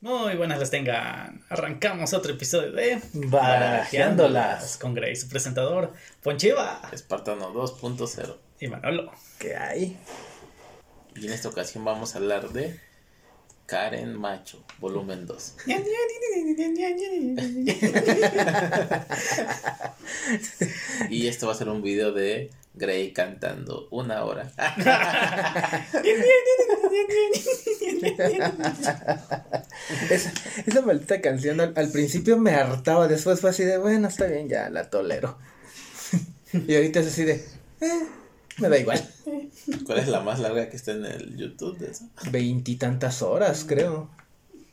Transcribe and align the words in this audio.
Muy 0.00 0.36
buenas 0.36 0.60
las 0.60 0.70
tengan. 0.70 1.42
Arrancamos 1.48 2.12
otro 2.12 2.32
episodio 2.32 2.70
de 2.70 3.00
Barajeándolas. 3.14 4.76
con 4.76 4.94
Grey, 4.94 5.16
su 5.16 5.28
presentador, 5.28 5.92
Ponchiva 6.22 6.82
Espartano 6.92 7.52
2.0. 7.52 8.36
y 8.60 8.68
Manolo. 8.68 9.10
¿Qué 9.40 9.56
hay? 9.56 9.96
Y 11.16 11.26
en 11.26 11.32
esta 11.32 11.48
ocasión 11.48 11.84
vamos 11.84 12.14
a 12.14 12.18
hablar 12.18 12.50
de 12.50 12.78
Karen 13.66 14.16
Macho, 14.16 14.64
volumen 14.78 15.26
2. 15.26 15.56
Y 21.10 21.26
esto 21.26 21.48
va 21.48 21.52
a 21.54 21.56
ser 21.56 21.68
un 21.68 21.82
video 21.82 22.12
de 22.12 22.50
Grey 22.74 23.12
cantando 23.12 23.88
una 23.90 24.24
hora. 24.24 24.52
Esa, 30.10 30.32
esa 30.66 30.82
maldita 30.82 31.20
canción 31.20 31.60
al, 31.60 31.72
al 31.76 31.90
principio 31.90 32.38
me 32.38 32.52
hartaba, 32.52 33.08
después 33.08 33.40
fue 33.40 33.50
así 33.50 33.64
de, 33.64 33.78
bueno, 33.78 34.08
está 34.08 34.26
bien, 34.26 34.48
ya 34.48 34.70
la 34.70 34.90
tolero. 34.90 35.38
y 36.52 36.74
ahorita 36.74 37.00
es 37.00 37.06
así 37.06 37.24
de, 37.24 37.44
eh, 37.80 38.06
me 38.58 38.68
da 38.68 38.78
igual. 38.78 39.08
¿Cuál 39.86 39.98
es 39.98 40.08
la 40.08 40.20
más 40.20 40.40
larga 40.40 40.68
que 40.68 40.76
está 40.76 40.92
en 40.92 41.04
el 41.04 41.36
YouTube 41.36 41.78
de 41.78 41.90
eso? 41.90 42.08
Veintitantas 42.30 43.22
horas, 43.22 43.64
creo. 43.66 44.10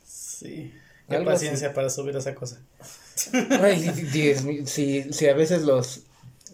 Sí. 0.04 0.72
Qué 1.08 1.16
Algo 1.16 1.30
paciencia 1.30 1.72
para 1.72 1.88
subir 1.88 2.16
esa 2.16 2.34
cosa. 2.34 2.60
Ay, 3.62 3.90
diez 4.12 4.44
si, 4.66 5.12
si 5.12 5.28
a 5.28 5.34
veces 5.34 5.62
los, 5.62 6.02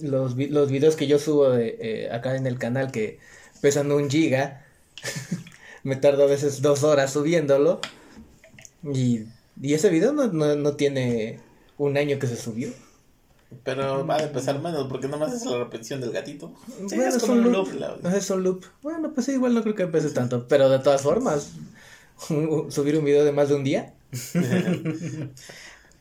los, 0.00 0.36
los 0.36 0.70
videos 0.70 0.96
que 0.96 1.06
yo 1.06 1.18
subo 1.18 1.50
de, 1.50 1.76
eh, 1.80 2.10
acá 2.12 2.36
en 2.36 2.46
el 2.46 2.58
canal 2.58 2.92
que 2.92 3.18
pesan 3.60 3.90
un 3.92 4.10
giga, 4.10 4.64
me 5.84 5.96
tardo 5.96 6.24
a 6.24 6.26
veces 6.26 6.62
dos 6.62 6.82
horas 6.84 7.12
subiéndolo. 7.12 7.80
Y, 8.84 9.24
y 9.60 9.74
ese 9.74 9.88
video 9.90 10.12
no, 10.12 10.26
no, 10.28 10.56
no 10.56 10.76
tiene 10.76 11.40
un 11.78 11.96
año 11.96 12.18
que 12.18 12.26
se 12.26 12.36
subió. 12.36 12.68
Pero 13.64 14.06
va 14.06 14.16
a 14.16 14.22
empezar 14.22 14.58
menos 14.60 14.88
porque 14.88 15.08
nomás 15.08 15.34
es 15.34 15.44
la 15.44 15.58
repetición 15.58 16.00
del 16.00 16.10
gatito. 16.12 16.54
Sí, 16.88 16.96
Bueno, 16.96 17.04
es 17.04 17.18
como 17.18 17.34
un 17.34 17.52
loop. 17.52 17.72
La- 17.74 18.16
Es 18.16 18.30
un 18.30 18.42
loop. 18.42 18.64
Bueno, 18.82 19.12
pues 19.12 19.26
sí, 19.26 19.32
igual 19.32 19.52
no 19.54 19.62
creo 19.62 19.74
que 19.74 19.86
pese 19.86 20.08
tanto. 20.10 20.48
Pero 20.48 20.70
de 20.70 20.78
todas 20.78 21.02
formas, 21.02 21.50
subir 22.26 22.96
un 22.98 23.04
video 23.04 23.24
de 23.24 23.32
más 23.32 23.50
de 23.50 23.54
un 23.56 23.64
día. 23.64 23.92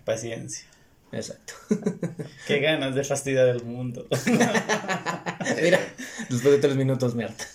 Paciencia. 0.06 0.66
Exacto. 1.12 1.54
Qué 2.48 2.60
ganas 2.60 2.96
de 2.96 3.04
fastidiar 3.04 3.48
el 3.50 3.64
mundo. 3.64 4.08
Mira, 5.62 5.80
después 6.30 6.54
de 6.54 6.60
tres 6.60 6.76
minutos 6.76 7.16
me 7.16 7.26
harta. 7.26 7.46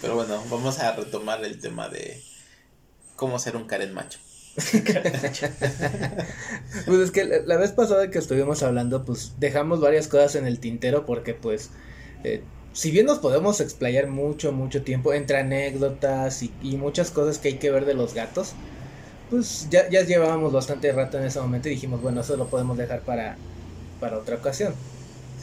Pero 0.00 0.14
bueno, 0.14 0.42
vamos 0.50 0.78
a 0.78 0.92
retomar 0.92 1.44
el 1.44 1.60
tema 1.60 1.88
de 1.88 2.22
cómo 3.16 3.38
ser 3.38 3.56
un 3.56 3.66
Karen 3.66 3.92
Macho. 3.92 4.18
Pues 6.86 6.98
es 7.00 7.10
que 7.10 7.24
la, 7.24 7.38
la 7.40 7.56
vez 7.56 7.72
pasada 7.72 8.10
que 8.10 8.18
estuvimos 8.18 8.62
hablando, 8.62 9.04
pues 9.04 9.34
dejamos 9.38 9.80
varias 9.80 10.08
cosas 10.08 10.34
en 10.34 10.46
el 10.46 10.58
tintero 10.58 11.04
porque 11.04 11.34
pues, 11.34 11.70
eh, 12.24 12.42
si 12.72 12.90
bien 12.90 13.06
nos 13.06 13.18
podemos 13.18 13.60
explayar 13.60 14.08
mucho, 14.08 14.52
mucho 14.52 14.82
tiempo 14.82 15.12
entre 15.12 15.38
anécdotas 15.38 16.42
y, 16.42 16.52
y 16.62 16.76
muchas 16.76 17.10
cosas 17.10 17.38
que 17.38 17.48
hay 17.48 17.58
que 17.58 17.70
ver 17.70 17.84
de 17.84 17.94
los 17.94 18.14
gatos, 18.14 18.54
pues 19.30 19.68
ya, 19.70 19.88
ya 19.90 20.02
llevábamos 20.04 20.52
bastante 20.52 20.90
rato 20.92 21.18
en 21.18 21.24
ese 21.24 21.40
momento 21.40 21.68
y 21.68 21.72
dijimos, 21.72 22.00
bueno, 22.02 22.20
eso 22.22 22.36
lo 22.36 22.48
podemos 22.48 22.76
dejar 22.78 23.00
para, 23.02 23.36
para 24.00 24.18
otra 24.18 24.36
ocasión. 24.36 24.74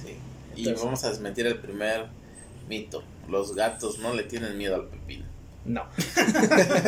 Sí. 0.03 0.17
Y 0.55 0.71
vamos 0.73 1.03
a 1.03 1.09
desmentir 1.09 1.45
el 1.47 1.59
primer 1.59 2.05
mito. 2.67 3.03
Los 3.29 3.55
gatos 3.55 3.99
no 3.99 4.13
le 4.13 4.23
tienen 4.23 4.57
miedo 4.57 4.75
al 4.75 4.87
pepino. 4.87 5.25
No. 5.65 5.83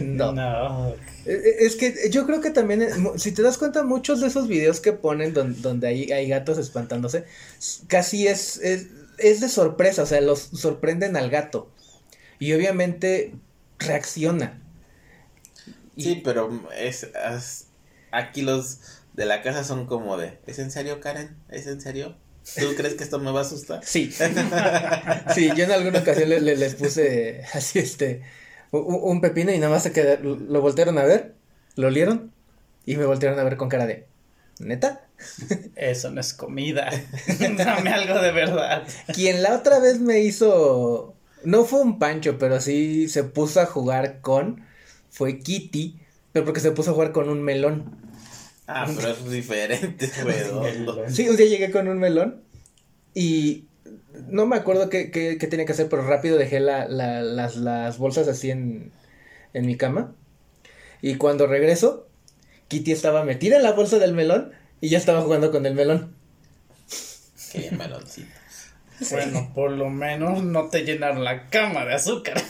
no. 0.00 0.32
No. 0.32 0.88
Eh, 1.26 1.56
Es 1.60 1.76
que 1.76 2.08
yo 2.10 2.26
creo 2.26 2.40
que 2.40 2.50
también, 2.50 2.82
eh, 2.82 2.90
si 3.16 3.32
te 3.32 3.42
das 3.42 3.58
cuenta, 3.58 3.82
muchos 3.84 4.20
de 4.20 4.28
esos 4.28 4.48
videos 4.48 4.80
que 4.80 4.92
ponen 4.92 5.34
don- 5.34 5.60
donde 5.62 5.88
hay, 5.88 6.12
hay 6.12 6.28
gatos 6.28 6.58
espantándose, 6.58 7.24
casi 7.86 8.26
es, 8.26 8.56
es, 8.58 8.86
es 9.18 9.40
de 9.40 9.48
sorpresa, 9.48 10.02
o 10.02 10.06
sea, 10.06 10.20
los 10.20 10.40
sorprenden 10.40 11.16
al 11.16 11.30
gato. 11.30 11.68
Y 12.38 12.52
obviamente 12.54 13.34
reacciona. 13.78 14.60
Sí, 15.96 16.20
pero 16.24 16.50
es, 16.76 17.04
es- 17.04 17.66
aquí 18.10 18.42
los 18.42 18.80
de 19.12 19.26
la 19.26 19.42
casa 19.42 19.64
son 19.64 19.86
como 19.86 20.16
de, 20.16 20.38
¿es 20.46 20.58
en 20.58 20.70
serio, 20.70 21.00
Karen? 21.00 21.36
¿Es 21.50 21.66
en 21.66 21.80
serio? 21.80 22.16
¿Tú 22.58 22.74
crees 22.76 22.94
que 22.94 23.04
esto 23.04 23.18
me 23.18 23.30
va 23.30 23.40
a 23.40 23.42
asustar? 23.42 23.80
Sí. 23.84 24.10
sí, 25.34 25.50
yo 25.56 25.64
en 25.64 25.72
alguna 25.72 26.00
ocasión 26.00 26.28
le- 26.28 26.40
le- 26.40 26.56
les 26.56 26.74
puse 26.74 27.42
así 27.54 27.78
este 27.78 28.22
un 28.70 29.20
pepino 29.20 29.52
y 29.52 29.58
nada 29.58 29.72
más 29.72 29.84
se 29.84 29.92
quedaron, 29.92 30.46
lo 30.52 30.60
voltearon 30.60 30.98
a 30.98 31.04
ver, 31.04 31.34
lo 31.76 31.86
olieron 31.86 32.32
y 32.84 32.96
me 32.96 33.04
voltearon 33.06 33.38
a 33.38 33.44
ver 33.44 33.56
con 33.56 33.68
cara 33.68 33.86
de 33.86 34.06
¿neta? 34.58 35.06
Eso 35.76 36.10
no 36.10 36.20
es 36.20 36.34
comida. 36.34 36.90
Dame 37.56 37.90
algo 37.90 38.20
de 38.20 38.32
verdad. 38.32 38.82
Quien 39.14 39.42
la 39.42 39.54
otra 39.56 39.78
vez 39.78 40.00
me 40.00 40.20
hizo, 40.20 41.14
no 41.44 41.64
fue 41.64 41.80
un 41.80 41.98
pancho, 42.00 42.36
pero 42.38 42.60
sí 42.60 43.08
se 43.08 43.22
puso 43.22 43.60
a 43.60 43.66
jugar 43.66 44.20
con, 44.20 44.66
fue 45.14 45.38
Kitty, 45.38 46.00
pero 46.32 46.44
porque 46.44 46.60
se 46.60 46.72
puso 46.72 46.90
a 46.90 46.94
jugar 46.94 47.12
con 47.12 47.28
un 47.28 47.40
melón. 47.42 47.96
Ah, 48.66 48.86
pero 48.96 49.08
es 49.10 49.30
diferente. 49.30 50.10
Sí, 51.10 51.28
un 51.28 51.36
día 51.36 51.46
llegué 51.46 51.70
con 51.70 51.86
un 51.86 51.98
melón 51.98 52.42
y 53.14 53.66
no 54.28 54.44
me 54.46 54.56
acuerdo 54.56 54.88
qué, 54.88 55.10
qué, 55.12 55.38
qué 55.38 55.46
tenía 55.46 55.66
que 55.66 55.72
hacer, 55.72 55.88
pero 55.88 56.02
rápido 56.06 56.36
dejé 56.36 56.58
la, 56.60 56.88
la- 56.88 57.22
las, 57.22 57.54
las 57.56 57.98
bolsas 57.98 58.26
así 58.26 58.50
en, 58.50 58.90
en 59.52 59.66
mi 59.66 59.76
cama. 59.76 60.14
Y 61.02 61.14
cuando 61.16 61.46
regreso, 61.46 62.08
Kitty 62.68 62.90
estaba 62.90 63.22
metida 63.24 63.56
en 63.56 63.62
la 63.62 63.72
bolsa 63.72 63.98
del 63.98 64.14
melón 64.14 64.52
y 64.80 64.88
ya 64.88 64.98
estaba 64.98 65.20
jugando 65.22 65.52
con 65.52 65.64
el 65.66 65.74
melón. 65.74 66.16
Qué 67.52 67.70
meloncito. 67.70 68.28
Bueno, 69.10 69.50
por 69.54 69.72
lo 69.72 69.90
menos 69.90 70.42
no 70.42 70.68
te 70.68 70.84
llenaron 70.84 71.24
la 71.24 71.48
cama 71.48 71.84
de 71.84 71.94
azúcar. 71.94 72.40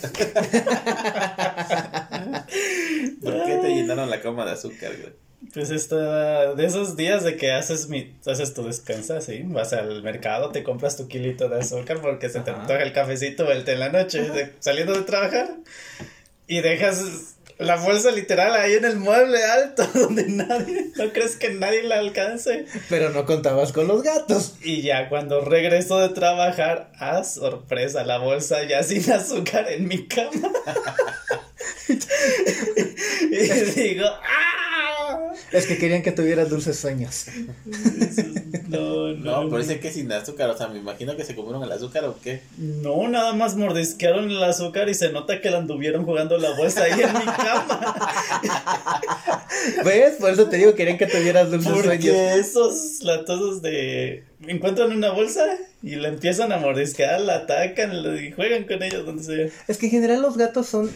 ¿Por 3.22 3.44
qué 3.44 3.56
te 3.62 3.68
llenaron 3.68 4.10
la 4.10 4.20
cama 4.20 4.44
de 4.44 4.52
azúcar, 4.52 4.92
güey? 5.00 5.12
Pues 5.52 5.70
esta, 5.70 6.54
de 6.54 6.64
esos 6.64 6.96
días 6.96 7.22
de 7.22 7.36
que 7.36 7.52
haces 7.52 7.88
mi, 7.88 8.14
haces 8.26 8.54
tu 8.54 8.64
despensa, 8.66 9.20
sí, 9.20 9.42
vas 9.44 9.72
al 9.74 10.02
mercado, 10.02 10.50
te 10.50 10.62
compras 10.64 10.96
tu 10.96 11.06
kilito 11.06 11.48
de 11.50 11.60
azúcar 11.60 12.00
porque 12.00 12.28
se 12.30 12.40
te 12.40 12.50
antoja 12.50 12.82
el 12.82 12.92
cafecito 12.92 13.44
o 13.46 13.50
el 13.50 13.62
té 13.64 13.72
en 13.74 13.80
la 13.80 13.90
noche, 13.90 14.22
de- 14.22 14.52
saliendo 14.60 14.94
de 14.94 15.02
trabajar, 15.02 15.50
y 16.46 16.60
dejas 16.60 17.36
la 17.58 17.76
bolsa 17.76 18.10
literal 18.10 18.54
ahí 18.54 18.74
en 18.74 18.84
el 18.84 18.96
mueble 18.96 19.42
alto, 19.44 19.86
donde 19.94 20.24
nadie, 20.28 20.90
no 20.96 21.12
crees 21.12 21.36
que 21.36 21.50
nadie 21.50 21.82
la 21.84 21.98
alcance. 21.98 22.66
Pero 22.88 23.10
no 23.10 23.24
contabas 23.24 23.72
con 23.72 23.86
los 23.88 24.02
gatos. 24.02 24.54
Y 24.62 24.82
ya 24.82 25.08
cuando 25.08 25.40
regreso 25.40 25.98
de 26.00 26.08
trabajar, 26.10 26.90
a 26.98 27.24
sorpresa, 27.24 28.04
la 28.04 28.18
bolsa 28.18 28.64
ya 28.64 28.82
sin 28.82 29.10
azúcar 29.10 29.70
en 29.70 29.88
mi 29.88 30.06
cama. 30.06 30.50
y 31.88 33.36
digo, 33.80 34.06
¡ah! 34.06 34.53
Es 35.52 35.66
que 35.66 35.78
querían 35.78 36.02
que 36.02 36.12
tuvieras 36.12 36.50
dulces 36.50 36.78
sueños. 36.78 37.26
No, 38.68 39.12
no. 39.12 39.42
No, 39.42 39.50
pero 39.50 39.62
dice 39.62 39.80
que 39.80 39.92
sin 39.92 40.10
azúcar, 40.12 40.50
o 40.50 40.56
sea, 40.56 40.68
me 40.68 40.78
imagino 40.78 41.16
que 41.16 41.24
se 41.24 41.34
comieron 41.34 41.62
el 41.62 41.72
azúcar 41.72 42.04
o 42.04 42.16
qué. 42.22 42.40
No, 42.56 43.08
nada 43.08 43.32
más 43.32 43.56
mordisquearon 43.56 44.30
el 44.30 44.42
azúcar 44.42 44.88
y 44.88 44.94
se 44.94 45.10
nota 45.10 45.40
que 45.40 45.50
la 45.50 45.58
anduvieron 45.58 46.04
jugando 46.04 46.38
la 46.38 46.56
bolsa 46.56 46.84
ahí 46.84 47.00
en 47.00 47.12
mi 47.12 47.24
cama. 47.24 47.94
¿Ves? 49.84 50.14
Por 50.18 50.30
eso 50.30 50.48
te 50.48 50.56
digo, 50.56 50.74
querían 50.74 50.98
que 50.98 51.06
tuvieras 51.06 51.50
dulces 51.50 51.72
sueños. 51.72 51.86
Porque 51.86 52.34
esos 52.34 53.02
latosos 53.02 53.62
de. 53.62 54.24
Encuentran 54.46 54.92
una 54.92 55.10
bolsa 55.10 55.42
y 55.82 55.96
la 55.96 56.08
empiezan 56.08 56.52
a 56.52 56.58
mordisquear, 56.58 57.20
la 57.20 57.36
atacan 57.36 57.92
y 58.22 58.30
juegan 58.32 58.64
con 58.64 58.82
ellos 58.82 59.06
donde 59.06 59.22
sea. 59.22 59.48
Es 59.68 59.78
que 59.78 59.86
en 59.86 59.92
general 59.92 60.22
los 60.22 60.36
gatos 60.36 60.66
son, 60.66 60.90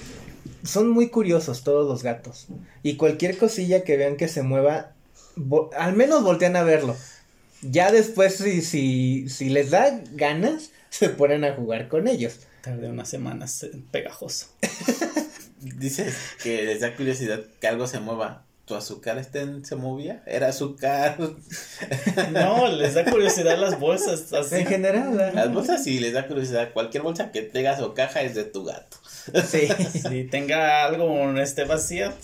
son 0.62 0.90
muy 0.90 1.08
curiosos, 1.08 1.62
todos 1.62 1.88
los 1.88 2.02
gatos. 2.02 2.48
Y 2.82 2.96
cualquier 2.96 3.36
cosilla 3.38 3.84
que 3.84 3.96
vean 3.96 4.16
que 4.16 4.28
se 4.28 4.42
mueva, 4.42 4.92
al 5.76 5.94
menos 5.94 6.22
voltean 6.22 6.56
a 6.56 6.62
verlo. 6.62 6.96
Ya 7.62 7.90
después, 7.90 8.36
si, 8.36 8.62
si, 8.62 9.28
si 9.28 9.48
les 9.48 9.70
da 9.70 10.00
ganas, 10.12 10.70
se 10.90 11.08
ponen 11.08 11.44
a 11.44 11.54
jugar 11.54 11.88
con 11.88 12.08
ellos. 12.08 12.40
Tardé 12.62 12.88
unas 12.88 13.08
semanas 13.08 13.66
pegajoso. 13.90 14.46
Dices 15.60 16.14
que 16.42 16.62
les 16.64 16.80
da 16.80 16.94
curiosidad 16.94 17.44
que 17.60 17.66
algo 17.66 17.86
se 17.86 18.00
mueva. 18.00 18.44
¿Tu 18.68 18.74
azúcar 18.74 19.16
este 19.18 19.64
se 19.64 19.76
movía? 19.76 20.22
¿Era 20.26 20.48
azúcar? 20.48 21.16
No, 22.32 22.68
les 22.68 22.94
da 22.94 23.04
curiosidad 23.04 23.58
las 23.58 23.80
bolsas. 23.80 24.32
Así. 24.32 24.56
En 24.56 24.66
general. 24.66 25.32
Las 25.34 25.52
bolsas 25.52 25.82
sí 25.84 25.98
les 25.98 26.12
da 26.12 26.26
curiosidad. 26.26 26.72
Cualquier 26.74 27.02
bolsa 27.02 27.32
que 27.32 27.42
tengas 27.42 27.80
o 27.80 27.94
caja 27.94 28.20
es 28.22 28.34
de 28.34 28.44
tu 28.44 28.64
gato. 28.64 28.98
sí. 29.48 29.68
Si 30.08 30.24
tenga 30.24 30.84
algo 30.84 31.36
este 31.38 31.64
vacía, 31.64 32.14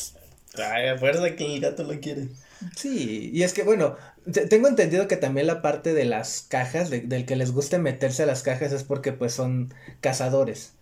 a 0.58 0.98
fuerza 0.98 1.34
que 1.34 1.54
el 1.54 1.60
gato 1.60 1.82
lo 1.84 1.98
quiere. 2.00 2.28
Sí, 2.76 3.30
y 3.32 3.42
es 3.42 3.52
que 3.52 3.62
bueno, 3.62 3.96
te- 4.30 4.46
tengo 4.46 4.68
entendido 4.68 5.08
que 5.08 5.16
también 5.16 5.46
la 5.46 5.60
parte 5.62 5.92
de 5.94 6.04
las 6.04 6.42
cajas, 6.48 6.88
de- 6.90 7.00
del 7.00 7.26
que 7.26 7.36
les 7.36 7.52
guste 7.52 7.78
meterse 7.78 8.22
a 8.22 8.26
las 8.26 8.42
cajas 8.42 8.72
es 8.72 8.84
porque 8.84 9.12
pues 9.12 9.32
son 9.32 9.72
cazadores 10.00 10.72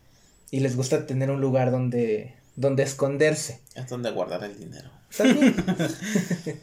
y 0.50 0.60
les 0.60 0.76
gusta 0.76 1.06
tener 1.06 1.30
un 1.30 1.40
lugar 1.40 1.70
donde 1.70 2.34
donde 2.56 2.82
esconderse. 2.82 3.60
Es 3.74 3.88
donde 3.88 4.10
guardar 4.10 4.44
el 4.44 4.58
dinero. 4.58 4.90
También. 5.16 5.56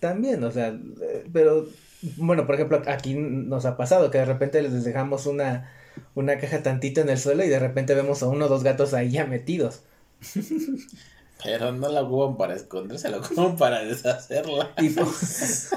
También, 0.00 0.42
o 0.44 0.50
sea, 0.50 0.68
eh, 0.68 1.26
pero 1.32 1.68
bueno, 2.16 2.46
por 2.46 2.54
ejemplo, 2.54 2.82
aquí 2.86 3.14
nos 3.14 3.66
ha 3.66 3.76
pasado 3.76 4.10
que 4.10 4.18
de 4.18 4.24
repente 4.24 4.62
les 4.62 4.84
dejamos 4.84 5.26
una, 5.26 5.70
una 6.14 6.38
caja 6.38 6.62
tantita 6.62 7.02
en 7.02 7.10
el 7.10 7.18
suelo 7.18 7.44
y 7.44 7.48
de 7.48 7.58
repente 7.58 7.94
vemos 7.94 8.22
a 8.22 8.28
uno 8.28 8.46
o 8.46 8.48
dos 8.48 8.62
gatos 8.62 8.94
ahí 8.94 9.10
ya 9.10 9.26
metidos. 9.26 9.82
Pero 11.42 11.72
no 11.72 11.88
la 11.88 12.02
ocupan 12.02 12.36
para 12.36 12.54
esconderse, 12.54 13.08
la 13.08 13.18
ocupan 13.18 13.56
para 13.56 13.82
deshacerla. 13.82 14.72
Y 14.76 14.90
pues, 14.90 15.70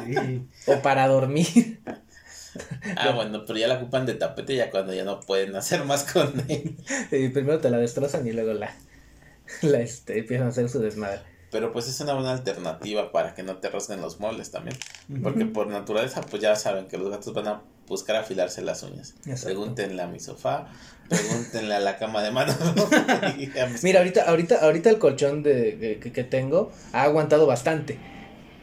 O 0.67 0.81
para 0.81 1.07
dormir. 1.07 1.79
Ah, 2.97 3.11
bueno, 3.15 3.45
pero 3.47 3.57
ya 3.57 3.67
la 3.67 3.75
ocupan 3.75 4.05
de 4.05 4.13
tapete 4.13 4.55
ya 4.57 4.69
cuando 4.69 4.93
ya 4.93 5.05
no 5.05 5.21
pueden 5.21 5.55
hacer 5.55 5.85
más 5.85 6.03
con 6.03 6.33
él. 6.49 6.75
Y 7.11 7.29
primero 7.29 7.59
te 7.59 7.69
la 7.69 7.77
destrozan 7.77 8.27
y 8.27 8.33
luego 8.33 8.53
la, 8.53 8.75
la 9.61 9.79
este, 9.79 10.19
empiezan 10.19 10.47
a 10.47 10.49
hacer 10.49 10.69
su 10.69 10.79
desmadre. 10.79 11.21
Pero 11.51 11.71
pues 11.71 11.87
es 11.87 11.99
una 11.99 12.13
buena 12.13 12.31
alternativa 12.31 13.11
para 13.11 13.35
que 13.35 13.43
no 13.43 13.57
te 13.57 13.69
rasguen 13.69 14.01
los 14.01 14.19
muebles 14.19 14.49
también. 14.49 14.75
Porque 15.21 15.45
por 15.45 15.67
naturaleza, 15.67 16.21
pues 16.21 16.41
ya 16.41 16.55
saben 16.55 16.87
que 16.87 16.97
los 16.97 17.11
gatos 17.11 17.31
van 17.35 17.47
a 17.47 17.61
buscar 17.87 18.15
afilarse 18.15 18.63
las 18.63 18.81
uñas. 18.81 19.13
Exacto. 19.19 19.45
Pregúntenle 19.45 20.01
a 20.01 20.07
mi 20.07 20.19
sofá, 20.19 20.67
pregúntenle 21.09 21.75
a 21.75 21.79
la 21.79 21.97
cama 21.97 22.23
de 22.23 22.31
mano. 22.31 22.53
Mira, 23.83 23.99
ahorita, 23.99 24.23
ahorita, 24.23 24.55
ahorita 24.63 24.89
el 24.89 24.97
colchón 24.97 25.43
de, 25.43 25.99
que, 26.01 26.11
que 26.11 26.23
tengo 26.23 26.71
ha 26.91 27.03
aguantado 27.03 27.45
bastante. 27.45 27.99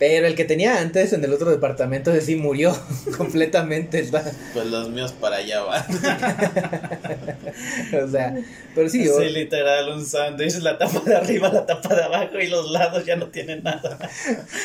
Pero 0.01 0.27
el 0.27 0.35
que 0.35 0.47
tenía 0.47 0.81
antes 0.81 1.13
en 1.13 1.23
el 1.23 1.33
otro 1.33 1.51
departamento 1.51 2.11
sí 2.23 2.35
murió 2.35 2.75
completamente. 3.19 4.09
Pues 4.55 4.67
los 4.67 4.89
míos 4.91 5.13
para 5.13 5.37
allá 5.37 5.63
van. 5.63 5.85
o 8.05 8.09
sea, 8.09 8.35
pero 8.75 8.89
sí, 8.89 9.05
yo- 9.05 9.19
Sí, 9.21 9.29
literal, 9.31 9.89
un 9.91 10.05
sándwich, 10.05 10.57
la 10.61 10.79
tapa 10.79 11.01
de 11.01 11.15
arriba, 11.17 11.51
la 11.53 11.67
tapa 11.67 11.95
de 11.95 12.03
abajo 12.03 12.39
y 12.41 12.49
los 12.49 12.71
lados 12.71 13.05
ya 13.05 13.17
no 13.17 13.29
tienen 13.29 13.63
nada. 13.63 13.99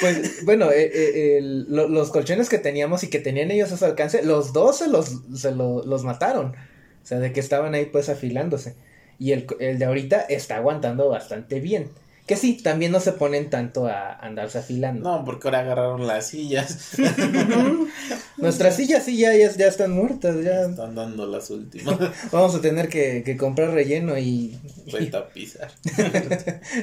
pues 0.02 0.46
bueno, 0.46 0.72
eh, 0.72 0.90
eh, 0.94 1.38
el- 1.38 1.66
lo- 1.70 1.88
los 1.90 2.10
colchones 2.12 2.50
que 2.50 2.58
teníamos 2.58 3.04
y 3.04 3.10
que 3.10 3.20
tenían 3.20 3.52
ellos 3.52 3.72
a 3.72 3.78
su 3.78 3.86
alcance, 3.86 4.24
los 4.24 4.54
dos 4.54 4.78
se 4.78 4.88
los, 4.88 5.22
se 5.36 5.52
lo- 5.52 5.84
los 5.86 6.04
mataron. 6.04 6.56
O 7.04 7.08
sea, 7.08 7.20
de 7.20 7.32
que 7.34 7.40
estaban 7.40 7.76
ahí 7.76 7.86
pues 7.86 8.10
afilándose. 8.10 8.76
Y 9.20 9.32
el, 9.34 9.46
el 9.60 9.78
de 9.80 9.86
ahorita 9.86 10.22
está 10.22 10.56
aguantando 10.56 11.08
bastante 11.10 11.60
bien. 11.60 11.92
Que 12.26 12.36
sí, 12.36 12.54
también 12.58 12.92
no 12.92 13.00
se 13.00 13.12
ponen 13.12 13.50
tanto 13.52 13.86
a 13.88 14.14
andarse 14.16 14.58
afilando. 14.58 15.08
No, 15.08 15.24
porque 15.26 15.48
ahora 15.48 15.60
agarraron 15.60 16.08
las 16.08 16.28
sillas. 16.30 16.96
Nuestras 18.38 18.76
sillas 18.76 19.04
sí 19.06 19.18
ya, 19.18 19.36
ya, 19.36 19.52
ya 19.52 19.68
están 19.68 19.92
muertas, 19.92 20.44
ya 20.44 20.62
Están 20.62 20.96
dando 20.96 21.26
las 21.28 21.50
últimas. 21.50 21.98
vamos 22.32 22.56
a 22.56 22.62
tener 22.62 22.90
que, 22.90 23.24
que 23.24 23.38
comprar 23.38 23.72
relleno 23.72 24.18
y, 24.18 24.58
Retapizar. 24.92 25.72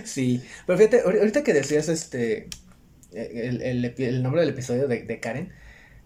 sí. 0.05 0.43
Pero 0.67 0.79
fíjate, 0.79 1.05
ahori- 1.05 1.19
ahorita 1.19 1.43
que 1.43 1.53
decías 1.55 1.89
este 1.89 2.49
el, 3.13 3.85
el 3.85 4.23
nombre 4.23 4.41
del 4.41 4.51
episodio 4.51 4.89
de, 4.89 5.03
de 5.03 5.21
Karen, 5.21 5.53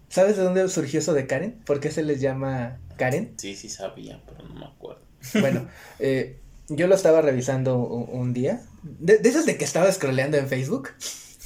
¿sabes 0.09 0.35
de 0.35 0.43
dónde 0.43 0.67
surgió 0.67 0.99
eso 0.99 1.13
de 1.13 1.25
Karen? 1.27 1.53
¿Por 1.65 1.79
qué 1.79 1.91
se 1.91 2.03
les 2.03 2.19
llama 2.19 2.79
Karen? 2.97 3.33
Sí, 3.37 3.55
sí 3.55 3.69
sabía, 3.69 4.21
pero 4.25 4.47
no 4.49 4.55
me 4.59 4.65
acuerdo. 4.65 5.01
Bueno, 5.39 5.67
eh, 5.99 6.39
yo 6.69 6.87
lo 6.87 6.95
estaba 6.95 7.21
revisando 7.21 7.77
un, 7.77 8.19
un 8.19 8.33
día, 8.33 8.61
de, 8.83 9.17
de 9.17 9.29
esas 9.29 9.45
de 9.45 9.57
que 9.57 9.65
estaba 9.65 9.91
scrolleando 9.91 10.37
en 10.37 10.47
Facebook 10.47 10.89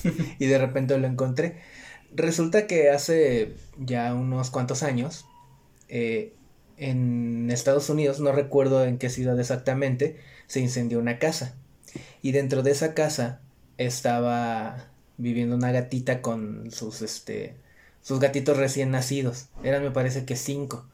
y 0.39 0.45
de 0.45 0.57
repente 0.57 0.97
lo 0.97 1.07
encontré. 1.07 1.61
Resulta 2.13 2.67
que 2.67 2.89
hace 2.89 3.55
ya 3.77 4.13
unos 4.13 4.49
cuantos 4.51 4.83
años, 4.83 5.25
eh, 5.87 6.33
en 6.77 7.49
Estados 7.51 7.89
Unidos, 7.89 8.19
no 8.19 8.31
recuerdo 8.31 8.83
en 8.85 8.97
qué 8.97 9.09
ciudad 9.09 9.39
exactamente, 9.39 10.17
se 10.47 10.59
incendió 10.59 10.99
una 10.99 11.19
casa. 11.19 11.55
Y 12.21 12.31
dentro 12.31 12.63
de 12.63 12.71
esa 12.71 12.93
casa 12.93 13.41
estaba 13.77 14.87
viviendo 15.17 15.55
una 15.55 15.71
gatita 15.71 16.21
con 16.21 16.71
sus, 16.71 17.01
este, 17.01 17.55
sus 18.01 18.19
gatitos 18.19 18.57
recién 18.57 18.91
nacidos. 18.91 19.49
Eran, 19.63 19.83
me 19.83 19.91
parece 19.91 20.25
que 20.25 20.35
cinco. 20.35 20.85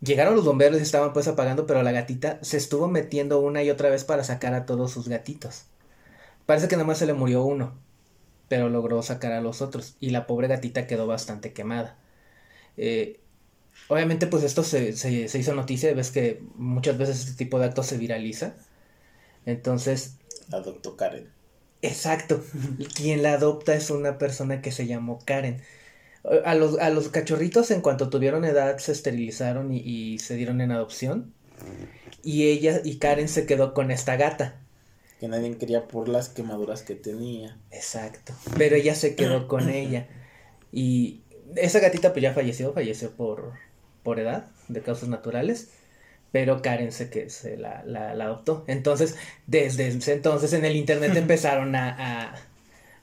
Llegaron 0.00 0.36
los 0.36 0.44
bomberos 0.44 0.78
y 0.78 0.82
estaban 0.82 1.12
pues 1.12 1.28
apagando, 1.28 1.66
pero 1.66 1.82
la 1.82 1.92
gatita 1.92 2.38
se 2.42 2.56
estuvo 2.58 2.88
metiendo 2.88 3.40
una 3.40 3.62
y 3.62 3.70
otra 3.70 3.90
vez 3.90 4.04
para 4.04 4.24
sacar 4.24 4.54
a 4.54 4.66
todos 4.66 4.92
sus 4.92 5.08
gatitos. 5.08 5.64
Parece 6.46 6.68
que 6.68 6.76
nada 6.76 6.86
más 6.88 6.98
se 6.98 7.06
le 7.06 7.14
murió 7.14 7.44
uno, 7.44 7.74
pero 8.48 8.68
logró 8.70 9.02
sacar 9.02 9.32
a 9.32 9.40
los 9.42 9.62
otros 9.62 9.96
y 10.00 10.10
la 10.10 10.26
pobre 10.26 10.48
gatita 10.48 10.86
quedó 10.86 11.06
bastante 11.06 11.52
quemada. 11.54 11.98
Eh, 12.76 13.20
obviamente 13.88 14.26
pues 14.28 14.44
esto 14.44 14.64
se, 14.64 14.94
se, 14.94 15.28
se 15.28 15.38
hizo 15.38 15.54
noticia, 15.54 15.94
ves 15.94 16.10
que 16.12 16.42
muchas 16.56 16.98
veces 16.98 17.20
este 17.20 17.34
tipo 17.44 17.58
de 17.58 17.66
actos 17.66 17.86
se 17.86 17.98
viraliza. 17.98 18.56
Entonces, 19.46 20.18
La 20.48 20.60
doctor 20.60 20.96
Karen. 20.96 21.32
Exacto. 21.82 22.42
Quien 22.94 23.22
la 23.22 23.34
adopta 23.34 23.74
es 23.74 23.90
una 23.90 24.18
persona 24.18 24.60
que 24.62 24.72
se 24.72 24.86
llamó 24.86 25.24
Karen. 25.24 25.62
A 26.44 26.54
los, 26.54 26.78
a 26.78 26.90
los 26.90 27.08
cachorritos 27.08 27.70
en 27.70 27.80
cuanto 27.80 28.08
tuvieron 28.10 28.44
edad 28.44 28.78
se 28.78 28.92
esterilizaron 28.92 29.72
y, 29.72 29.78
y 29.78 30.18
se 30.18 30.34
dieron 30.34 30.60
en 30.60 30.72
adopción. 30.72 31.32
Y 32.22 32.48
ella 32.48 32.80
y 32.82 32.96
Karen 32.96 33.28
se 33.28 33.46
quedó 33.46 33.74
con 33.74 33.90
esta 33.90 34.16
gata. 34.16 34.60
Que 35.20 35.28
nadie 35.28 35.56
quería 35.56 35.86
por 35.86 36.08
las 36.08 36.28
quemaduras 36.28 36.82
que 36.82 36.94
tenía. 36.94 37.56
Exacto. 37.70 38.34
Pero 38.58 38.76
ella 38.76 38.94
se 38.94 39.14
quedó 39.14 39.46
con 39.46 39.70
ella. 39.70 40.08
Y 40.72 41.20
esa 41.54 41.78
gatita 41.78 42.12
pues 42.12 42.22
ya 42.22 42.34
falleció, 42.34 42.72
falleció 42.72 43.12
por, 43.12 43.52
por 44.02 44.18
edad, 44.18 44.48
de 44.68 44.82
causas 44.82 45.08
naturales. 45.08 45.70
Pero 46.32 46.60
Karen 46.60 46.90
se, 46.90 47.08
que 47.08 47.30
se 47.30 47.56
la, 47.56 47.84
la, 47.86 48.14
la 48.14 48.24
adoptó. 48.24 48.64
Entonces, 48.66 49.16
desde 49.46 49.86
ese 49.86 50.12
entonces 50.12 50.52
en 50.52 50.64
el 50.64 50.74
internet 50.74 51.12
empezaron 51.16 51.76
a, 51.76 51.94
a, 51.96 52.34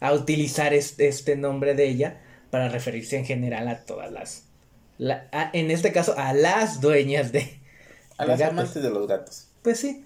a 0.02 0.14
utilizar 0.14 0.74
este, 0.74 1.08
este 1.08 1.38
nombre 1.38 1.74
de 1.74 1.88
ella 1.88 2.22
para 2.54 2.70
referirse 2.70 3.18
en 3.18 3.26
general 3.26 3.68
a 3.68 3.80
todas 3.80 4.12
las... 4.12 4.44
la- 5.00 5.28
a- 5.32 5.50
en 5.54 5.72
este 5.72 5.92
caso, 5.92 6.14
a 6.16 6.34
las 6.34 6.82
dueñas 6.82 7.32
de... 7.32 7.60
A 8.20 8.24
de 8.26 8.28
las 8.30 8.40
gatos. 8.40 8.54
amantes 8.60 8.84
de 8.84 8.90
los 8.92 9.08
gatos. 9.08 9.48
Pues 9.64 9.80
sí. 9.80 10.06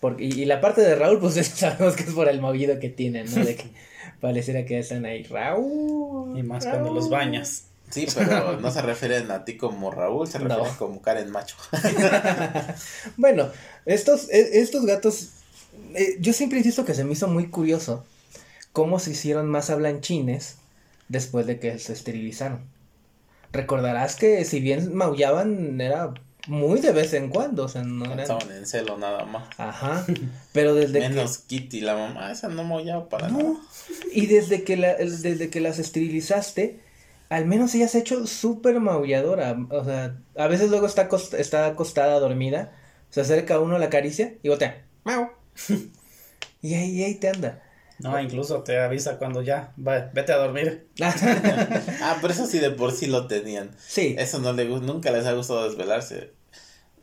Porque, 0.00 0.24
y, 0.24 0.32
y 0.40 0.44
la 0.46 0.62
parte 0.62 0.80
de 0.80 0.94
Raúl, 0.96 1.20
pues 1.20 1.34
sabemos 1.54 1.94
que 1.94 2.04
es 2.04 2.10
por 2.12 2.30
el 2.30 2.40
movido 2.40 2.80
que 2.80 2.88
tienen, 2.88 3.26
¿no? 3.30 3.44
De 3.44 3.56
que 3.56 3.66
pareciera 4.22 4.64
que 4.64 4.78
están 4.78 5.04
ahí. 5.04 5.22
Raúl. 5.24 6.38
Y 6.38 6.42
más 6.42 6.64
cuando 6.64 6.94
los 6.94 7.04
Raúl". 7.04 7.10
bañas. 7.10 7.64
Sí, 7.90 8.06
pero 8.14 8.58
no 8.58 8.70
se 8.70 8.80
refieren 8.80 9.30
a 9.30 9.44
ti 9.44 9.58
como 9.58 9.90
Raúl, 9.90 10.26
se 10.26 10.38
No. 10.38 10.48
refieren 10.48 10.74
como 10.78 11.02
Karen 11.02 11.30
Macho. 11.30 11.56
Bueno, 13.18 13.50
estos, 13.84 14.30
e- 14.30 14.60
estos 14.60 14.86
gatos, 14.86 15.28
eh, 15.94 16.16
yo 16.20 16.32
siempre 16.32 16.56
insisto 16.58 16.84
que 16.86 16.94
se 16.94 17.04
me 17.04 17.12
hizo 17.12 17.28
muy 17.28 17.48
curioso 17.48 18.04
cómo 18.72 18.98
se 18.98 19.10
hicieron 19.10 19.46
más 19.50 19.68
hablanchines 19.68 20.56
después 21.12 21.46
de 21.46 21.58
que 21.60 21.78
se 21.78 21.92
esterilizaron. 21.92 22.60
Recordarás 23.52 24.16
que 24.16 24.44
si 24.44 24.60
bien 24.60 24.94
maullaban 24.94 25.80
era 25.80 26.14
muy 26.48 26.80
de 26.80 26.90
vez 26.92 27.12
en 27.12 27.28
cuando, 27.28 27.64
o 27.64 27.68
sea, 27.68 27.82
no 27.84 28.06
eran... 28.06 28.20
Estaban 28.20 28.50
en 28.50 28.66
celo 28.66 28.96
nada 28.98 29.24
más. 29.26 29.48
Ajá, 29.58 30.04
pero 30.52 30.74
desde 30.74 31.00
que... 31.00 31.08
Menos 31.10 31.38
Kitty, 31.38 31.82
la 31.82 31.94
mamá, 31.94 32.32
esa 32.32 32.48
no 32.48 32.64
mollaba 32.64 33.08
para 33.08 33.28
No. 33.28 33.38
nada. 33.38 33.54
Y 34.12 34.26
desde 34.26 34.64
que, 34.64 34.76
la, 34.76 34.94
desde 34.94 35.50
que 35.50 35.60
las 35.60 35.78
esterilizaste, 35.78 36.80
al 37.28 37.44
menos 37.46 37.74
ella 37.74 37.86
se 37.88 37.98
ha 37.98 38.00
hecho 38.00 38.26
súper 38.26 38.80
maulladora. 38.80 39.56
O 39.70 39.84
sea, 39.84 40.16
a 40.36 40.46
veces 40.48 40.70
luego 40.70 40.86
está, 40.86 41.08
acost- 41.08 41.38
está 41.38 41.66
acostada, 41.66 42.18
dormida, 42.18 42.72
se 43.10 43.20
acerca 43.20 43.54
a 43.56 43.60
uno, 43.60 43.78
la 43.78 43.86
acaricia 43.86 44.34
y 44.42 44.48
botea. 44.48 44.84
¡Mau! 45.04 45.28
y 46.62 46.74
ahí, 46.74 46.90
y 46.90 47.04
ahí 47.04 47.14
te 47.16 47.28
anda. 47.28 47.61
No, 48.02 48.20
incluso 48.20 48.62
te 48.62 48.78
avisa 48.80 49.18
cuando 49.18 49.42
ya, 49.42 49.72
va, 49.78 50.10
vete 50.12 50.32
a 50.32 50.36
dormir. 50.38 50.86
Ah, 52.02 52.18
pero 52.20 52.32
eso 52.32 52.46
sí 52.46 52.58
de 52.58 52.70
por 52.70 52.92
sí 52.92 53.06
lo 53.06 53.26
tenían. 53.26 53.70
sí, 53.86 54.14
Eso 54.18 54.38
no 54.38 54.52
le 54.52 54.64
nunca 54.66 55.10
les 55.10 55.26
ha 55.26 55.32
gustado 55.32 55.64
desvelarse. 55.68 56.32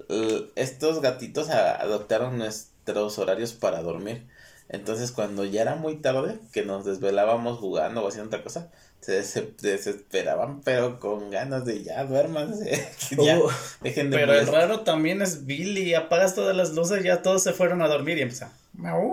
L- 0.10 0.46
Estos 0.56 1.02
gatitos 1.02 1.50
a- 1.50 1.76
adoptaron 1.76 2.38
nuestros 2.38 3.18
horarios 3.20 3.54
para 3.54 3.82
dormir. 3.82 4.28
Entonces 4.70 5.12
cuando 5.12 5.46
ya 5.46 5.62
era 5.64 5.76
muy 5.76 5.96
tarde, 5.98 6.40
que 6.52 6.64
nos 6.64 6.86
desvelábamos 6.86 7.58
jugando 7.60 8.04
o 8.04 8.08
haciendo 8.08 8.28
otra 8.28 8.44
cosa, 8.44 8.70
se 9.02 9.14
des- 9.14 9.58
desesperaban, 9.62 10.62
pero 10.62 11.00
con 11.00 11.32
ganas 11.32 11.66
de 11.66 11.84
ya 11.84 12.04
duérmanse. 12.06 12.88
ya 13.24 13.40
Oh, 13.40 13.50
dejen 13.82 14.12
de 14.12 14.18
Pero 14.18 14.34
el 14.34 14.46
raro 14.48 14.82
también 14.82 15.22
es 15.24 15.46
Billy. 15.48 15.96
Apagas 15.96 16.36
todas 16.36 16.56
las 16.56 16.74
luces, 16.74 17.04
ya 17.04 17.22
todos 17.24 17.42
se 17.42 17.54
fueron 17.54 17.82
a 17.82 17.88
dormir 17.88 18.18
y 18.20 18.22
empieza. 18.22 18.52
"Mau, 18.74 19.12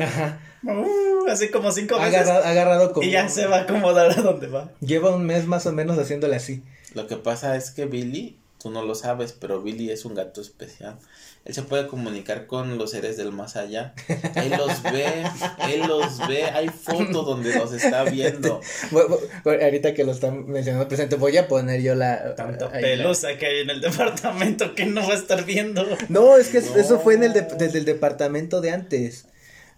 ajá. 0.00 0.40
mau", 0.62 0.84
Así 1.28 1.48
como 1.50 1.70
cinco 1.72 1.98
veces. 1.98 2.28
agarrado, 2.28 2.92
como... 2.92 3.06
Y 3.06 3.10
ya 3.10 3.28
se 3.28 3.46
va 3.46 3.58
a 3.58 3.60
acomodar 3.62 4.10
a 4.10 4.22
donde 4.22 4.46
va. 4.48 4.70
Lleva 4.80 5.14
un 5.14 5.24
mes 5.24 5.46
más 5.46 5.66
o 5.66 5.72
menos 5.72 5.98
haciéndole 5.98 6.36
así. 6.36 6.62
Lo 6.94 7.06
que 7.06 7.16
pasa 7.16 7.56
es 7.56 7.70
que 7.70 7.86
Billy, 7.86 8.38
tú 8.60 8.70
no 8.70 8.82
lo 8.84 8.94
sabes, 8.94 9.32
pero 9.32 9.62
Billy 9.62 9.90
es 9.90 10.04
un 10.04 10.14
gato 10.14 10.40
especial. 10.40 10.98
Él 11.44 11.54
se 11.54 11.62
puede 11.62 11.88
comunicar 11.88 12.46
con 12.46 12.78
los 12.78 12.92
seres 12.92 13.16
del 13.16 13.32
más 13.32 13.56
allá. 13.56 13.94
Él 14.36 14.52
los 14.56 14.80
ve, 14.84 15.24
él 15.72 15.80
los 15.88 16.18
ve. 16.28 16.44
Hay 16.44 16.68
fotos 16.68 17.26
donde 17.26 17.52
los 17.56 17.72
está 17.72 18.04
viendo. 18.04 18.60
Ahorita 19.44 19.94
que 19.94 20.04
lo 20.04 20.12
están 20.12 20.46
mencionando 20.46 20.86
presente, 20.86 21.16
voy 21.16 21.36
a 21.36 21.48
poner 21.48 21.80
yo 21.82 21.94
la... 21.96 22.34
Tanta 22.36 22.70
pelusa 22.70 23.36
que 23.38 23.46
hay 23.46 23.60
en 23.60 23.70
el 23.70 23.80
departamento 23.80 24.74
que 24.76 24.86
no 24.86 25.00
va 25.06 25.14
a 25.14 25.16
estar 25.16 25.44
viendo. 25.44 25.84
No, 26.08 26.36
es 26.36 26.48
que 26.48 26.58
es- 26.58 26.76
eso 26.76 27.00
fue 27.00 27.14
en 27.14 27.24
el 27.24 27.32
de- 27.32 27.42
desde 27.58 27.78
el 27.80 27.84
departamento 27.84 28.60
de 28.60 28.70
antes. 28.70 29.26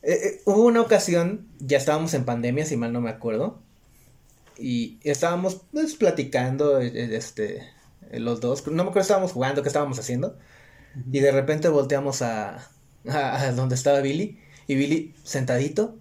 Eh, 0.04 0.20
eh, 0.22 0.42
hubo 0.44 0.66
una 0.66 0.82
ocasión, 0.82 1.48
ya 1.58 1.78
estábamos 1.78 2.12
en 2.12 2.26
pandemia, 2.26 2.66
si 2.66 2.76
mal 2.76 2.92
no 2.92 3.00
me 3.00 3.08
acuerdo, 3.08 3.62
y 4.58 4.98
estábamos 5.02 5.62
pues, 5.72 5.94
platicando, 5.94 6.78
eh, 6.80 7.16
este, 7.16 7.62
los 8.12 8.40
dos, 8.42 8.66
no 8.66 8.84
me 8.84 8.90
acuerdo, 8.90 9.00
estábamos 9.00 9.32
jugando, 9.32 9.62
qué 9.62 9.68
estábamos 9.68 9.98
haciendo, 9.98 10.36
y 11.10 11.20
de 11.20 11.32
repente 11.32 11.70
volteamos 11.70 12.20
a, 12.20 12.68
a, 13.08 13.52
donde 13.52 13.76
estaba 13.76 14.00
Billy, 14.00 14.38
y 14.66 14.74
Billy 14.74 15.14
sentadito 15.24 15.96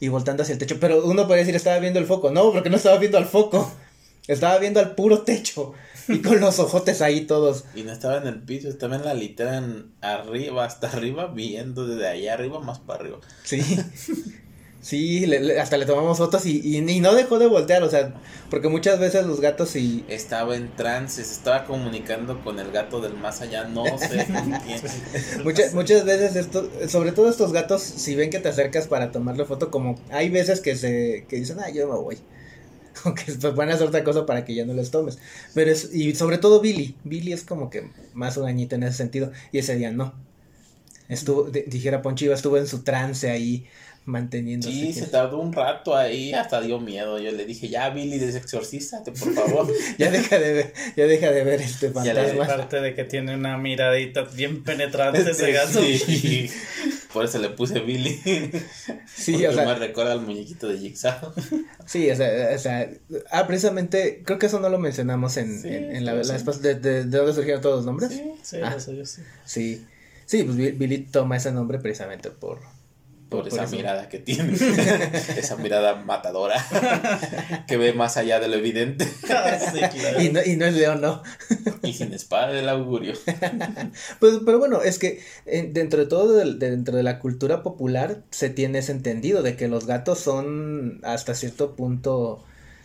y 0.00 0.06
voltando 0.06 0.44
hacia 0.44 0.52
el 0.52 0.58
techo, 0.60 0.78
pero 0.78 1.04
uno 1.04 1.22
podría 1.22 1.38
decir 1.38 1.56
estaba 1.56 1.80
viendo 1.80 1.98
el 1.98 2.06
foco, 2.06 2.30
no, 2.30 2.52
porque 2.52 2.70
no 2.70 2.76
estaba 2.76 2.98
viendo 2.98 3.18
al 3.18 3.26
foco, 3.26 3.72
estaba 4.28 4.58
viendo 4.58 4.78
al 4.78 4.94
puro 4.94 5.22
techo, 5.22 5.74
y 6.14 6.18
con 6.20 6.40
los 6.40 6.58
ojotes 6.58 7.02
ahí 7.02 7.22
todos. 7.22 7.64
Y 7.74 7.82
no 7.82 7.92
estaba 7.92 8.18
en 8.18 8.26
el 8.26 8.40
piso, 8.42 8.68
estaba 8.68 8.96
en 8.96 9.04
la 9.04 9.14
litera 9.14 9.58
en 9.58 9.92
arriba, 10.00 10.64
hasta 10.64 10.88
arriba, 10.88 11.26
viendo 11.26 11.86
desde 11.86 12.08
allá 12.08 12.34
arriba 12.34 12.60
más 12.60 12.78
para 12.78 13.00
arriba. 13.00 13.18
Sí. 13.44 13.60
Sí, 14.80 15.26
le- 15.26 15.40
le- 15.40 15.60
hasta 15.60 15.76
le 15.76 15.86
tomamos 15.86 16.18
fotos 16.18 16.46
y, 16.46 16.60
y, 16.64 16.76
y 16.78 17.00
no 17.00 17.12
dejó 17.12 17.40
de 17.40 17.46
voltear, 17.48 17.82
o 17.82 17.90
sea, 17.90 18.14
porque 18.48 18.68
muchas 18.68 19.00
veces 19.00 19.26
los 19.26 19.40
gatos 19.40 19.74
y... 19.74 20.04
Estaba 20.08 20.54
en 20.56 20.74
trance, 20.76 21.22
se 21.24 21.32
estaba 21.32 21.64
comunicando 21.64 22.42
con 22.44 22.60
el 22.60 22.70
gato 22.70 23.00
del 23.00 23.14
más 23.14 23.40
allá, 23.40 23.64
no 23.64 23.84
sé. 23.98 24.26
Muchas, 25.44 25.74
muchas 25.74 26.04
veces 26.04 26.36
esto, 26.36 26.70
sobre 26.88 27.10
todo 27.10 27.28
estos 27.28 27.52
gatos, 27.52 27.82
si 27.82 28.14
ven 28.14 28.30
que 28.30 28.38
te 28.38 28.48
acercas 28.48 28.86
para 28.86 29.10
tomarle 29.10 29.44
foto, 29.44 29.68
como 29.70 29.98
hay 30.10 30.28
veces 30.30 30.60
que 30.60 30.76
se, 30.76 31.26
que 31.28 31.36
dicen, 31.36 31.58
ah, 31.60 31.70
yo 31.70 31.88
me 31.88 31.96
voy. 31.98 32.16
O 33.04 33.14
que 33.14 33.24
pues, 33.32 33.54
van 33.54 33.70
a 33.70 33.74
hacer 33.74 33.86
otra 33.88 34.04
cosa 34.04 34.26
para 34.26 34.44
que 34.44 34.54
ya 34.54 34.64
no 34.64 34.74
les 34.74 34.90
tomes. 34.90 35.18
Pero 35.54 35.70
es, 35.70 35.94
y 35.94 36.14
sobre 36.14 36.38
todo 36.38 36.60
Billy, 36.60 36.94
Billy 37.04 37.32
es 37.32 37.42
como 37.44 37.70
que 37.70 37.90
más 38.14 38.36
un 38.36 38.46
añito 38.46 38.74
en 38.76 38.82
ese 38.82 38.96
sentido, 38.96 39.32
y 39.52 39.58
ese 39.58 39.76
día 39.76 39.90
no. 39.90 40.14
Estuvo, 41.08 41.44
di- 41.44 41.62
dijera 41.66 42.02
Ponchiva, 42.02 42.34
estuvo 42.34 42.58
en 42.58 42.66
su 42.66 42.82
trance 42.82 43.30
ahí, 43.30 43.64
manteniéndose. 44.04 44.72
Sí, 44.72 44.92
se 44.92 45.06
tardó 45.06 45.38
un 45.38 45.52
rato 45.52 45.96
ahí, 45.96 46.32
hasta 46.34 46.60
dio 46.60 46.80
miedo. 46.80 47.18
Yo 47.18 47.32
le 47.32 47.46
dije, 47.46 47.68
ya 47.68 47.88
Billy, 47.90 48.18
desexorcízate, 48.18 49.12
por 49.12 49.32
favor. 49.32 49.72
Ya 49.98 50.10
deja 50.10 50.38
de 50.38 50.52
ver, 50.52 50.74
ya 50.96 51.04
deja 51.06 51.30
de 51.30 51.44
ver 51.44 51.62
este 51.62 51.90
fantasma. 51.90 52.44
Aparte 52.44 52.80
de 52.80 52.94
que 52.94 53.04
tiene 53.04 53.34
una 53.34 53.56
miradita 53.56 54.22
bien 54.24 54.62
penetrante 54.64 55.20
ese 55.30 55.52
gato. 55.52 55.80
Sí, 55.80 56.50
por 57.18 57.24
eso 57.24 57.38
le 57.38 57.50
puse 57.50 57.80
Billy. 57.80 58.20
Sí, 59.06 59.32
Porque 59.32 59.48
o 59.48 59.52
sea, 59.52 59.64
me 59.66 59.74
recuerda 59.74 60.12
al 60.12 60.20
muñequito 60.20 60.68
de 60.68 60.78
Jigsaw. 60.78 61.32
Sí, 61.86 62.08
o 62.10 62.14
sea, 62.16 62.54
o 62.54 62.58
sea, 62.58 62.90
ah, 63.32 63.46
precisamente, 63.46 64.22
creo 64.24 64.38
que 64.38 64.46
eso 64.46 64.60
no 64.60 64.68
lo 64.68 64.78
mencionamos 64.78 65.36
en, 65.36 65.60
Sí, 65.60 65.68
en, 65.68 65.96
en 65.96 66.04
la, 66.04 66.22
sí, 66.22 66.30
la 66.46 66.52
de, 66.52 66.74
de, 66.76 67.04
de 67.04 67.18
dónde 67.18 67.32
surgieron 67.32 67.60
todos 67.62 67.76
los 67.76 67.86
nombres. 67.86 68.10
Sí, 68.10 68.22
Sí, 68.42 68.56
Ah. 68.62 68.74
eso 68.76 68.92
yo 68.92 69.04
sí. 69.04 69.22
sí, 70.26 70.44
pues 70.44 70.56
Bi- 70.56 70.70
Billy 70.72 70.98
toma 70.98 71.36
ese 71.36 71.50
nombre 71.50 71.78
precisamente 71.78 72.30
por... 72.30 72.60
Por, 73.28 73.46
esa 73.46 73.64
eso. 73.64 73.76
mirada 73.76 74.08
que 74.08 74.18
tiene. 74.18 74.54
esa 75.36 75.56
mirada 75.56 75.96
matadora. 75.96 76.56
que 77.66 77.76
ve 77.76 77.92
más 77.92 78.16
allá 78.16 78.40
de 78.40 78.48
lo 78.48 78.56
evidente. 78.56 79.06
Ah, 79.28 79.58
sí, 79.58 79.78
claro. 79.78 80.20
Y 80.22 80.30
no, 80.30 80.40
y 80.44 80.56
no 80.56 80.64
es 80.64 80.74
león, 80.74 81.00
no. 81.02 81.22
Y 81.82 81.92
sin 81.92 82.14
espada 82.14 82.52
del 82.52 82.68
augurio. 82.68 83.14
Pues, 84.18 84.38
pero 84.44 84.58
bueno, 84.58 84.82
es 84.82 84.98
que 84.98 85.20
eh, 85.46 85.68
dentro 85.70 86.00
de 86.00 86.06
todo, 86.06 86.38
dentro 86.38 86.96
de 86.96 87.02
la 87.02 87.18
cultura 87.18 87.62
popular, 87.62 88.22
se 88.30 88.48
tiene 88.48 88.78
ese 88.78 88.92
entendido 88.92 89.42
de 89.42 89.56
que 89.56 89.68
los 89.68 89.86
gatos 89.86 90.18
son 90.18 91.00
hasta 91.02 91.34
cierto 91.34 91.76
punto 91.76 92.44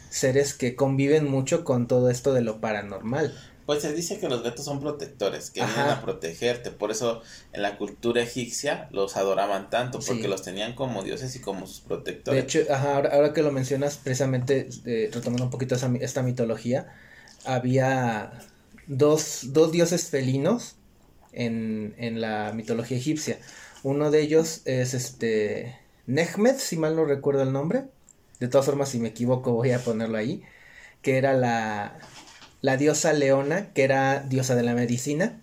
seres 0.09 0.53
que 0.53 0.75
conviven 0.75 1.29
mucho 1.29 1.63
con 1.63 1.88
todo 1.88 2.09
esto 2.09 2.33
de 2.33 2.41
lo 2.41 2.59
paranormal. 2.59 3.33
Pues 3.65 3.82
se 3.82 3.93
dice 3.93 4.20
que 4.20 4.27
los 4.27 4.43
gatos 4.43 4.65
son 4.65 4.79
protectores, 4.82 5.50
que 5.51 5.62
Ajá. 5.62 5.74
vienen 5.74 5.91
a 5.93 6.01
protegerte. 6.01 6.72
Por 6.72 6.91
eso 6.91 7.22
en 7.53 7.62
la 7.62 7.77
cultura 7.77 8.22
egipcia 8.22 8.89
los 8.91 9.15
adoraban 9.15 9.70
tanto, 9.70 10.00
porque 10.00 10.24
Sí. 10.24 10.27
los 10.27 10.41
tenían 10.41 10.75
como 10.75 11.01
dioses 11.03 11.36
y 11.36 11.39
como 11.39 11.65
sus 11.65 11.82
De 11.82 11.88
protectores. 11.88 12.43
hecho, 12.43 12.60
ajá, 12.70 12.96
ahora, 12.96 13.10
ahora 13.13 13.34
que 13.34 13.41
lo 13.41 13.51
mencionas, 13.51 13.98
precisamente 13.98 14.67
eh, 14.86 15.10
retomando 15.13 15.46
un 15.46 15.50
poquito 15.50 15.75
esa 15.75 15.89
esta 16.01 16.24
mitología, 16.24 16.93
había 17.46 18.34
dos, 18.88 19.53
dos 19.53 19.72
dioses 19.72 20.10
felinos 20.10 20.75
en, 21.32 21.96
en 21.98 22.22
la 22.22 22.51
mitología 22.53 22.98
egipcia. 22.98 23.39
Uno 23.84 24.12
de 24.12 24.22
ellos 24.22 24.62
es 24.65 24.93
este 24.93 25.77
Nehmet, 26.05 26.58
si 26.58 26.77
mal 26.77 26.96
no 26.96 27.05
recuerdo 27.05 27.43
el 27.43 27.51
nombre. 27.53 27.86
De 28.39 28.48
todas 28.50 28.65
formas, 28.65 28.89
si 28.89 29.00
me 29.00 29.10
equivoco, 29.10 29.53
voy 29.53 29.72
a 29.72 29.79
ponerlo 29.79 30.17
ahí. 30.17 30.43
Que 31.01 31.17
era 31.17 31.34
la, 31.34 31.98
la 32.63 32.77
diosa 32.77 33.13
leona, 33.13 33.72
que 33.74 33.84
era 33.84 34.22
diosa 34.22 34.55
de 34.55 34.63
la 34.63 34.74
medicina. 34.74 35.39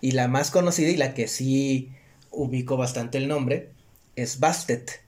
Y 0.00 0.12
la 0.12 0.28
más 0.28 0.52
conocida 0.52 0.90
y 0.90 0.96
la 0.96 1.14
que 1.14 1.26
sí 1.26 1.90
ubico 2.30 2.76
bastante 2.76 3.18
el 3.18 3.26
nombre 3.26 3.70
es 4.14 4.38
Bastet 4.38 5.00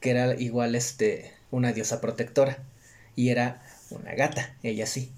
que 0.00 0.10
era 0.10 0.34
igual 0.34 0.74
este 0.74 1.32
una 1.50 1.72
diosa 1.72 2.00
protectora 2.00 2.58
y 3.16 3.28
era 3.28 3.62
una 3.90 4.14
gata, 4.14 4.56
ella 4.62 4.86
sí. 4.86 5.12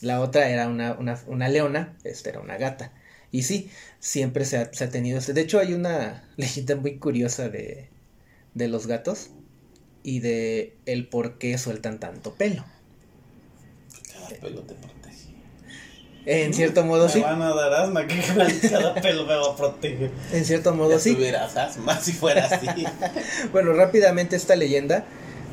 La 0.00 0.20
otra 0.20 0.48
era 0.50 0.68
una, 0.68 0.96
una, 1.26 1.48
leona, 1.48 1.96
esta 2.02 2.30
era 2.30 2.40
una 2.40 2.56
gata. 2.56 2.92
Y 3.30 3.44
sí, 3.44 3.70
siempre 4.00 4.44
se 4.44 4.58
ha, 4.58 4.70
tenido 4.70 5.18
este. 5.18 5.32
De 5.32 5.42
hecho, 5.42 5.60
hay 5.60 5.74
una 5.74 6.28
leyenda 6.36 6.74
muy 6.76 6.98
curiosa 6.98 7.48
de, 7.48 7.88
de 8.54 8.68
los 8.68 8.86
gatos 8.86 9.30
y 10.02 10.18
de 10.18 10.74
el 10.86 11.06
por 11.06 11.38
qué 11.38 11.56
sueltan 11.56 12.00
tanto 12.00 12.34
pelo. 12.34 12.64
Cada 14.12 14.28
pelo 14.40 14.62
te. 14.62 14.74
En 16.24 16.54
cierto 16.54 16.84
modo 16.84 17.06
Me 17.06 17.12
sí, 17.12 17.20
van 17.20 17.42
a 17.42 17.52
dar 17.54 17.72
asma 17.74 18.06
que 18.06 18.20
cada 18.70 18.94
pelo 18.94 19.26
me 19.26 19.34
va 19.34 19.46
a 19.52 19.56
proteger. 19.56 20.10
en 20.32 20.44
cierto 20.44 20.72
modo 20.74 20.90
Ya 20.92 20.98
sí. 21.00 21.14
tuvieras 21.14 21.56
asma 21.56 21.98
si 22.00 22.12
fuera 22.12 22.46
así. 22.46 22.66
Bueno, 23.52 23.72
rápidamente 23.72 24.36
esta 24.36 24.54
leyenda 24.54 25.04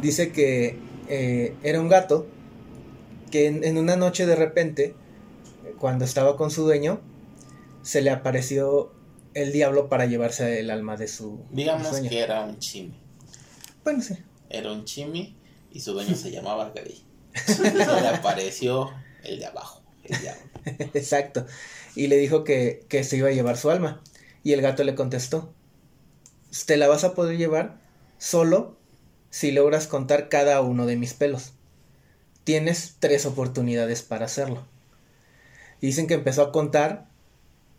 dice 0.02 0.32
que 0.32 0.78
eh, 1.08 1.56
era 1.64 1.80
un 1.82 1.88
gato 1.90 2.28
que 3.32 3.48
en, 3.48 3.64
en 3.64 3.78
una 3.78 3.96
noche 3.96 4.26
de 4.28 4.36
repente, 4.36 4.96
cuando 5.80 6.06
estaba 6.06 6.38
con 6.38 6.52
su 6.52 6.64
dueño, 6.64 7.02
se 7.82 8.02
le 8.02 8.12
apareció 8.12 8.92
el 9.34 9.52
diablo 9.52 9.90
para 9.90 10.06
llevarse 10.06 10.60
el 10.60 10.70
alma 10.72 10.98
de 10.98 11.08
su 11.08 11.40
Digamos 11.52 11.90
dueño. 11.92 12.10
que 12.10 12.20
era 12.20 12.42
un 12.44 12.60
chimi. 12.60 12.94
Bueno, 13.84 14.02
sí. 14.04 14.16
Era 14.50 14.72
un 14.72 14.86
chimi 14.86 15.36
y 15.72 15.80
su 15.80 15.94
dueño 15.94 16.16
se 16.16 16.30
llamaba 16.32 16.72
Grey. 16.76 17.04
Y 17.48 17.52
se 17.52 17.72
le 17.74 17.84
apareció 18.08 18.90
el 19.24 19.40
de 19.40 19.46
abajo, 19.46 19.79
Exacto. 20.94 21.46
Y 21.96 22.08
le 22.08 22.18
dijo 22.18 22.44
que, 22.44 22.86
que 22.90 23.04
se 23.04 23.18
iba 23.18 23.30
a 23.30 23.32
llevar 23.32 23.58
su 23.58 23.70
alma. 23.70 24.02
Y 24.44 24.54
el 24.54 24.62
gato 24.62 24.84
le 24.84 24.96
contestó, 24.96 25.54
te 26.66 26.78
la 26.78 26.88
vas 26.88 27.04
a 27.04 27.14
poder 27.14 27.38
llevar 27.38 27.80
solo 28.18 28.78
si 29.30 29.52
logras 29.52 29.88
contar 29.88 30.30
cada 30.30 30.62
uno 30.62 30.86
de 30.86 30.96
mis 30.96 31.14
pelos. 31.14 31.54
Tienes 32.44 32.96
tres 33.00 33.26
oportunidades 33.26 34.02
para 34.02 34.26
hacerlo. 34.26 34.66
Dicen 35.82 36.08
que 36.08 36.16
empezó 36.16 36.42
a 36.44 36.52
contar, 36.52 37.08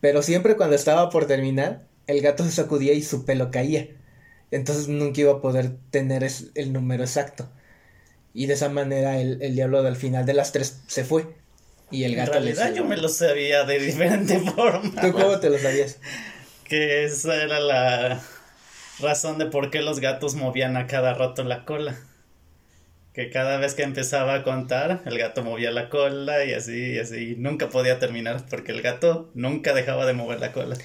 pero 0.00 0.22
siempre 0.22 0.56
cuando 0.56 0.76
estaba 0.76 1.10
por 1.10 1.26
terminar, 1.26 1.86
el 2.06 2.20
gato 2.22 2.44
se 2.44 2.52
sacudía 2.52 2.94
y 2.94 3.02
su 3.02 3.24
pelo 3.24 3.50
caía. 3.50 3.88
Entonces 4.50 4.88
nunca 4.88 5.20
iba 5.20 5.32
a 5.32 5.40
poder 5.40 5.76
tener 5.90 6.26
el 6.54 6.72
número 6.72 7.04
exacto. 7.04 7.50
Y 8.34 8.46
de 8.46 8.54
esa 8.54 8.68
manera 8.68 9.20
el, 9.20 9.42
el 9.42 9.54
diablo 9.54 9.80
al 9.80 9.96
final 9.96 10.26
de 10.26 10.34
las 10.34 10.52
tres 10.52 10.80
se 10.86 11.04
fue. 11.04 11.26
Y 11.90 12.04
el 12.04 12.12
En 12.12 12.18
gato 12.18 12.32
le 12.40 12.52
realidad 12.52 12.74
yo 12.74 12.84
me 12.84 12.96
lo 12.96 13.08
sabía 13.08 13.64
de 13.64 13.78
diferente 13.78 14.38
forma. 14.54 15.00
¿Tú 15.00 15.12
cómo 15.12 15.38
te 15.40 15.50
lo 15.50 15.58
sabías? 15.58 15.98
Que 16.64 17.04
esa 17.04 17.42
era 17.42 17.60
la 17.60 18.20
razón 19.00 19.38
de 19.38 19.46
por 19.46 19.70
qué 19.70 19.82
los 19.82 20.00
gatos 20.00 20.34
movían 20.34 20.76
a 20.76 20.86
cada 20.86 21.14
rato 21.14 21.42
la 21.42 21.64
cola. 21.64 21.98
Que 23.12 23.28
cada 23.28 23.58
vez 23.58 23.74
que 23.74 23.82
empezaba 23.82 24.34
a 24.34 24.42
contar, 24.44 25.02
el 25.04 25.18
gato 25.18 25.42
movía 25.42 25.72
la 25.72 25.88
cola 25.88 26.44
y 26.44 26.52
así, 26.52 26.92
y 26.92 26.98
así. 26.98 27.34
Nunca 27.36 27.68
podía 27.68 27.98
terminar 27.98 28.44
porque 28.48 28.70
el 28.70 28.82
gato 28.82 29.30
nunca 29.34 29.74
dejaba 29.74 30.06
de 30.06 30.12
mover 30.12 30.38
la 30.38 30.52
cola. 30.52 30.76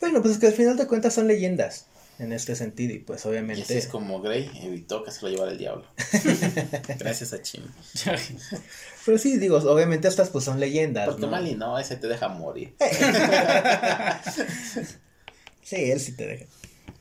Bueno, 0.00 0.22
pues 0.22 0.34
es 0.34 0.40
que 0.40 0.46
al 0.46 0.54
final 0.54 0.78
de 0.78 0.86
cuentas 0.86 1.12
son 1.12 1.28
leyendas 1.28 1.89
en 2.20 2.32
este 2.32 2.54
sentido 2.54 2.94
y 2.94 2.98
pues 2.98 3.24
Y 3.24 3.28
obviamente... 3.28 3.62
así 3.62 3.74
es 3.74 3.86
como 3.86 4.20
Grey 4.20 4.50
evitó 4.62 5.02
que 5.02 5.10
se 5.10 5.22
lo 5.22 5.30
llevara 5.30 5.52
el 5.52 5.58
diablo. 5.58 5.86
Gracias 6.98 7.32
a 7.32 7.42
Chimi. 7.42 7.66
Pero 9.06 9.18
sí, 9.18 9.38
digo, 9.38 9.56
obviamente 9.56 10.06
estas 10.06 10.28
pues 10.30 10.44
son 10.44 10.60
leyendas. 10.60 11.06
Porque 11.06 11.22
¿no? 11.22 11.28
Mali 11.28 11.54
no, 11.54 11.78
ese 11.78 11.96
te 11.96 12.06
deja 12.08 12.28
morir. 12.28 12.74
Sí, 15.62 15.90
él 15.90 16.00
sí 16.00 16.12
te 16.12 16.26
deja. 16.26 16.46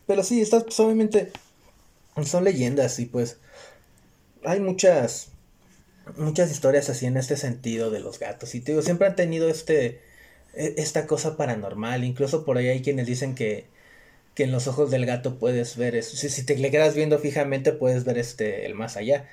Pero 0.05 0.23
sí, 0.23 0.41
estas 0.41 0.63
pues 0.63 0.79
obviamente 0.79 1.31
son 2.23 2.43
leyendas 2.43 2.99
y 2.99 3.05
pues 3.05 3.37
hay 4.43 4.59
muchas 4.59 5.29
muchas 6.17 6.51
historias 6.51 6.87
así 6.89 7.07
en 7.07 7.17
este 7.17 7.35
sentido 7.35 7.89
de 7.89 7.99
los 7.99 8.19
gatos 8.19 8.53
y 8.53 8.61
te 8.61 8.71
digo, 8.73 8.83
siempre 8.83 9.07
han 9.07 9.15
tenido 9.15 9.49
este 9.49 10.01
e- 10.53 10.75
esta 10.77 11.07
cosa 11.07 11.35
paranormal, 11.37 12.03
incluso 12.03 12.45
por 12.45 12.57
ahí 12.57 12.67
hay 12.67 12.81
quienes 12.81 13.07
dicen 13.07 13.33
que 13.33 13.67
que 14.39 14.45
en 14.45 14.53
los 14.53 14.67
ojos 14.69 14.89
del 14.89 15.05
gato 15.05 15.37
puedes 15.37 15.75
ver 15.75 15.95
eso. 15.97 16.15
Si, 16.15 16.29
si 16.29 16.45
te 16.45 16.55
le 16.57 16.71
quedas 16.71 16.95
viendo 16.95 17.19
fijamente 17.19 17.73
puedes 17.73 18.05
ver 18.05 18.17
este 18.17 18.65
el 18.65 18.73
más 18.73 18.95
allá. 18.95 19.27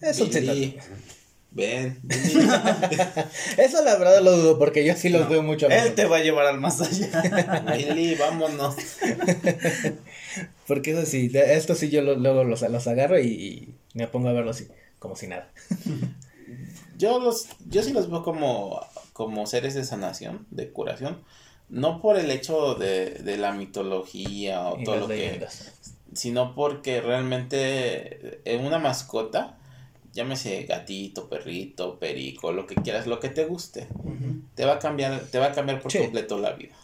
Eso 0.00 0.24
sí, 0.24 0.40
Billy, 0.40 0.78
ven. 1.50 2.00
Eso 3.58 3.84
la 3.84 3.96
verdad 3.98 4.22
lo 4.22 4.32
dudo 4.34 4.58
porque 4.58 4.82
yo 4.82 4.94
sí 4.96 5.10
los 5.10 5.28
veo 5.28 5.42
mucho. 5.42 5.68
Él 5.68 5.94
te 5.94 6.06
va 6.06 6.16
a 6.16 6.22
llevar 6.22 6.46
al 6.46 6.58
más 6.58 6.80
allá. 6.80 7.64
Willy, 7.76 8.14
vámonos. 8.14 8.76
Porque 10.66 10.92
eso 10.92 11.04
sí, 11.04 11.30
esto 11.34 11.74
sí 11.74 11.90
yo 11.90 12.00
lo- 12.00 12.14
luego 12.16 12.42
los, 12.44 12.62
los 12.62 12.86
agarro 12.86 13.18
y, 13.20 13.26
y 13.26 13.74
me 13.92 14.08
pongo 14.08 14.28
a 14.30 14.32
verlos 14.32 14.56
así, 14.56 14.68
como 14.98 15.14
si 15.16 15.26
nada. 15.26 15.52
Yo 16.96 17.18
los, 17.20 17.46
yo 17.68 17.82
sí 17.82 17.92
los 17.92 18.10
veo 18.10 18.22
como, 18.22 18.80
como 19.12 19.46
seres 19.46 19.74
de 19.74 19.84
sanación, 19.84 20.46
de 20.50 20.70
curación. 20.70 21.22
No 21.74 22.00
por 22.00 22.16
el 22.18 22.30
hecho 22.30 22.74
de, 22.76 23.10
de 23.10 23.36
la 23.36 23.52
mitología 23.52 24.68
o 24.68 24.80
Y 24.80 24.84
todo 24.84 24.96
lo 24.96 25.08
que 25.08 25.16
leyendas. 25.16 25.72
sino 26.14 26.54
porque 26.54 27.00
realmente 27.00 28.40
en 28.44 28.64
una 28.64 28.78
mascota, 28.78 29.58
llámese 30.12 30.62
gatito, 30.64 31.28
perrito, 31.28 31.98
perico, 31.98 32.52
lo 32.52 32.66
que 32.66 32.76
quieras, 32.76 33.06
lo 33.06 33.18
que 33.18 33.28
te 33.28 33.44
guste, 33.44 33.88
te 34.54 34.64
va 34.64 34.74
a 34.74 34.78
cambiar, 34.78 35.20
te 35.30 35.38
va 35.38 35.46
a 35.46 35.52
cambiar 35.52 35.80
por 35.82 35.90
Sí. 35.90 35.98
completo 35.98 36.38
la 36.38 36.52
vida. 36.52 36.74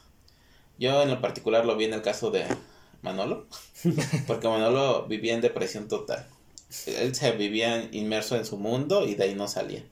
Yo 0.78 1.02
en 1.02 1.10
lo 1.10 1.20
particular 1.20 1.64
lo 1.64 1.76
vi 1.76 1.84
en 1.84 1.94
el 1.94 2.02
caso 2.02 2.30
de 2.30 2.44
Manolo, 3.02 3.46
porque 4.26 4.48
Manolo 4.48 5.06
vivía 5.06 5.34
en 5.34 5.40
depresión 5.40 5.86
total. 5.88 6.26
Él 6.86 7.14
se 7.14 7.32
vivía 7.32 7.88
inmerso 7.92 8.36
en 8.36 8.44
su 8.44 8.56
mundo 8.56 9.06
y 9.06 9.14
de 9.14 9.24
ahí 9.24 9.34
no 9.34 9.46
salía. 9.48 9.82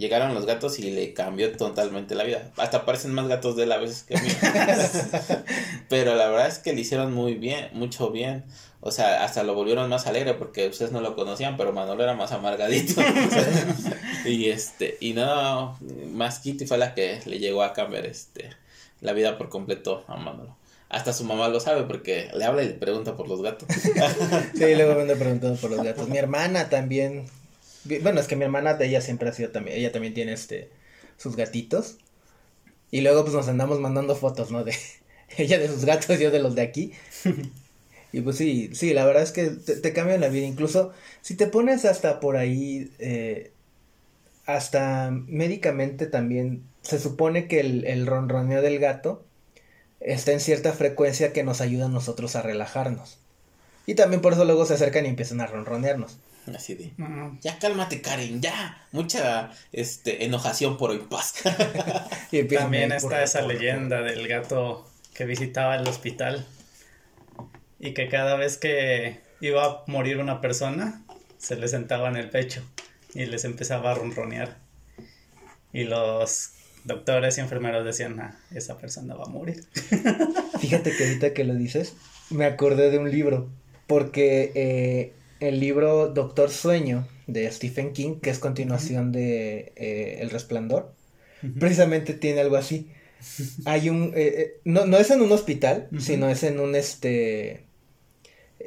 Llegaron 0.00 0.32
los 0.32 0.46
gatos 0.46 0.78
y 0.78 0.90
le 0.90 1.12
cambió 1.12 1.54
totalmente 1.54 2.14
la 2.14 2.24
vida. 2.24 2.50
Hasta 2.56 2.86
parecen 2.86 3.12
más 3.12 3.28
gatos 3.28 3.54
de 3.54 3.64
él 3.64 3.72
a 3.72 3.76
veces 3.76 4.02
que 4.02 4.16
mío. 4.18 4.32
Pero 5.90 6.14
la 6.14 6.26
verdad 6.30 6.48
es 6.48 6.56
que 6.56 6.72
le 6.72 6.80
hicieron 6.80 7.12
muy 7.12 7.34
bien, 7.34 7.68
mucho 7.74 8.10
bien. 8.10 8.46
O 8.80 8.92
sea, 8.92 9.24
hasta 9.24 9.42
lo 9.42 9.54
volvieron 9.54 9.90
más 9.90 10.06
alegre 10.06 10.32
porque 10.32 10.68
ustedes 10.68 10.90
no 10.90 11.02
lo 11.02 11.14
conocían, 11.14 11.58
pero 11.58 11.74
Manolo 11.74 12.02
era 12.02 12.14
más 12.14 12.32
amargadito. 12.32 12.98
y 14.24 14.48
este, 14.48 14.96
y 15.00 15.12
no, 15.12 15.78
más 16.14 16.38
Kitty 16.38 16.66
fue 16.66 16.78
la 16.78 16.94
que 16.94 17.20
le 17.26 17.38
llegó 17.38 17.62
a 17.62 17.74
cambiar 17.74 18.06
este 18.06 18.48
la 19.02 19.12
vida 19.12 19.36
por 19.36 19.50
completo 19.50 20.02
a 20.08 20.16
Manolo. 20.16 20.56
Hasta 20.88 21.12
su 21.12 21.24
mamá 21.24 21.48
lo 21.48 21.60
sabe 21.60 21.82
porque 21.82 22.30
le 22.34 22.42
habla 22.42 22.62
y 22.62 22.68
le 22.68 22.74
pregunta 22.74 23.18
por 23.18 23.28
los 23.28 23.42
gatos. 23.42 23.68
Sí, 24.54 24.74
luego 24.74 24.94
me 24.94 25.02
ando 25.02 25.16
preguntando 25.16 25.60
por 25.60 25.70
los 25.70 25.82
gatos. 25.82 26.08
Mi 26.08 26.16
hermana 26.16 26.70
también. 26.70 27.26
Bueno, 27.84 28.20
es 28.20 28.26
que 28.26 28.36
mi 28.36 28.44
hermana 28.44 28.74
de 28.74 28.86
ella 28.86 29.00
siempre 29.00 29.28
ha 29.28 29.32
sido 29.32 29.50
también. 29.50 29.76
Ella 29.78 29.92
también 29.92 30.14
tiene 30.14 30.32
este 30.32 30.70
sus 31.16 31.36
gatitos. 31.36 31.96
Y 32.90 33.02
luego 33.02 33.22
pues 33.22 33.34
nos 33.34 33.48
andamos 33.48 33.80
mandando 33.80 34.16
fotos, 34.16 34.50
¿no? 34.50 34.64
De 34.64 34.74
ella 35.36 35.58
de 35.58 35.68
sus 35.68 35.84
gatos, 35.84 36.18
yo 36.18 36.30
de 36.30 36.40
los 36.40 36.54
de 36.54 36.62
aquí. 36.62 36.92
Y 38.12 38.22
pues 38.22 38.36
sí, 38.38 38.70
sí, 38.74 38.92
la 38.92 39.04
verdad 39.04 39.22
es 39.22 39.30
que 39.30 39.50
te, 39.50 39.76
te 39.76 39.92
cambian 39.92 40.20
la 40.20 40.28
vida. 40.28 40.46
Incluso 40.46 40.92
si 41.20 41.36
te 41.36 41.46
pones 41.46 41.84
hasta 41.84 42.18
por 42.18 42.36
ahí, 42.36 42.90
eh, 42.98 43.52
hasta 44.46 45.10
médicamente 45.12 46.06
también, 46.06 46.64
se 46.82 46.98
supone 46.98 47.46
que 47.46 47.60
el, 47.60 47.86
el 47.86 48.06
ronroneo 48.06 48.62
del 48.62 48.80
gato 48.80 49.24
está 50.00 50.32
en 50.32 50.40
cierta 50.40 50.72
frecuencia 50.72 51.32
que 51.32 51.44
nos 51.44 51.60
ayuda 51.60 51.86
a 51.86 51.88
nosotros 51.88 52.34
a 52.36 52.42
relajarnos. 52.42 53.18
Y 53.86 53.94
también 53.94 54.22
por 54.22 54.32
eso 54.32 54.44
luego 54.44 54.66
se 54.66 54.74
acercan 54.74 55.06
y 55.06 55.08
empiezan 55.10 55.40
a 55.40 55.46
ronronearnos. 55.46 56.18
Así 56.54 56.74
de, 56.74 56.92
ya 57.42 57.58
cálmate 57.58 58.00
Karen, 58.00 58.40
ya. 58.40 58.84
Mucha 58.92 59.50
este 59.72 60.24
enojación 60.24 60.76
por 60.78 60.90
hoy 60.90 60.98
paz. 61.10 61.34
Y 62.32 62.44
También 62.44 62.92
está 62.92 63.08
por- 63.08 63.18
esa 63.20 63.40
por- 63.40 63.52
leyenda 63.54 64.00
del 64.02 64.26
gato 64.28 64.88
que 65.14 65.24
visitaba 65.26 65.76
el 65.76 65.86
hospital 65.86 66.46
y 67.78 67.92
que 67.94 68.08
cada 68.08 68.36
vez 68.36 68.56
que 68.56 69.20
iba 69.40 69.64
a 69.64 69.82
morir 69.86 70.18
una 70.18 70.40
persona 70.40 71.02
se 71.38 71.56
le 71.56 71.66
sentaba 71.68 72.08
en 72.08 72.16
el 72.16 72.30
pecho 72.30 72.62
y 73.14 73.26
les 73.26 73.44
empezaba 73.44 73.90
a 73.92 73.94
ronronear. 73.94 74.58
Y 75.72 75.84
los 75.84 76.50
doctores 76.84 77.38
y 77.38 77.40
enfermeros 77.42 77.84
decían, 77.84 78.18
ah, 78.20 78.36
esa 78.54 78.76
persona 78.78 79.14
va 79.14 79.24
a 79.24 79.28
morir. 79.28 79.64
Fíjate 80.60 80.96
que 80.96 81.04
ahorita 81.04 81.32
que 81.34 81.44
lo 81.44 81.54
dices, 81.54 81.94
me 82.30 82.44
acordé 82.44 82.90
de 82.90 82.98
un 82.98 83.10
libro. 83.10 83.48
Porque 83.86 84.52
eh, 84.54 85.12
el 85.40 85.60
libro 85.60 86.08
Doctor 86.08 86.50
Sueño 86.50 87.06
de 87.26 87.50
Stephen 87.50 87.92
King, 87.92 88.20
que 88.20 88.30
es 88.30 88.38
continuación 88.38 89.12
de 89.12 89.72
eh, 89.76 90.18
El 90.20 90.30
Resplandor, 90.30 90.94
precisamente 91.58 92.14
tiene 92.14 92.40
algo 92.40 92.56
así. 92.56 92.90
Hay 93.64 93.88
un, 93.90 94.12
eh, 94.16 94.34
eh, 94.38 94.60
no, 94.64 94.86
no 94.86 94.98
es 94.98 95.10
en 95.10 95.22
un 95.22 95.32
hospital, 95.32 95.88
sino 95.98 96.28
es 96.28 96.42
en 96.42 96.60
un 96.60 96.74
este 96.74 97.64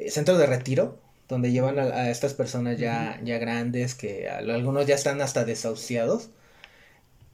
centro 0.08 0.36
de 0.38 0.46
retiro, 0.46 0.98
donde 1.28 1.52
llevan 1.52 1.78
a, 1.78 1.84
a 1.84 2.10
estas 2.10 2.34
personas 2.34 2.78
ya, 2.78 3.20
ya 3.24 3.38
grandes, 3.38 3.94
que 3.94 4.28
a- 4.28 4.38
algunos 4.38 4.86
ya 4.86 4.94
están 4.94 5.20
hasta 5.20 5.44
desahuciados. 5.44 6.30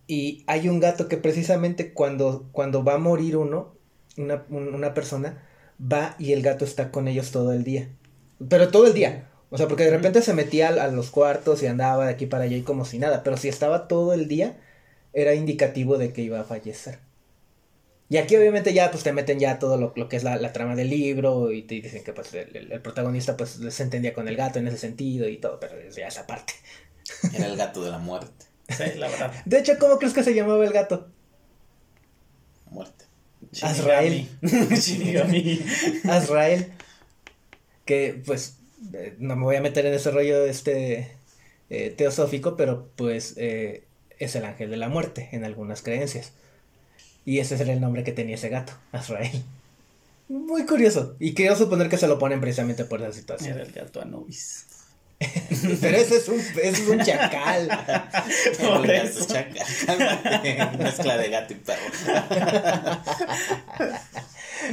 Y 0.07 0.43
hay 0.47 0.69
un 0.69 0.81
gato 0.81 1.09
que 1.09 1.17
precisamente 1.17 1.93
cuando, 1.93 2.49
cuando 2.53 2.83
va 2.85 2.95
a 2.95 2.99
morir 2.99 3.37
uno, 3.37 3.75
una, 4.17 4.45
un- 4.51 4.75
una 4.75 4.93
persona, 4.95 5.47
va 5.81 6.17
y 6.19 6.33
el 6.33 6.43
gato 6.43 6.65
está 6.65 6.91
con 6.91 7.09
ellos 7.09 7.31
todo 7.31 7.53
el 7.53 7.65
día. 7.65 7.89
Pero 8.49 8.71
todo 8.71 8.87
el 8.87 8.95
día. 8.95 9.29
O 9.51 9.59
sea, 9.59 9.69
porque 9.69 9.85
de 9.85 9.91
repente 9.91 10.23
se 10.23 10.35
metía 10.35 10.69
a, 10.71 10.85
a 10.85 10.89
los 10.89 11.11
cuartos 11.11 11.63
y 11.63 11.67
andaba 11.67 12.07
de 12.07 12.13
aquí 12.13 12.27
para 12.27 12.45
allá 12.45 12.57
y 12.57 12.63
como 12.63 12.85
si 12.85 12.99
nada. 12.99 13.23
Pero 13.23 13.37
si 13.37 13.49
estaba 13.49 13.89
todo 13.89 14.15
el 14.15 14.29
día, 14.29 14.59
era 15.13 15.35
indicativo 15.35 15.99
de 15.99 16.13
que 16.13 16.23
iba 16.23 16.41
a 16.41 16.45
fallecer. 16.45 17.01
Y 18.09 18.17
aquí 18.17 18.35
obviamente 18.37 18.73
ya 18.75 18.91
pues 18.91 19.05
te 19.05 19.13
meten 19.13 19.39
ya 19.39 19.59
todo 19.61 19.77
lo, 19.77 19.93
lo 19.95 20.09
que 20.09 20.17
es 20.17 20.25
la, 20.25 20.37
la 20.37 20.53
trama 20.53 20.75
del 20.75 20.91
libro 20.91 21.53
y 21.53 21.63
te 21.63 21.77
dicen 21.77 22.03
que 22.03 22.13
pues 22.13 22.35
el, 22.35 22.57
el- 22.57 22.73
el 22.73 22.83
protagonista 22.83 23.37
pues 23.37 23.51
se 23.69 23.83
entendía 23.83 24.13
con 24.15 24.27
el 24.29 24.37
gato 24.37 24.59
en 24.59 24.67
ese 24.67 24.79
sentido 24.79 25.29
y 25.29 25.37
todo, 25.39 25.61
pero 25.61 25.75
ya 25.97 26.09
esa 26.09 26.27
parte. 26.27 26.55
Era 27.35 27.47
el 27.47 27.57
gato 27.57 27.85
de 27.85 27.91
la 27.91 27.99
muerte. 27.99 28.47
Sí, 28.69 28.85
la 28.99 29.09
verdad. 29.09 29.33
De 29.47 29.59
hecho, 29.61 29.79
¿cómo 29.79 29.99
crees 29.99 30.15
que 30.15 30.25
se 30.25 30.35
llamaba 30.35 30.65
el 30.65 30.73
gato? 30.73 31.11
Muerte. 32.71 33.05
Azrael. 33.63 34.29
Shinigami. 34.43 35.61
Azrael. 36.09 36.73
Que 37.85 38.23
pues 38.25 38.60
eh, 38.93 39.15
no 39.19 39.37
me 39.37 39.45
voy 39.45 39.57
a 39.57 39.61
meter 39.61 39.87
en 39.87 39.95
ese 39.95 40.11
rollo 40.11 40.45
este 40.45 41.13
eh, 41.71 41.91
teosófico, 41.97 42.57
pero 42.57 42.89
pues 42.97 43.35
eh, 43.37 43.85
es 44.19 44.35
el 44.37 44.45
ángel 44.45 44.71
de 44.71 44.77
la 44.77 44.89
muerte 44.89 45.29
en 45.33 45.45
algunas 45.45 45.83
creencias. 45.83 46.33
Y 47.25 47.39
ese 47.39 47.55
era 47.55 47.73
el 47.73 47.81
nombre 47.81 48.03
que 48.05 48.13
tenía 48.13 48.35
ese 48.35 48.49
gato, 48.49 48.73
Azrael. 48.93 49.43
Muy 50.29 50.65
curioso. 50.65 51.17
Y 51.19 51.35
quiero 51.35 51.57
suponer 51.57 51.89
que 51.89 51.99
se 51.99 52.07
lo 52.09 52.19
ponen 52.19 52.41
precisamente 52.41 52.85
por 52.85 53.03
esa 53.03 53.13
situación. 53.13 53.55
Era 53.55 53.65
el 53.65 53.73
gato 53.73 54.01
Anubis. 54.01 54.67
Pero 55.81 55.97
ese 55.99 56.17
es 56.17 56.29
un, 56.29 56.41
ese 56.41 56.69
es 56.69 56.89
un 56.89 56.99
chacal. 57.01 57.69
Por 58.59 58.91
El 58.91 59.07
eso. 59.07 59.27
chaca. 59.27 59.63
Cálmate. 59.85 60.59
Mezcla 60.79 61.19
de 61.19 61.29
gato 61.29 61.53
y 61.53 61.57
perro. 61.57 61.83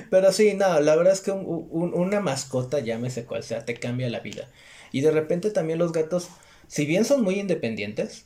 Pero 0.10 0.32
sí, 0.32 0.54
no, 0.54 0.80
la 0.80 0.96
verdad 0.96 1.14
es 1.14 1.22
que 1.22 1.32
un- 1.32 1.68
un- 1.72 1.94
una 1.94 2.20
mascota, 2.20 2.80
llámese 2.80 3.26
cual 3.26 3.44
sea, 3.44 3.66
te 3.66 3.76
cambia 3.76 4.10
la 4.10 4.20
vida. 4.20 4.48
Y 4.92 5.02
de 5.02 5.12
repente 5.12 5.52
también 5.52 5.80
los 5.80 5.92
gatos, 5.92 6.30
si 6.68 6.86
bien 6.86 7.06
son 7.06 7.24
muy 7.24 7.40
independientes, 7.40 8.26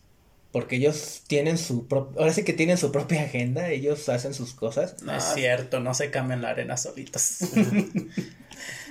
porque 0.52 0.76
ellos 0.76 1.24
tienen 1.28 1.58
su 1.58 1.88
propia, 1.88 2.20
ahora 2.20 2.34
sí 2.34 2.44
que 2.44 2.54
tienen 2.54 2.78
su 2.78 2.92
propia 2.92 3.24
agenda, 3.24 3.70
ellos 3.70 4.10
hacen 4.10 4.34
sus 4.34 4.54
cosas. 4.54 5.02
No 5.04 5.16
es 5.16 5.24
cierto, 5.34 5.80
no 5.80 5.94
se 5.94 6.12
cambian 6.12 6.42
la 6.42 6.50
arena 6.50 6.78
solitos. 6.78 7.38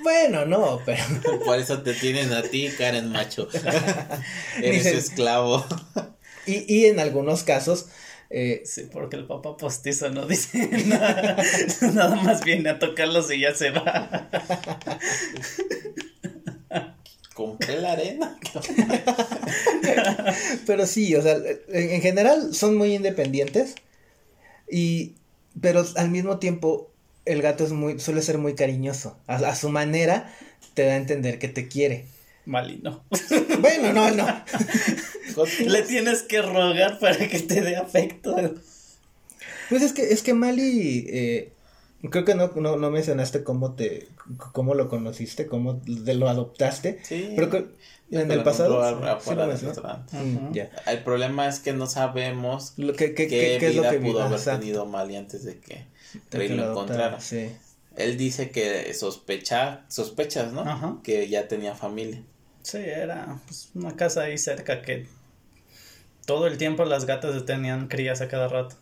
Bueno, 0.03 0.47
no, 0.47 0.81
pero 0.87 1.03
Por 1.45 1.59
eso 1.59 1.83
te 1.83 1.93
tienen 1.95 2.33
a 2.33 2.43
ti, 2.43 2.71
Karen 2.77 3.11
Macho. 3.13 3.49
Eres 4.63 4.83
su 4.91 4.97
esclavo. 4.97 5.65
y, 6.47 6.75
y 6.75 6.87
en 6.87 7.01
algunos 7.01 7.45
casos, 7.45 7.87
eh, 8.31 8.63
Sí, 8.65 8.89
porque 8.93 9.17
el 9.17 9.27
papá 9.27 9.57
postizo 9.57 10.11
no 10.11 10.27
dice 10.27 10.69
nada. 10.87 11.37
Nada 11.95 12.17
más 12.17 12.45
viene 12.45 12.71
a 12.71 12.79
tocarlos 12.79 13.31
y 13.33 13.41
ya 13.41 13.55
se 13.55 13.71
va. 13.71 14.29
Compré 17.35 17.81
la 17.81 17.93
arena. 17.93 18.39
pero 20.67 20.87
sí, 20.87 21.15
o 21.15 21.23
sea, 21.23 21.37
en, 21.69 21.91
en 21.91 22.03
general 22.03 22.55
son 22.55 22.77
muy 22.77 22.95
independientes 22.95 23.75
y, 24.71 25.15
pero 25.61 25.85
al 25.97 26.11
mismo 26.11 26.39
tiempo 26.39 26.91
el 27.25 27.43
gato 27.43 27.65
es 27.65 27.73
muy, 27.73 27.99
suele 28.01 28.23
ser 28.23 28.39
muy 28.39 28.55
cariñoso, 28.55 29.17
a, 29.27 29.37
a 29.37 29.55
su 29.57 29.69
manera 29.71 30.33
te 30.75 30.85
da 30.85 30.93
a 30.95 30.97
entender 30.97 31.39
que 31.39 31.49
te 31.49 31.69
quiere. 31.69 32.07
Malino. 32.47 33.05
Bueno, 33.61 33.93
no, 33.93 34.11
no. 34.11 34.27
Le 35.67 35.83
tienes 35.83 36.23
que 36.23 36.41
rogar 36.43 36.99
para 36.99 37.29
que 37.29 37.39
te 37.41 37.61
dé 37.61 37.77
afecto. 37.77 38.35
Pues 39.69 39.83
es 39.83 39.93
que, 39.93 40.13
es 40.13 40.23
que 40.23 40.35
Mali, 40.35 41.07
eh, 41.11 41.53
creo 42.11 42.25
que 42.25 42.35
no, 42.35 42.51
no, 42.57 42.77
no 42.77 42.91
mencionaste 42.91 43.45
cómo 43.45 43.75
te, 43.75 44.09
cómo 44.53 44.75
lo 44.75 44.89
conociste, 44.89 45.47
cómo 45.47 45.75
de 45.85 46.15
lo 46.15 46.29
adoptaste. 46.29 47.01
Sí. 47.03 47.33
Pero 47.37 47.51
que- 47.51 47.67
en 48.13 48.29
el 48.31 48.43
pasado. 48.43 48.83
a- 48.83 49.21
sí 49.21 49.35
restaurante. 49.35 50.17
Mm. 50.17 50.53
El 50.89 51.03
problema 51.05 51.47
es 51.47 51.61
que 51.61 51.73
no 51.73 51.87
sabemos 51.87 52.73
Lo 52.77 52.93
que, 52.95 53.15
que, 53.15 53.29
qué, 53.29 53.57
qué 53.61 53.69
es 53.69 53.77
lo 53.77 53.83
vida 53.83 53.91
que 53.93 54.01
pudo 54.01 54.23
haber 54.23 54.39
Exacto, 54.39 54.61
tenido 54.61 54.87
Mali 54.87 55.15
antes 55.15 55.45
de 55.45 55.59
que 55.61 55.87
de 56.31 56.39
Rey 56.39 56.49
lo 56.49 56.71
encontrara. 56.71 57.21
Sí. 57.21 57.51
Él 57.97 58.17
dice 58.17 58.51
que 58.51 58.93
sospecha, 58.95 59.85
sospechas, 59.89 60.53
¿no? 60.53 60.63
Ajá. 60.63 60.97
Que 61.05 61.29
ya 61.29 61.47
tenía 61.47 61.75
familia. 61.77 62.23
Sí, 62.63 62.79
era 62.79 63.39
pues, 63.47 63.71
una 63.75 63.97
casa 63.97 64.23
ahí 64.23 64.39
cerca 64.39 64.83
que 64.83 65.07
todo 66.27 66.47
el 66.47 66.59
tiempo 66.59 66.85
las 66.85 67.07
gatas 67.07 67.45
tenían 67.47 67.89
crías 67.89 68.21
a 68.21 68.29
cada 68.29 68.49
rato. 68.49 68.77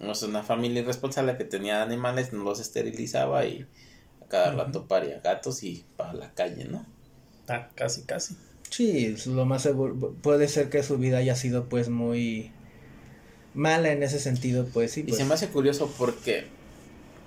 O 0.00 0.14
sea, 0.14 0.28
una 0.28 0.42
familia 0.42 0.82
irresponsable 0.82 1.36
que 1.36 1.44
tenía 1.44 1.82
animales, 1.82 2.32
no 2.32 2.44
los 2.44 2.60
esterilizaba 2.60 3.46
y 3.46 3.66
a 4.22 4.26
cada 4.26 4.52
rato 4.52 4.86
paría 4.86 5.20
gatos 5.20 5.62
y 5.62 5.84
para 5.96 6.14
la 6.14 6.32
calle, 6.34 6.64
¿no? 6.64 6.84
Ah, 7.48 7.68
casi, 7.74 8.02
casi. 8.02 8.36
Sí, 8.70 9.14
lo 9.26 9.44
más 9.44 9.62
seguro. 9.62 10.14
Puede 10.22 10.48
ser 10.48 10.68
que 10.70 10.82
su 10.82 10.98
vida 10.98 11.18
haya 11.18 11.36
sido 11.36 11.68
pues 11.68 11.88
muy 11.88 12.50
mala 13.54 13.92
en 13.92 14.02
ese 14.02 14.18
sentido, 14.18 14.66
pues 14.72 14.92
sí. 14.92 15.00
Y 15.00 15.04
Pues. 15.04 15.16
se 15.18 15.24
me 15.24 15.34
hace 15.34 15.48
curioso 15.48 15.92
porque 15.96 16.46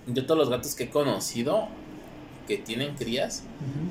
yo 0.08 0.26
todos 0.26 0.38
los 0.38 0.50
gatos 0.50 0.76
que 0.76 0.86
he 0.86 0.90
conocido 0.90 1.70
que 2.48 2.58
tienen 2.58 2.96
crías 2.96 3.44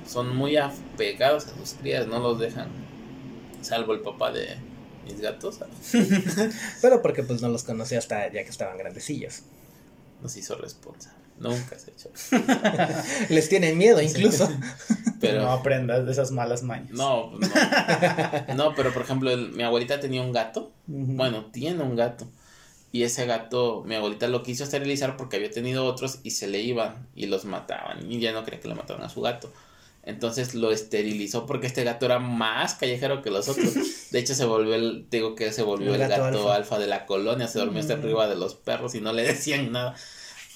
son 0.09 0.35
muy 0.37 0.57
apegados 0.57 1.47
a 1.47 1.57
sus 1.57 1.75
crías, 1.75 2.07
no 2.07 2.19
los 2.19 2.39
dejan. 2.39 2.69
Salvo 3.63 3.93
el 3.95 4.01
papá 4.01 4.33
de 4.33 4.57
mis 5.05 5.21
gatos, 5.21 5.61
Pero 6.83 7.03
porque 7.03 7.23
pues 7.23 7.43
no 7.43 7.49
los 7.49 7.63
conocí 7.65 7.95
hasta 7.95 8.25
ya 8.33 8.43
que 8.45 8.51
estaban 8.51 8.77
grandecillos. 8.79 9.43
nos 10.23 10.37
hizo 10.37 10.57
responsable. 10.57 11.17
Nunca 11.39 11.77
se 11.79 11.91
ha 11.91 11.95
hecho. 11.95 12.11
Les 13.29 13.49
tienen 13.49 13.77
miedo 13.77 14.01
incluso. 14.01 14.49
Pero 15.21 15.43
No 15.43 15.51
aprendas 15.53 16.07
de 16.07 16.13
esas 16.13 16.31
malas 16.31 16.63
mañas. 16.63 16.91
no, 16.91 17.33
no. 17.39 18.55
No, 18.55 18.75
pero 18.75 18.93
por 18.93 19.03
ejemplo, 19.03 19.31
el- 19.31 19.53
mi 19.53 19.63
abuelita 19.63 19.99
tenía 20.01 20.23
un 20.23 20.33
gato. 20.33 20.73
Bueno, 20.87 21.47
tiene 21.47 21.83
un 21.83 21.95
gato. 21.97 22.27
Y 22.93 23.03
ese 23.03 23.27
gato, 23.27 23.83
mi 23.87 23.95
abuelita 23.95 24.29
lo 24.29 24.43
quiso 24.43 24.65
esterilizar 24.65 25.17
porque 25.17 25.37
había 25.37 25.51
tenido 25.51 25.85
otros 25.85 26.21
y 26.23 26.31
se 26.31 26.47
le 26.47 26.61
iban 26.61 27.09
y 27.15 27.27
los 27.27 27.45
mataban. 27.45 28.11
Y 28.11 28.21
ya 28.21 28.33
no 28.33 28.45
quería 28.45 28.61
que 28.61 28.69
le 28.69 28.75
mataran 28.75 29.03
a 29.05 29.09
su 29.09 29.21
gato. 29.21 29.53
Entonces 30.03 30.55
lo 30.55 30.71
esterilizó 30.71 31.47
porque 31.47 31.67
este 31.67 31.83
gato 31.83 32.07
era 32.07 32.21
más 32.21 32.75
callejero 32.75 33.23
que 33.23 33.31
los 33.31 33.49
otros. 33.49 33.75
De 34.13 34.19
hecho, 34.21 34.35
se 34.35 34.45
volvió 34.45 34.75
el, 34.77 35.07
digo 35.11 35.35
que 35.35 35.53
se 35.53 35.63
volvió 35.63 35.95
el, 35.95 36.01
El 36.01 36.09
gato, 36.09 36.23
gato 36.23 36.39
alfa. 36.39 36.55
alfa. 36.55 36.79
de 36.79 36.87
la 36.87 37.07
colonia, 37.07 37.49
se 37.49 37.59
dormía 37.59 37.81
hasta 37.81 37.97
Mm. 37.97 38.01
arriba 38.01 38.29
de 38.29 38.37
los 38.37 38.55
perros 38.55 38.95
y 38.95 39.01
no 39.01 39.13
le 39.13 39.23
decían 39.27 39.73
nada. 39.73 39.95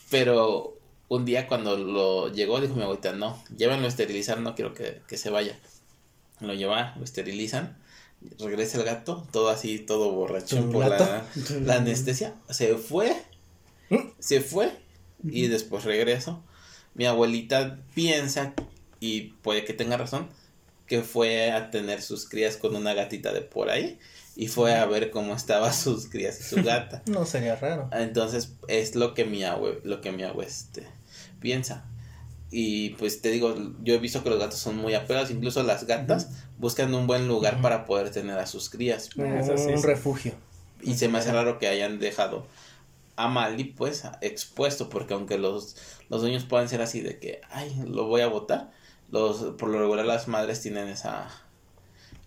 Pero 0.09 0.79
un 1.09 1.25
día 1.25 1.47
cuando 1.49 1.77
lo 1.77 2.33
llegó, 2.33 2.61
dijo 2.61 2.75
mi 2.75 2.83
abuelita, 2.83 3.13
no, 3.13 3.43
llévenlo 3.57 3.87
a 3.87 3.89
esterilizar, 3.89 4.39
no 4.41 4.55
quiero 4.55 4.73
que, 4.73 5.03
que 5.09 5.17
se 5.19 5.31
vaya. 5.31 5.59
Lo 6.41 6.55
lleva, 6.55 6.95
lo 6.97 7.05
esterilizan, 7.05 7.77
regresa 8.39 8.79
el 8.79 8.85
gato, 8.85 9.27
todo 9.33 9.49
así, 9.49 9.79
todo 9.79 10.13
borrachón 10.13 10.67
¿Tu 10.67 10.73
por 10.73 10.89
la, 10.89 11.25
la 11.63 11.75
anestesia, 11.75 12.35
se 12.49 12.77
fue, 12.77 13.17
¿Mm? 13.89 14.11
se 14.19 14.41
fue 14.41 14.73
y 15.25 15.49
después 15.49 15.85
regresó. 15.85 16.43
Mi 16.95 17.07
abuelita 17.07 17.79
piensa, 17.95 18.55
y 19.01 19.33
puede 19.43 19.65
que 19.65 19.73
tenga 19.73 19.97
razón, 19.97 20.29
que 20.87 21.03
fue 21.03 21.53
a 21.53 21.71
tener 21.71 22.03
sus 22.03 22.29
crías 22.29 22.57
con 22.57 22.77
una 22.77 22.95
gatita 22.95 23.33
de 23.33 23.41
por 23.41 23.71
ahí 23.71 23.99
y 24.37 24.49
fue 24.49 24.75
a 24.75 24.87
ver 24.87 25.11
cómo 25.11 25.35
estaban 25.35 25.73
sus 25.75 26.09
crías 26.09 26.41
y 26.41 26.43
su 26.43 26.63
gata. 26.63 27.03
No 27.07 27.25
sería 27.27 27.57
raro. 27.57 27.89
Entonces 27.93 28.53
es 28.69 28.95
lo 28.95 29.15
que 29.15 29.25
mi 29.25 29.45
abue, 29.45 29.81
lo 29.85 30.01
que 30.01 30.13
mi 30.13 30.23
abue 30.23 30.47
este, 30.47 30.87
piensa. 31.41 31.85
Y 32.53 32.91
pues 32.91 33.21
te 33.23 33.31
digo, 33.31 33.55
yo 33.85 33.95
he 33.95 33.99
visto 33.99 34.25
que 34.25 34.31
los 34.31 34.39
gatos 34.41 34.59
son 34.59 34.77
muy 34.77 34.95
apegados, 34.95 35.31
incluso 35.31 35.63
las 35.63 35.87
gatas 35.87 36.31
buscan 36.59 36.93
un 36.95 37.07
buen 37.07 37.29
lugar 37.29 37.61
para 37.63 37.85
poder 37.85 38.11
tener 38.11 38.39
a 38.39 38.47
sus 38.47 38.71
crías. 38.71 39.11
Sí, 39.15 39.21
un 39.21 39.83
refugio. 39.85 40.33
Y 40.83 40.95
se 40.95 41.09
me 41.09 41.19
hace 41.19 41.31
raro 41.33 41.59
que 41.59 41.69
hayan 41.69 41.99
dejado 42.01 42.47
a 43.17 43.29
Mali 43.29 43.65
pues 43.65 44.03
expuesto, 44.21 44.89
porque 44.89 45.15
aunque 45.15 45.39
los, 45.39 45.77
los 46.09 46.23
dueños 46.23 46.45
puedan 46.45 46.69
ser 46.69 46.81
así 46.83 47.01
de 47.03 47.19
que, 47.19 47.41
ay, 47.51 47.73
lo 47.87 48.07
voy 48.07 48.23
a 48.23 48.27
botar, 48.27 48.73
los, 49.11 49.55
por 49.57 49.69
lo 49.69 49.79
regular 49.79 50.07
las 50.07 50.27
madres 50.27 50.61
tienen 50.63 50.89
esa, 50.89 51.29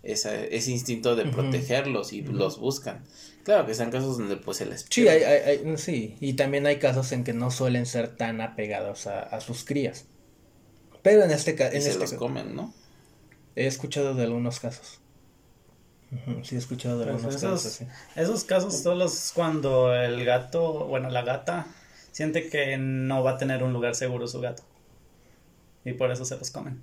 esa 0.02 0.34
ese 0.34 0.70
instinto 0.70 1.16
de 1.16 1.26
protegerlos 1.26 2.12
y 2.12 2.22
los 2.22 2.58
buscan. 2.58 3.04
Claro 3.42 3.66
que 3.66 3.72
están 3.72 3.90
casos 3.90 4.16
donde 4.18 4.36
pues 4.36 4.56
se 4.58 4.66
les 4.66 4.82
Sí, 4.88 5.02
pierde. 5.02 5.26
hay, 5.26 5.40
hay- 5.42 5.66
hay- 5.66 5.76
sí, 5.78 6.16
y 6.20 6.34
también 6.34 6.66
hay 6.66 6.78
casos 6.78 7.12
en 7.12 7.24
que 7.24 7.32
no 7.34 7.50
suelen 7.50 7.84
ser 7.86 8.16
tan 8.16 8.40
apegados 8.40 9.06
a, 9.06 9.20
a 9.20 9.40
sus 9.40 9.64
crías. 9.64 10.06
Pero 11.04 11.22
en 11.22 11.30
este 11.30 11.54
caso, 11.54 11.72
y 11.74 11.76
en 11.76 11.82
se 11.82 11.90
este 11.90 12.00
los 12.00 12.14
comen, 12.14 12.56
¿no? 12.56 12.74
he 13.54 13.68
escuchado 13.68 14.14
de 14.16 14.24
algunos 14.24 14.58
casos. 14.58 14.98
Sí, 16.42 16.56
he 16.56 16.58
escuchado 16.58 16.98
de 16.98 17.04
Pues 17.04 17.16
algunos 17.16 17.36
esos- 17.36 17.50
casos 17.62 17.66
así. 17.66 17.86
Esos 18.20 18.42
casos 18.44 18.74
solo 18.76 19.04
es 19.04 19.30
cuando 19.32 19.94
el 19.94 20.24
gato, 20.24 20.86
bueno, 20.86 21.08
la 21.10 21.22
gata, 21.22 21.66
siente 22.10 22.48
que 22.48 22.76
no 22.78 23.22
va 23.22 23.32
a 23.32 23.38
tener 23.38 23.62
un 23.62 23.72
lugar 23.72 23.94
seguro 23.94 24.26
su 24.26 24.40
gato. 24.40 24.64
Y 25.84 25.92
por 25.92 26.10
eso 26.10 26.24
se 26.24 26.36
los 26.36 26.50
comen. 26.50 26.80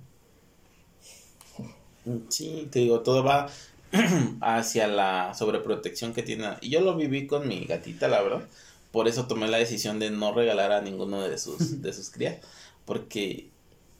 Sí, 2.28 2.68
te 2.70 2.80
digo, 2.80 3.00
todo 3.00 3.22
va 3.22 3.48
hacia 4.40 4.86
la 4.88 5.34
sobreprotección 5.34 6.12
que 6.14 6.22
tiene. 6.22 6.48
Y 6.60 6.70
yo 6.70 6.80
lo 6.80 6.96
viví 6.96 7.26
con 7.26 7.46
mi 7.46 7.64
gatita, 7.64 8.08
la 8.08 8.22
verdad. 8.22 8.42
Por 8.90 9.08
eso 9.08 9.26
tomé 9.26 9.48
la 9.48 9.58
decisión 9.58 9.98
de 9.98 10.10
no 10.10 10.34
regalar 10.34 10.72
a 10.72 10.80
ninguno 10.80 11.22
de 11.26 11.38
sus, 11.38 11.80
de 11.82 11.92
sus 11.92 12.10
crías. 12.10 12.36
Porque 12.84 13.48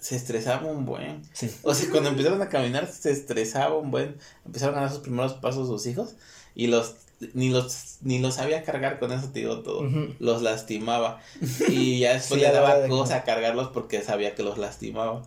se 0.03 0.17
estresaba 0.17 0.67
un 0.71 0.85
buen. 0.85 1.23
Sí. 1.33 1.51
O 1.63 1.73
sea, 1.75 1.89
cuando 1.91 2.11
empezaron 2.11 2.43
a 2.43 2.49
caminar, 2.49 2.87
se 2.93 3.11
estresaba 3.13 3.77
un 3.79 3.91
buen. 3.91 4.17
Empezaron 4.45 4.77
a 4.77 4.83
dar 4.83 4.91
sus 4.91 4.99
primeros 4.99 5.35
pasos 5.35 5.69
sus 5.69 5.87
hijos. 5.87 6.17
Y 6.55 6.67
los 6.67 6.97
ni 7.35 7.51
los 7.51 7.99
ni 8.03 8.19
los 8.19 8.35
sabía 8.35 8.65
cargar 8.65 8.99
con 8.99 9.13
eso 9.13 9.29
te 9.29 9.39
digo 9.39 9.61
todo 9.61 9.89
los 10.19 10.43
lastimaba 10.43 11.21
y 11.69 12.01
ya 12.01 12.15
después 12.15 12.41
Sí, 12.41 12.45
le 12.47 12.53
daba 12.53 12.77
de 12.81 12.89
cosa 12.89 13.15
a 13.19 13.23
cargarlos 13.23 13.69
porque 13.73 14.03
sabía 14.03 14.35
que 14.35 14.43
los 14.43 14.59
lastimaba 14.59 15.23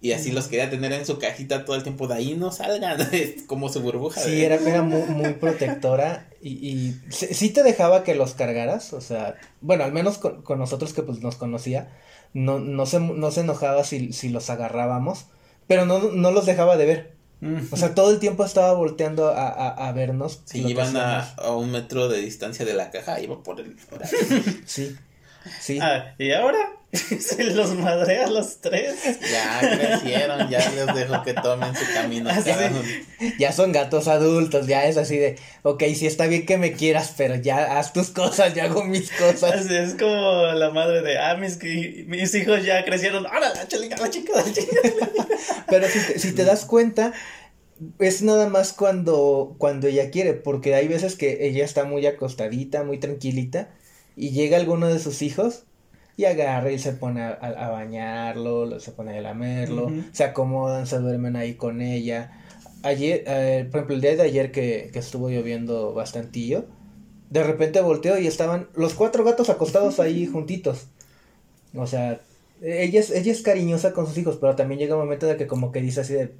y 0.00 0.12
así 0.12 0.32
los 0.32 0.48
quería 0.48 0.68
tener 0.68 0.92
en 0.92 1.06
su 1.06 1.18
cajita 1.20 1.64
todo 1.64 1.76
el 1.76 1.84
tiempo 1.84 2.08
de 2.08 2.14
ahí 2.16 2.34
no 2.34 2.50
salgan 2.50 3.00
es 3.12 3.44
como 3.44 3.68
su 3.68 3.80
burbuja 3.82 4.20
Sí, 4.20 4.32
de- 4.32 4.46
era, 4.46 4.56
era 4.56 4.82
muy, 4.82 5.02
muy 5.02 5.34
protectora 5.34 6.28
y, 6.42 6.54
y 6.68 7.00
sí, 7.10 7.28
sí 7.32 7.50
te 7.50 7.62
dejaba 7.62 8.02
que 8.02 8.16
los 8.16 8.34
cargaras, 8.34 8.92
o 8.92 9.00
sea, 9.00 9.36
bueno, 9.60 9.84
al 9.84 9.92
menos 9.92 10.18
con, 10.18 10.42
con 10.42 10.58
nosotros 10.58 10.92
que 10.92 11.02
pues 11.02 11.20
nos 11.20 11.36
conocía, 11.36 11.88
no, 12.34 12.58
no, 12.58 12.86
se, 12.86 13.00
no 13.00 13.30
se 13.30 13.40
enojaba 13.40 13.84
si, 13.84 14.12
si 14.12 14.28
los 14.28 14.50
agarrábamos, 14.50 15.26
pero 15.66 15.86
no, 15.86 15.98
no 16.12 16.30
los 16.30 16.46
dejaba 16.46 16.76
de 16.76 16.86
ver. 16.86 17.18
O 17.70 17.76
sea, 17.76 17.94
todo 17.94 18.10
el 18.10 18.18
tiempo 18.18 18.44
estaba 18.44 18.72
volteando 18.72 19.28
a, 19.28 19.48
a, 19.48 19.88
a 19.88 19.92
vernos. 19.92 20.42
si 20.44 20.66
iban 20.66 20.96
a, 20.96 21.20
a 21.34 21.52
un 21.52 21.70
metro 21.70 22.08
de 22.08 22.20
distancia 22.20 22.64
de 22.66 22.74
la 22.74 22.90
caja 22.90 23.20
iba 23.20 23.40
por 23.44 23.60
el. 23.60 23.76
Sí, 24.66 24.96
sí. 25.60 25.78
Ah, 25.80 26.14
y 26.18 26.32
ahora 26.32 26.58
se 26.92 27.44
los 27.44 27.74
madrea 27.74 28.26
a 28.26 28.30
los 28.30 28.60
tres. 28.60 28.94
ya 29.30 29.60
crecieron 29.60 30.48
ya 30.48 30.58
les 30.70 30.94
dejo 30.94 31.22
que 31.22 31.34
tomen 31.34 31.74
su 31.74 31.84
camino 31.92 32.30
Ah. 32.30 32.40
Ya 33.38 33.52
son 33.52 33.72
gatos 33.72 34.08
adultos, 34.08 34.66
ya 34.66 34.86
es 34.86 34.96
así 34.96 35.18
de, 35.18 35.36
ok, 35.62 35.82
sí 35.94 36.06
está 36.06 36.26
bien 36.26 36.46
que 36.46 36.56
me 36.56 36.72
quieras, 36.72 37.14
pero 37.16 37.34
ya 37.34 37.78
haz 37.78 37.92
tus 37.92 38.08
cosas, 38.08 38.54
ya 38.54 38.64
hago 38.64 38.84
mis 38.84 39.10
cosas. 39.12 39.66
Así 39.66 39.74
es 39.74 39.94
como 39.94 40.46
la 40.46 40.70
madre 40.70 41.02
de, 41.02 41.18
ah, 41.18 41.36
mis, 41.36 41.58
mis 41.62 42.34
hijos 42.34 42.64
ya 42.64 42.84
crecieron. 42.84 43.26
Ahora 43.26 43.52
la 43.54 43.68
chica, 43.68 43.96
la 43.98 44.10
chica, 44.10 44.32
la 44.34 44.52
chica. 44.52 44.76
Pero 45.68 45.88
si 45.88 45.98
te, 46.00 46.18
si 46.18 46.32
te 46.32 46.44
das 46.44 46.64
cuenta, 46.64 47.12
es 47.98 48.22
nada 48.22 48.48
más 48.48 48.72
cuando, 48.72 49.54
cuando 49.58 49.86
ella 49.86 50.10
quiere, 50.10 50.34
porque 50.34 50.74
hay 50.74 50.88
veces 50.88 51.16
que 51.16 51.46
ella 51.46 51.64
está 51.64 51.84
muy 51.84 52.06
acostadita, 52.06 52.82
muy 52.82 52.98
tranquilita, 52.98 53.70
y 54.18 54.30
llega 54.30 54.56
alguno 54.58 54.88
de 54.88 54.98
sus 54.98 55.22
hijos 55.22 55.64
y 56.16 56.24
agarra 56.24 56.72
y 56.72 56.78
se 56.78 56.92
pone 56.92 57.22
a, 57.22 57.30
a- 57.30 57.70
bañarlo, 57.70 58.66
lo- 58.66 58.80
se 58.80 58.90
pone 58.92 59.16
a 59.16 59.20
lamerlo, 59.20 59.92
se 60.12 60.24
acomodan, 60.24 60.86
se 60.86 60.98
duermen 60.98 61.36
ahí 61.36 61.54
con 61.54 61.80
ella. 61.80 62.32
Ayer, 62.82 63.22
eh, 63.26 63.66
por 63.70 63.78
ejemplo, 63.78 63.94
el 63.94 64.00
día 64.00 64.16
de 64.16 64.22
ayer 64.22 64.50
que, 64.52 64.90
que 64.92 64.98
estuvo 64.98 65.28
lloviendo 65.30 65.94
bastantillo, 65.94 66.66
de 67.30 67.42
repente 67.44 67.80
volteó 67.80 68.18
y 68.18 68.26
estaban 68.26 68.68
los 68.74 68.94
cuatro 68.94 69.22
gatos 69.24 69.48
acostados 69.50 70.00
ahí 70.00 70.26
juntitos. 70.32 70.86
O 71.74 71.86
sea, 71.86 72.20
ella 72.60 72.98
es, 72.98 73.10
ella 73.10 73.30
es 73.30 73.42
cariñosa 73.42 73.92
con 73.92 74.06
sus 74.06 74.18
hijos, 74.18 74.38
pero 74.40 74.56
también 74.56 74.80
llega 74.80 74.96
un 74.96 75.02
momento 75.02 75.26
de 75.26 75.36
que 75.36 75.46
como 75.46 75.70
que 75.70 75.80
dice 75.80 76.00
así 76.00 76.14
de, 76.14 76.34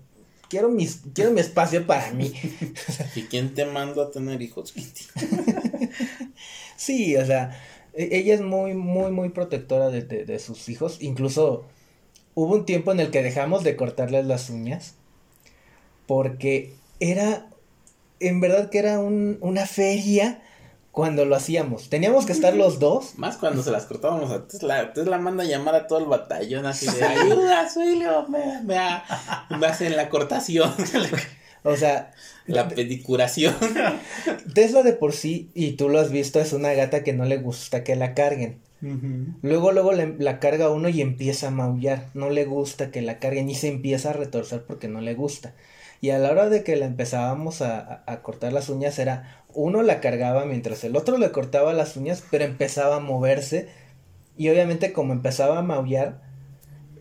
quiero, 0.49 0.69
mis, 0.71 1.03
quiero 1.14 1.31
mi 1.31 1.41
espacio 1.41 1.87
para 1.87 2.11
mí. 2.12 2.33
¿y 3.14 3.23
quién 3.23 3.55
te 3.55 3.64
mandó 3.67 4.03
a 4.03 4.11
tener 4.11 4.41
hijos 4.43 4.73
Kitty? 4.73 5.05
Sí, 6.79 7.17
o 7.17 7.27
sea, 7.27 7.51
e- 7.93 8.09
ella 8.12 8.35
es 8.35 8.41
muy, 8.41 8.73
muy, 8.73 9.11
muy 9.11 9.29
protectora 9.31 9.91
de, 9.91 10.03
de, 10.03 10.25
de 10.25 10.38
sus 10.38 10.69
hijos. 10.69 10.99
Incluso 11.03 11.67
hubo 12.35 12.55
un 12.55 12.64
tiempo 12.64 12.93
en 12.93 13.01
el 13.01 13.11
que 13.11 13.23
dejamos 13.23 13.64
de 13.64 13.77
cortarles 13.77 14.25
las 14.27 14.49
uñas 14.49 14.95
porque 16.07 16.75
era, 17.01 17.47
en 18.21 18.41
verdad 18.41 18.71
que 18.71 18.79
era 18.79 18.99
un, 18.99 19.38
una 19.41 19.67
feria 19.67 20.41
cuando 20.91 21.25
lo 21.27 21.37
hacíamos. 21.37 21.91
Teníamos 21.91 22.27
que 22.27 22.33
estar 22.33 22.55
los 22.55 22.79
dos. 22.81 23.12
Más 23.19 23.37
cuando 23.37 23.62
se 23.62 23.71
las 23.71 23.85
cortábamos 23.85 24.31
a 24.31 24.47
Tesla. 24.49 24.93
Tesla 24.93 25.19
manda 25.19 25.45
a 25.45 25.47
llamar 25.47 25.75
a 25.75 25.87
todo 25.87 25.99
el 25.99 26.07
batallón 26.07 26.67
así 26.67 26.87
de 26.91 27.05
ayuda, 27.05 27.62
auxilio, 27.62 28.27
me, 28.29 28.62
me, 28.62 28.79
me 29.59 29.67
hacen 29.67 29.97
la 29.97 30.09
cortación, 30.09 30.73
O 31.62 31.77
sea, 31.77 32.12
la 32.47 32.68
pedicuración. 32.68 33.55
Tesla 34.55 34.83
de 34.83 34.92
por 34.92 35.12
sí, 35.12 35.51
y 35.55 35.73
tú 35.73 35.88
lo 35.88 36.01
has 36.01 36.11
visto, 36.11 36.40
es 36.40 36.53
una 36.53 36.73
gata 36.73 37.05
que 37.05 37.12
no 37.12 37.25
le 37.25 37.38
gusta 37.38 37.85
que 37.85 37.97
la 37.97 38.14
carguen. 38.14 38.59
Luego, 39.42 39.73
luego 39.73 39.92
la 39.92 40.38
carga 40.38 40.71
uno 40.71 40.88
y 40.88 41.01
empieza 41.01 41.49
a 41.49 41.51
maullar. 41.51 42.07
No 42.14 42.31
le 42.31 42.44
gusta 42.44 42.90
que 42.90 43.03
la 43.03 43.18
carguen 43.18 43.51
y 43.51 43.57
se 43.57 43.68
empieza 43.68 44.11
a 44.11 44.12
retorcer 44.12 44.62
porque 44.62 44.87
no 44.87 45.01
le 45.01 45.14
gusta. 45.14 45.55
Y 46.01 46.11
a 46.11 46.18
la 46.18 46.31
hora 46.31 46.49
de 46.49 46.62
que 46.62 46.77
la 46.77 46.87
empezábamos 46.87 47.61
a, 47.61 48.05
a, 48.07 48.23
cortar 48.23 48.53
las 48.53 48.68
uñas 48.68 49.01
era 49.01 49.42
uno 49.53 49.83
la 49.83 50.01
cargaba 50.01 50.44
mientras 50.44 50.85
el 50.85 50.94
otro 50.94 51.18
le 51.18 51.33
cortaba 51.33 51.73
las 51.73 51.97
uñas, 51.97 52.23
pero 52.31 52.44
empezaba 52.44 52.97
a 52.97 53.01
moverse. 53.01 53.68
Y 54.37 54.49
obviamente 54.49 54.92
como 54.92 55.12
empezaba 55.12 55.59
a 55.59 55.62
maullar, 55.62 56.21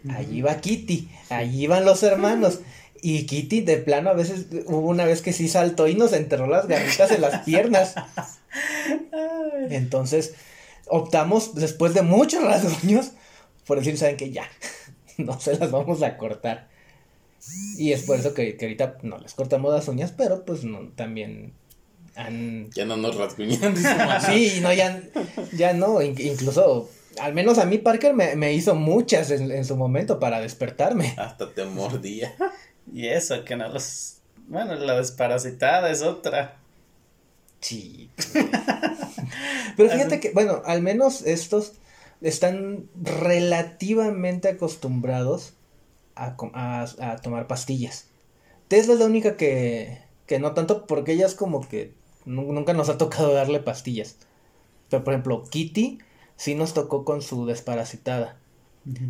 allí 0.09 0.41
va 0.41 0.59
Kitty, 0.59 1.09
allí 1.29 1.65
iban 1.65 1.85
los 1.85 2.01
hermanos. 2.01 2.61
Y 3.01 3.25
Kitty 3.25 3.61
de 3.61 3.77
plano 3.77 4.09
a 4.09 4.13
veces 4.13 4.47
hubo 4.65 4.87
una 4.87 5.05
vez 5.05 5.21
que 5.21 5.33
sí 5.33 5.47
saltó 5.47 5.87
y 5.87 5.95
nos 5.95 6.13
enterró 6.13 6.47
las 6.47 6.67
garritas 6.67 7.11
en 7.11 7.21
las 7.21 7.39
piernas. 7.45 7.95
Entonces 9.69 10.33
optamos 10.87 11.55
después 11.55 11.93
de 11.93 12.01
muchos 12.01 12.43
rasguños 12.43 13.11
por 13.67 13.77
decir, 13.79 13.97
saben 13.97 14.17
que 14.17 14.31
ya, 14.31 14.49
no 15.17 15.39
se 15.39 15.57
las 15.57 15.69
vamos 15.69 16.01
a 16.01 16.17
cortar. 16.17 16.69
Y 17.77 17.91
es 17.91 18.03
por 18.03 18.17
eso 18.17 18.33
que, 18.33 18.57
ahorita 18.59 18.97
no 19.03 19.19
les 19.19 19.33
cortamos 19.33 19.73
las 19.73 19.87
uñas, 19.87 20.13
pero 20.15 20.43
pues 20.43 20.63
no, 20.63 20.89
también 20.95 21.53
han... 22.15 22.69
Ya 22.71 22.85
no 22.85 22.97
nos 22.97 23.15
rasguñan. 23.15 23.75
sí, 24.25 24.59
no, 24.61 24.73
ya, 24.73 25.01
ya 25.53 25.73
no, 25.73 26.01
incluso, 26.01 26.89
al 27.19 27.33
menos 27.33 27.59
a 27.59 27.65
mí 27.65 27.77
Parker 27.77 28.13
me, 28.13 28.53
hizo 28.53 28.73
muchas 28.73 29.29
en, 29.31 29.65
su 29.65 29.75
momento 29.75 30.19
para 30.19 30.39
despertarme. 30.39 31.13
Hasta 31.17 31.53
te 31.53 31.65
mordía. 31.65 32.33
Y 32.93 33.07
eso, 33.07 33.43
que 33.43 33.55
no 33.55 33.69
los... 33.69 34.17
Bueno, 34.47 34.75
la 34.75 34.97
desparasitada 34.97 35.89
es 35.91 36.01
otra. 36.01 36.57
Sí. 37.59 38.09
Pero 39.75 39.89
fíjate 39.89 40.19
que, 40.19 40.31
bueno, 40.31 40.61
al 40.65 40.81
menos 40.81 41.21
estos 41.23 41.73
están 42.21 42.87
relativamente 42.95 44.49
acostumbrados 44.49 45.53
a, 46.15 46.35
tomar 47.21 47.47
pastillas. 47.47 48.05
Tesla 48.67 48.93
es 48.93 48.99
la 48.99 49.05
única 49.05 49.37
que, 49.37 50.01
que 50.25 50.39
no 50.39 50.53
tanto 50.53 50.87
porque 50.87 51.13
ella 51.13 51.25
es 51.25 51.35
como 51.35 51.67
que 51.67 51.93
nunca 52.25 52.73
nos 52.73 52.89
ha 52.89 52.97
tocado 52.97 53.33
darle 53.33 53.59
pastillas. 53.59 54.17
Pero 54.89 55.03
por 55.03 55.13
ejemplo, 55.13 55.43
Kitty 55.49 55.99
sí 56.35 56.55
nos 56.55 56.73
tocó 56.73 57.05
con 57.05 57.21
su 57.21 57.45
desparasitada. 57.45 58.37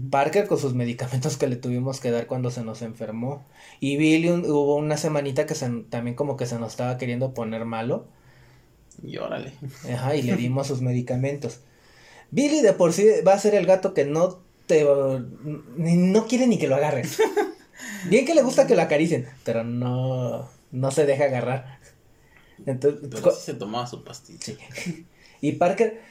Parker 0.09 0.47
con 0.47 0.57
sus 0.57 0.73
medicamentos 0.73 1.37
que 1.37 1.47
le 1.47 1.55
tuvimos 1.55 1.99
que 1.99 2.11
dar 2.11 2.27
cuando 2.27 2.51
se 2.51 2.63
nos 2.63 2.81
enfermó. 2.81 3.45
Y 3.79 3.97
Billy 3.97 4.29
hubo 4.29 4.75
una 4.75 4.97
semanita 4.97 5.45
que 5.45 5.55
también 5.89 6.15
como 6.15 6.37
que 6.37 6.45
se 6.45 6.57
nos 6.59 6.71
estaba 6.71 6.97
queriendo 6.97 7.33
poner 7.33 7.65
malo. 7.65 8.07
Y 9.03 9.17
órale. 9.17 9.53
Ajá, 9.93 10.15
y 10.15 10.21
le 10.23 10.35
dimos 10.37 10.67
sus 10.67 10.81
medicamentos. 10.81 11.59
Billy 12.31 12.61
de 12.61 12.73
por 12.73 12.93
sí 12.93 13.05
va 13.25 13.33
a 13.33 13.39
ser 13.39 13.55
el 13.55 13.65
gato 13.65 13.93
que 13.93 14.05
no 14.05 14.39
te 14.65 14.85
no 14.85 16.27
quiere 16.27 16.47
ni 16.47 16.57
que 16.57 16.67
lo 16.67 16.75
agarres. 16.75 17.19
Bien 18.09 18.25
que 18.25 18.35
le 18.35 18.41
gusta 18.41 18.67
que 18.67 18.75
lo 18.75 18.81
acaricien, 18.81 19.27
pero 19.43 19.63
no, 19.63 20.49
no 20.71 20.91
se 20.91 21.05
deja 21.05 21.25
agarrar. 21.25 21.79
Entonces, 22.65 23.07
pero 23.09 23.31
se 23.31 23.53
tomaba 23.53 23.87
su 23.87 24.03
pastilla. 24.03 24.55
Y 25.39 25.51
Parker, 25.51 26.01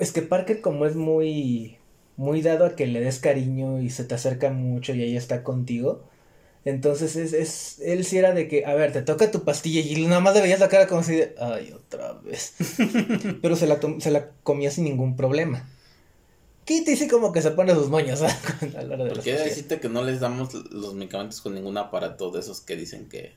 es 0.00 0.10
que 0.10 0.22
Parker 0.22 0.60
como 0.60 0.86
es 0.86 0.96
muy, 0.96 1.77
muy 2.18 2.42
dado 2.42 2.66
a 2.66 2.74
que 2.74 2.86
le 2.86 3.00
des 3.00 3.20
cariño 3.20 3.80
y 3.80 3.90
se 3.90 4.04
te 4.04 4.16
acerca 4.16 4.50
mucho 4.50 4.92
y 4.92 5.02
ahí 5.02 5.16
está 5.16 5.44
contigo. 5.44 6.04
Entonces 6.64 7.14
es, 7.14 7.32
es, 7.32 7.78
él 7.78 8.04
sí 8.04 8.18
era 8.18 8.34
de 8.34 8.48
que, 8.48 8.66
a 8.66 8.74
ver, 8.74 8.92
te 8.92 9.02
toca 9.02 9.30
tu 9.30 9.44
pastilla 9.44 9.80
y 9.80 10.04
nada 10.04 10.20
más 10.20 10.34
le 10.34 10.42
veías 10.42 10.58
la 10.58 10.68
cara 10.68 10.88
como 10.88 11.04
si 11.04 11.14
de, 11.14 11.34
ay, 11.38 11.72
otra 11.72 12.14
vez. 12.14 12.54
Pero 13.40 13.54
se 13.54 13.68
la, 13.68 13.78
se 14.00 14.10
la 14.10 14.30
comía 14.42 14.70
sin 14.70 14.84
ningún 14.84 15.16
problema. 15.16 15.66
Kitty 16.64 16.96
sí 16.96 17.08
como 17.08 17.32
que 17.32 17.40
se 17.40 17.52
pone 17.52 17.72
sus 17.72 17.88
moños 17.88 18.20
a 18.22 18.82
la 18.82 18.94
hora 18.94 19.04
de 19.04 19.12
Porque 19.12 19.32
decirte 19.32 19.78
que 19.78 19.88
no 19.88 20.02
les 20.02 20.18
damos 20.18 20.52
los 20.52 20.94
medicamentos 20.94 21.40
con 21.40 21.54
ningún 21.54 21.78
aparato 21.78 22.32
de 22.32 22.40
esos 22.40 22.60
que 22.60 22.74
dicen 22.74 23.08
que 23.08 23.32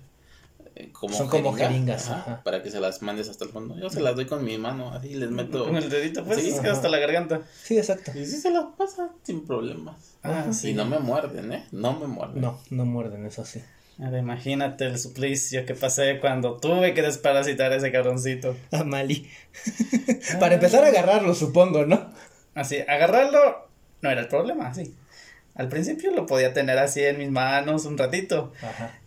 como 0.91 1.15
son 1.15 1.27
como 1.27 1.53
jeringas 1.53 2.11
para 2.43 2.61
que 2.63 2.71
se 2.71 2.79
las 2.79 3.01
mandes 3.01 3.29
hasta 3.29 3.45
el 3.45 3.51
fondo. 3.51 3.77
Yo 3.77 3.89
se 3.89 3.99
las 3.99 4.15
doy 4.15 4.25
con 4.25 4.43
mi 4.43 4.57
mano, 4.57 4.91
así 4.91 5.13
les 5.15 5.29
meto. 5.29 5.65
Con 5.65 5.77
el 5.77 5.89
dedito, 5.89 6.23
pues, 6.23 6.41
sí, 6.41 6.51
hasta 6.51 6.89
la 6.89 6.99
garganta. 6.99 7.41
Sí, 7.63 7.77
exacto. 7.77 8.11
Y 8.15 8.25
sí 8.25 8.37
se 8.37 8.51
las 8.51 8.65
pasa 8.77 9.09
sin 9.23 9.45
problemas. 9.45 10.15
Ah, 10.23 10.47
sí. 10.51 10.69
Y 10.69 10.73
no 10.73 10.85
me 10.85 10.99
muerden, 10.99 11.51
¿eh? 11.51 11.65
No 11.71 11.99
me 11.99 12.07
muerden. 12.07 12.41
No, 12.41 12.59
no 12.69 12.85
muerden, 12.85 13.25
eso 13.25 13.45
sí. 13.45 13.61
Ahora 13.99 14.17
imagínate 14.17 14.85
el 14.85 14.97
suplicio 14.97 15.65
que 15.65 15.75
pasé 15.75 16.19
cuando 16.19 16.57
tuve 16.57 16.93
que 16.93 17.01
desparasitar 17.01 17.71
a 17.71 17.75
ese 17.75 17.91
cabroncito. 17.91 18.55
A 18.71 18.83
Mali. 18.83 19.29
Para 20.39 20.55
empezar 20.55 20.83
a 20.83 20.87
agarrarlo, 20.87 21.35
supongo, 21.35 21.85
¿no? 21.85 22.11
Así, 22.55 22.79
agarrarlo 22.79 23.69
no 24.01 24.09
era 24.09 24.21
el 24.21 24.27
problema, 24.27 24.73
sí. 24.73 24.95
Al 25.55 25.67
principio 25.67 26.11
lo 26.11 26.25
podía 26.25 26.53
tener 26.53 26.77
así 26.79 27.03
en 27.03 27.17
mis 27.17 27.29
manos 27.29 27.85
un 27.85 27.97
ratito. 27.97 28.53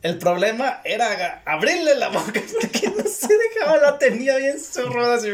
El 0.02 0.18
problema 0.18 0.80
era 0.84 1.42
abrirle 1.46 1.94
la 1.94 2.08
boca 2.08 2.42
porque 2.60 2.88
no 2.88 3.04
se 3.08 3.28
dejaba, 3.28 3.78
la 3.78 3.98
tenía 3.98 4.36
bien 4.36 4.60
zurrada 4.60 5.14
así. 5.14 5.28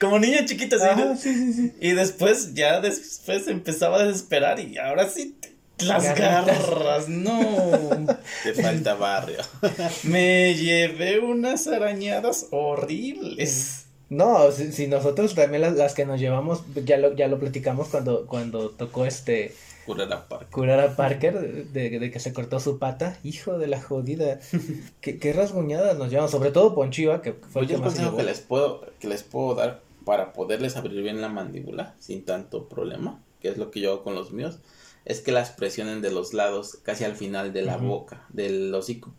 Como 0.00 0.18
niño 0.18 0.38
chiquito 0.46 0.76
así. 0.76 1.72
Y 1.80 1.92
después, 1.92 2.54
ya 2.54 2.80
después 2.80 3.46
empezaba 3.48 3.98
a 3.98 4.06
desesperar 4.06 4.58
y 4.58 4.78
ahora 4.78 5.08
sí 5.08 5.36
las 5.78 6.16
garras, 6.16 7.08
no. 7.08 8.06
Te 8.42 8.54
falta 8.54 8.94
barrio. 8.94 9.38
Me 10.04 10.54
llevé 10.54 11.18
unas 11.18 11.66
arañadas 11.66 12.46
horribles. 12.50 13.86
No, 14.08 14.50
si, 14.52 14.86
nosotros 14.86 15.34
también 15.34 15.76
las, 15.76 15.94
que 15.94 16.06
nos 16.06 16.20
llevamos, 16.20 16.62
ya 16.84 16.98
lo, 16.98 17.14
ya 17.16 17.26
lo 17.26 17.40
platicamos 17.40 17.88
cuando, 17.88 18.26
cuando 18.26 18.70
tocó 18.70 19.04
este... 19.06 19.54
Curar 19.86 20.12
a 20.12 20.28
Parker. 20.28 20.48
Curar 20.50 20.80
a 20.80 20.96
Parker 20.96 21.66
de, 21.66 22.10
que 22.10 22.20
se 22.20 22.32
cortó 22.32 22.60
su 22.60 22.78
pata. 22.78 23.18
Hijo 23.22 23.58
de 23.58 23.66
la 23.66 23.80
jodida. 23.80 24.40
qué, 25.00 25.18
qué 25.18 25.32
rasguñadas 25.32 25.98
nos 25.98 26.10
llevamos. 26.10 26.30
Sobre 26.30 26.50
todo 26.50 26.74
Ponchiva, 26.74 27.22
que 27.22 27.32
fue 27.32 27.62
el 27.62 27.68
que 27.68 27.76
más 27.76 27.94
que 27.94 28.22
les, 28.22 28.40
puedo, 28.40 28.86
que 28.98 29.08
les 29.08 29.22
puedo 29.22 29.54
dar 29.54 29.82
para 30.04 30.32
poderles 30.32 30.76
abrir 30.76 31.02
bien 31.02 31.20
la 31.20 31.28
mandíbula 31.28 31.94
sin 31.98 32.24
tanto 32.24 32.68
problema, 32.68 33.22
que 33.40 33.48
es 33.48 33.58
lo 33.58 33.70
que 33.70 33.80
yo 33.80 33.92
hago 33.92 34.02
con 34.02 34.14
los 34.14 34.32
míos, 34.32 34.58
es 35.04 35.20
que 35.20 35.32
las 35.32 35.50
presionen 35.50 36.00
de 36.00 36.10
los 36.10 36.32
lados, 36.32 36.78
casi 36.82 37.04
al 37.04 37.14
final 37.14 37.52
de 37.52 37.62
la 37.62 37.76
boca, 37.76 38.26
del 38.30 38.74
hocico. 38.74 39.12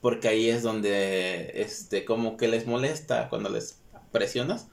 Porque 0.00 0.28
ahí 0.28 0.48
es 0.48 0.62
donde, 0.62 1.52
este, 1.54 2.04
como 2.04 2.36
que 2.36 2.48
les 2.48 2.66
molesta 2.66 3.28
cuando 3.28 3.48
les 3.48 3.78
presionas. 4.16 4.68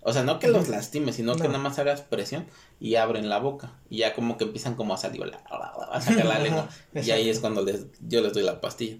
O 0.00 0.12
sea, 0.12 0.22
no 0.22 0.38
que 0.38 0.46
los 0.46 0.68
lastimes, 0.68 1.16
sino 1.16 1.34
que 1.34 1.48
nada 1.48 1.58
más 1.58 1.80
hagas 1.80 2.02
presión 2.02 2.46
y 2.78 2.94
abren 2.94 3.28
la 3.28 3.38
boca. 3.38 3.72
Y 3.90 3.98
ya 3.98 4.14
como 4.14 4.38
que 4.38 4.44
empiezan 4.44 4.76
como 4.76 4.94
a 4.94 4.96
salir, 4.96 5.20
a 5.90 6.00
sacar 6.00 6.24
la 6.24 6.38
lengua. 6.44 6.68
y 6.94 7.10
ahí 7.10 7.28
es 7.28 7.40
cuando 7.40 7.62
les, 7.62 7.86
yo 8.06 8.20
les 8.20 8.32
doy 8.32 8.44
la 8.44 8.60
pastilla. 8.60 8.98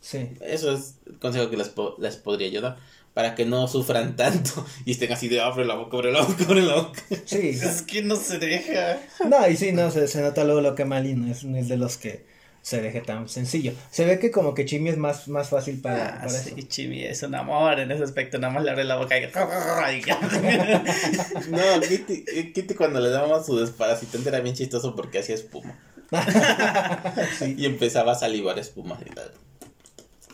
Sí. 0.00 0.30
Eso 0.40 0.70
es 0.72 0.98
el 1.06 1.18
consejo 1.18 1.50
que 1.50 1.56
les, 1.56 1.72
les 1.98 2.16
podría 2.16 2.46
ayudar. 2.46 2.76
Para 3.12 3.34
que 3.34 3.44
no 3.44 3.66
sufran 3.66 4.14
tanto 4.14 4.64
y 4.84 4.92
estén 4.92 5.10
así 5.10 5.26
de 5.26 5.40
abre 5.40 5.64
la 5.64 5.74
boca, 5.74 5.96
abre 5.96 6.12
la 6.12 6.22
boca, 6.22 6.44
abre 6.44 6.62
la 6.62 6.76
boca. 6.76 7.02
Sí. 7.24 7.48
es 7.62 7.82
que 7.82 8.02
no 8.02 8.14
se 8.14 8.38
deja. 8.38 9.00
No, 9.28 9.48
y 9.48 9.56
sí, 9.56 9.72
no, 9.72 9.90
se, 9.90 10.06
se 10.06 10.22
nota 10.22 10.44
luego 10.44 10.60
lo 10.60 10.76
que 10.76 10.84
Malino 10.84 11.28
es, 11.28 11.42
es 11.42 11.68
de 11.68 11.76
los 11.76 11.96
que 11.96 12.24
se 12.68 12.82
deje 12.82 13.00
tan 13.00 13.30
sencillo. 13.30 13.72
Se 13.90 14.04
ve 14.04 14.18
que 14.18 14.30
como 14.30 14.52
que 14.52 14.66
Chimi 14.66 14.90
es 14.90 14.98
más, 14.98 15.26
más 15.26 15.48
fácil 15.48 15.80
para, 15.80 16.20
ah, 16.22 16.28
sí, 16.28 16.64
Chimi 16.64 17.02
es 17.02 17.22
un 17.22 17.34
amor 17.34 17.80
en 17.80 17.90
ese 17.90 18.04
aspecto, 18.04 18.38
nada 18.38 18.52
más 18.52 18.62
le 18.62 18.70
abre 18.70 18.84
la 18.84 18.96
boca 18.96 19.18
y... 19.18 19.22
no, 21.50 21.80
Kitty, 21.80 22.24
eh, 22.26 22.52
Kitty 22.52 22.74
cuando 22.74 23.00
le 23.00 23.08
dábamos 23.08 23.46
su 23.46 23.56
desparasitante 23.56 24.28
era 24.28 24.40
bien 24.40 24.54
chistoso 24.54 24.94
porque 24.94 25.20
hacía 25.20 25.34
espuma. 25.34 25.78
Y 27.56 27.64
empezaba 27.64 28.12
a 28.12 28.16
salivar 28.16 28.58
espuma. 28.58 28.98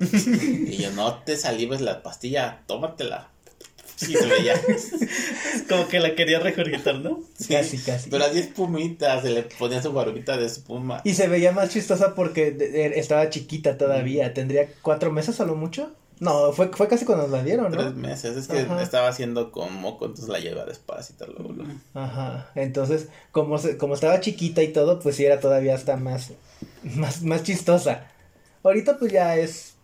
Y 0.00 0.76
yo, 0.76 0.90
no 0.90 1.22
te 1.22 1.36
salives 1.36 1.80
la 1.80 2.02
pastilla, 2.02 2.64
tómatela. 2.66 3.30
Sí, 3.96 4.14
se 4.14 4.26
veía. 4.26 4.54
Como 5.68 5.88
que 5.88 6.00
la 6.00 6.14
quería 6.14 6.38
regurgitar, 6.40 6.96
¿no? 6.96 7.20
Casi, 7.48 7.78
casi. 7.78 8.10
Pero 8.10 8.24
así 8.24 8.40
espumita, 8.40 9.20
se 9.22 9.30
le 9.30 9.42
ponía 9.42 9.82
su 9.82 9.92
barbita 9.92 10.36
de 10.36 10.46
espuma. 10.46 11.00
Y 11.04 11.14
se 11.14 11.28
veía 11.28 11.52
más 11.52 11.70
chistosa 11.70 12.14
porque 12.14 12.92
estaba 12.96 13.30
chiquita 13.30 13.78
todavía. 13.78 14.34
¿Tendría 14.34 14.68
cuatro 14.82 15.12
meses 15.12 15.40
a 15.40 15.44
lo 15.44 15.54
mucho? 15.54 15.92
No, 16.20 16.52
fue, 16.52 16.68
fue 16.68 16.88
casi 16.88 17.04
cuando 17.04 17.24
nos 17.24 17.32
la 17.32 17.42
dieron, 17.42 17.72
¿no? 17.72 17.78
Tres 17.78 17.94
meses, 17.94 18.36
es 18.36 18.46
que 18.46 18.66
estaba 18.80 19.08
haciendo 19.08 19.50
con 19.50 19.74
moco, 19.74 20.06
entonces 20.06 20.28
la 20.28 20.38
lleva 20.38 20.64
despacito 20.64 21.26
luego, 21.26 21.54
Ajá, 21.92 22.52
entonces, 22.54 23.08
como, 23.32 23.58
como 23.78 23.94
estaba 23.94 24.20
chiquita 24.20 24.62
y 24.62 24.68
todo, 24.68 25.00
pues 25.00 25.16
sí 25.16 25.24
era 25.24 25.40
todavía 25.40 25.74
hasta 25.74 25.96
más, 25.96 26.30
más, 26.84 27.22
más 27.22 27.42
chistosa. 27.42 28.06
Ahorita 28.62 28.96
pues 28.96 29.12
ya 29.12 29.36
es, 29.36 29.74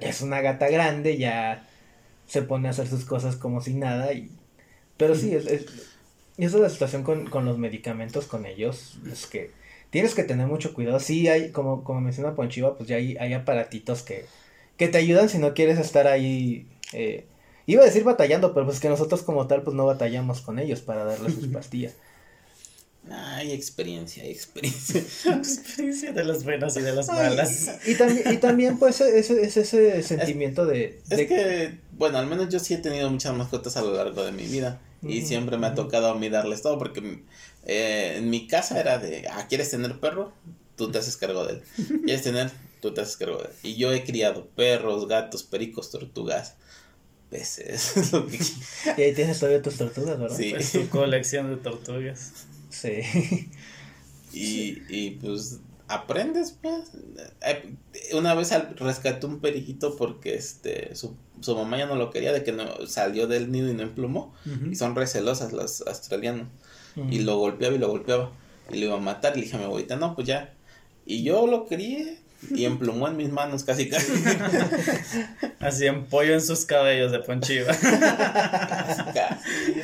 es 0.00 0.22
una 0.22 0.40
gata 0.40 0.68
grande, 0.68 1.18
ya 1.18 1.68
se 2.28 2.42
pone 2.42 2.68
a 2.68 2.70
hacer 2.70 2.86
sus 2.86 3.04
cosas 3.04 3.34
como 3.34 3.60
si 3.60 3.74
nada 3.74 4.12
y 4.12 4.30
pero 4.96 5.16
sí 5.16 5.34
es, 5.34 5.46
es 5.46 5.66
esa 6.36 6.56
es 6.56 6.62
la 6.62 6.70
situación 6.70 7.02
con, 7.02 7.28
con, 7.28 7.44
los 7.44 7.58
medicamentos 7.58 8.26
con 8.26 8.46
ellos 8.46 9.00
es 9.10 9.26
que 9.26 9.50
tienes 9.90 10.14
que 10.14 10.22
tener 10.22 10.46
mucho 10.46 10.72
cuidado 10.72 11.00
sí 11.00 11.26
hay 11.26 11.50
como 11.50 11.82
como 11.82 12.00
menciona 12.00 12.36
Ponchiva 12.36 12.76
pues 12.76 12.88
ya 12.88 12.96
hay, 12.96 13.16
hay 13.16 13.32
aparatitos 13.32 14.02
que 14.02 14.26
que 14.76 14.86
te 14.86 14.98
ayudan 14.98 15.28
si 15.28 15.38
no 15.38 15.54
quieres 15.54 15.80
estar 15.80 16.06
ahí 16.06 16.68
eh, 16.92 17.26
Iba 17.68 17.82
a 17.82 17.84
decir 17.84 18.02
batallando, 18.02 18.54
pero 18.54 18.64
pues 18.64 18.80
que 18.80 18.88
nosotros 18.88 19.20
como 19.22 19.46
tal 19.46 19.60
pues 19.60 19.76
no 19.76 19.84
batallamos 19.84 20.40
con 20.40 20.58
ellos 20.58 20.80
para 20.80 21.04
darles 21.04 21.34
sus 21.34 21.48
pastillas. 21.52 21.92
Hay 23.12 23.52
experiencia, 23.52 24.22
hay 24.22 24.30
experiencia. 24.30 25.02
experiencia 25.26 26.12
de 26.12 26.24
las 26.24 26.44
buenas 26.44 26.76
y 26.76 26.80
de 26.82 26.92
las 26.94 27.08
malas. 27.08 27.70
Y, 27.86 27.94
también, 27.94 28.32
y 28.32 28.36
también 28.38 28.78
pues 28.78 29.00
ese, 29.00 29.42
ese, 29.42 29.60
ese 29.62 30.02
sentimiento 30.02 30.66
de, 30.66 31.00
Es 31.10 31.28
que, 31.28 31.78
bueno, 31.92 32.18
al 32.18 32.26
menos 32.26 32.48
yo 32.48 32.58
sí 32.58 32.74
he 32.74 32.78
tenido 32.78 33.10
muchas 33.10 33.34
mascotas 33.36 33.76
a 33.76 33.82
lo 33.82 33.94
largo 33.94 34.24
de 34.24 34.32
mi 34.32 34.46
vida. 34.46 34.80
Y 35.02 35.22
siempre 35.22 35.56
me 35.58 35.68
ha 35.68 35.74
tocado 35.74 36.08
a 36.08 36.18
mí 36.18 36.28
darles 36.28 36.62
todo 36.62 36.76
porque 36.78 37.22
eh, 37.66 38.14
en 38.16 38.30
mi 38.30 38.48
casa 38.48 38.80
era 38.80 38.98
de, 38.98 39.28
ah, 39.30 39.46
¿quieres 39.48 39.70
tener 39.70 40.00
perro? 40.00 40.32
Tú 40.76 40.90
te 40.90 40.98
haces 40.98 41.16
cargo 41.16 41.46
de 41.46 41.54
él. 41.54 41.62
¿Quieres 42.04 42.22
tener? 42.22 42.50
Tú 42.80 42.92
te 42.92 43.00
haces 43.02 43.16
cargo 43.16 43.38
de 43.38 43.44
él. 43.44 43.50
Y 43.62 43.76
yo 43.76 43.92
he 43.92 44.02
criado 44.04 44.46
perros, 44.56 45.06
gatos, 45.06 45.44
pericos, 45.44 45.90
tortugas, 45.90 46.54
peces. 47.30 47.94
lo 48.12 48.26
que- 48.26 48.38
Y 48.96 49.02
ahí 49.02 49.14
tienes 49.14 49.38
todavía 49.38 49.62
tus 49.62 49.76
tortugas, 49.76 50.18
¿verdad? 50.18 50.36
Sí. 50.36 50.52
Es 50.56 50.72
tu 50.72 50.88
colección 50.88 51.50
de 51.50 51.56
tortugas. 51.58 52.32
Sí. 52.70 53.50
Y, 54.32 54.82
y 54.88 55.10
pues 55.22 55.60
aprendes, 55.88 56.56
pues. 56.60 56.92
Una 58.12 58.34
vez 58.34 58.52
rescaté 58.76 59.26
un 59.26 59.40
periquito 59.40 59.96
porque 59.96 60.34
este 60.34 60.94
su, 60.94 61.16
su 61.40 61.56
mamá 61.56 61.78
ya 61.78 61.86
no 61.86 61.96
lo 61.96 62.10
quería, 62.10 62.32
de 62.32 62.44
que 62.44 62.52
no 62.52 62.86
salió 62.86 63.26
del 63.26 63.50
nido 63.50 63.70
y 63.70 63.74
no 63.74 63.82
emplumó. 63.82 64.34
Y 64.70 64.76
son 64.76 64.94
recelosas 64.94 65.52
las 65.52 65.82
australianas. 65.86 66.46
Y 67.10 67.20
lo 67.20 67.38
golpeaba 67.38 67.74
y 67.74 67.78
lo 67.78 67.88
golpeaba. 67.88 68.32
Y 68.70 68.78
lo 68.78 68.86
iba 68.86 68.96
a 68.96 69.00
matar. 69.00 69.32
Y 69.34 69.40
le 69.40 69.44
dije 69.44 69.56
a 69.56 69.60
mi 69.60 69.64
abuelita, 69.64 69.96
no, 69.96 70.14
pues 70.14 70.26
ya. 70.26 70.54
Y 71.06 71.22
yo 71.22 71.46
lo 71.46 71.66
crié 71.66 72.18
y 72.50 72.66
emplumó 72.66 73.08
en 73.08 73.16
mis 73.16 73.30
manos 73.30 73.64
casi 73.64 73.88
casi. 73.90 74.12
Hacían 75.60 76.06
pollo 76.06 76.34
en 76.34 76.42
sus 76.42 76.64
cabellos 76.64 77.12
de 77.12 77.20
ponchiva. 77.20 77.74
casi, 77.74 79.02
casi. 79.14 79.80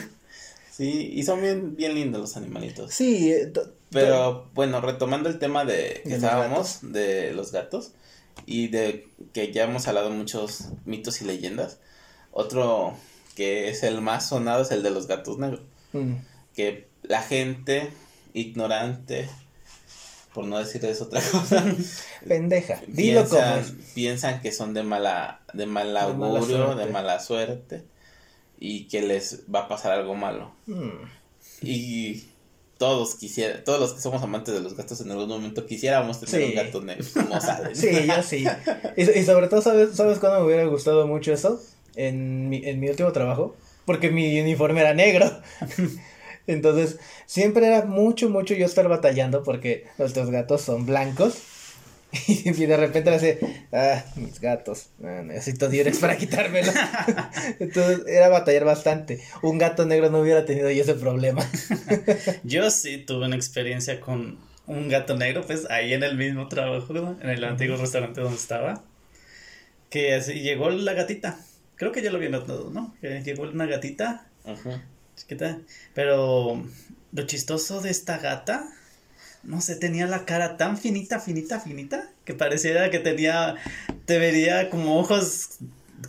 Sí, 0.77 1.11
y 1.13 1.23
son 1.23 1.41
bien, 1.41 1.77
bien 1.77 1.95
lindos 1.95 2.21
los 2.21 2.37
animalitos. 2.37 2.93
Sí, 2.93 3.31
eh, 3.33 3.53
Pero 3.91 4.51
bueno, 4.55 4.81
retomando 4.81 5.29
el 5.29 5.39
tema 5.39 5.65
de 5.65 6.01
que 6.03 6.09
De 6.11 6.15
los 6.17 6.25
estábamos, 6.25 6.79
de 6.83 7.33
los 7.33 7.53
gatos, 7.53 7.93
y 8.47 8.69
de 8.69 9.09
que 9.33 9.53
ya 9.53 9.65
hemos 9.65 9.87
hablado 9.87 10.11
muchos 10.11 10.71
mitos 10.85 11.21
y 11.23 11.27
leyendas, 11.27 11.79
otro 12.33 12.95
que 13.37 13.69
es 13.69 13.83
el 13.85 14.01
más 14.01 14.29
sonado 14.29 14.63
es 14.63 14.71
el 14.73 14.83
de 14.83 14.91
los 14.91 15.07
gatos 15.07 15.39
negros, 15.39 15.61
Mm. 15.93 16.15
que 16.57 16.89
la 17.05 17.23
gente 17.23 17.89
ignorante, 18.33 19.29
por 20.35 20.45
no 20.47 20.59
decirles 20.59 21.01
otra 21.01 21.21
cosa, 21.33 21.65
Pendeja. 22.27 22.81
Dilo 22.89 23.29
como 23.29 23.41
piensan, 23.41 23.59
es. 23.61 23.73
piensan 23.95 24.41
que 24.41 24.51
son 24.51 24.75
de 24.75 24.83
mala, 24.83 25.41
de 25.53 25.67
mal 25.67 25.87
De 25.87 25.93
mala 25.93 26.03
augurio, 26.03 26.75
de 26.75 26.87
mala 26.87 27.21
suerte, 27.21 27.85
y 28.59 28.89
que 28.89 29.03
les 29.03 29.43
va 29.53 29.61
a 29.61 29.69
pasar 29.69 29.93
algo 29.93 30.15
malo. 30.15 30.53
Mm. 30.67 31.07
Y 31.63 32.25
todos 32.79 33.15
quisiera, 33.15 33.63
todos 33.65 33.81
los 33.81 33.93
que 33.95 34.01
somos 34.01 34.23
amantes 34.23 34.53
de 34.55 34.61
los 34.61 34.77
gatos 34.77 35.01
en 35.01 35.11
algún 35.11 35.29
momento 35.29 35.65
quisiéramos 35.67 36.21
tener 36.21 36.43
Sí. 36.47 36.51
un 36.51 36.65
gato 36.65 36.81
negro, 36.83 37.05
como 37.15 37.41
salen. 37.41 37.75
Sí, 37.77 37.89
yo 38.07 38.23
sí. 38.23 38.45
Y, 38.97 39.03
y 39.03 39.23
sobre 39.25 39.49
todo, 39.49 39.63
¿sabes, 39.63 39.95
¿sabes 39.97 40.19
cuándo 40.19 40.41
me 40.41 40.47
hubiera 40.47 40.65
gustado 40.67 41.07
mucho 41.07 41.33
eso? 41.33 41.63
En 41.97 42.49
mi, 42.49 42.65
en 42.67 42.81
mi 42.81 42.89
último 42.89 43.13
trabajo. 43.13 43.55
Porque 43.87 44.11
mi 44.11 44.41
uniforme 44.41 44.81
era 44.81 44.95
negro. 44.95 45.31
Entonces, 46.47 46.99
siempre 47.27 47.67
era 47.67 47.85
mucho, 47.85 48.29
mucho 48.29 48.55
yo 48.55 48.67
estar 48.67 48.89
batallando 48.89 49.43
porque 49.43 49.85
nuestros 49.99 50.31
gatos 50.31 50.61
son 50.63 50.85
blancos. 50.87 51.35
Y 52.27 52.67
de 52.67 52.77
repente 52.77 53.11
era 53.11 53.17
así, 53.17 53.35
ah, 53.73 54.05
mis 54.17 54.41
gatos, 54.41 54.91
necesito 54.99 55.69
Direx 55.69 55.99
para 55.99 56.17
quitármelo. 56.17 56.73
Entonces, 57.59 58.07
era 58.07 58.29
batallar 58.29 58.65
bastante. 58.65 59.21
Un 59.43 59.59
gato 59.59 59.85
negro 59.87 60.11
no 60.11 60.21
hubiera 60.21 60.45
tenido 60.45 60.71
yo 60.71 60.83
ese 60.83 60.95
problema. 60.95 61.49
Yo 62.45 62.71
sí 62.71 62.99
tuve 62.99 63.27
una 63.27 63.37
experiencia 63.37 64.01
con 64.01 64.39
un 64.67 64.89
gato 64.89 65.17
negro, 65.17 65.45
pues 65.47 65.69
ahí 65.71 65.93
en 65.93 66.03
el 66.03 66.17
mismo 66.17 66.49
trabajo, 66.49 66.93
¿no? 66.93 67.19
en 67.21 67.29
el 67.29 67.45
antiguo 67.45 67.77
restaurante 67.77 68.21
donde 68.21 68.37
estaba. 68.39 68.83
Que 69.91 70.15
así 70.15 70.35
llegó 70.41 70.71
la 70.71 70.93
gatita. 70.95 71.39
Creo 71.77 71.93
que 71.93 72.03
ya 72.03 72.11
lo 72.11 72.17
había 72.17 72.31
notado, 72.31 72.71
¿no? 72.71 72.95
Que 73.01 73.23
llegó 73.23 73.43
una 73.45 73.67
gatita 73.67 74.27
Ujú. 74.45 74.71
chiquita. 75.17 75.59
Pero 75.95 76.65
lo 77.13 77.27
chistoso 77.27 77.81
de 77.81 77.91
esta 77.91 78.19
gata, 78.19 78.67
no 79.47 79.61
sé, 79.61 79.77
tenía 79.77 80.07
la 80.07 80.25
cara 80.25 80.57
tan 80.57 80.79
finita, 80.79 81.21
finita, 81.21 81.61
finita, 81.61 82.09
que 82.25 82.35
pareciera 82.35 82.91
que 82.91 82.99
tenía, 82.99 83.57
te 84.07 84.19
vería 84.19 84.71
como 84.71 84.99
ojos, 84.99 85.59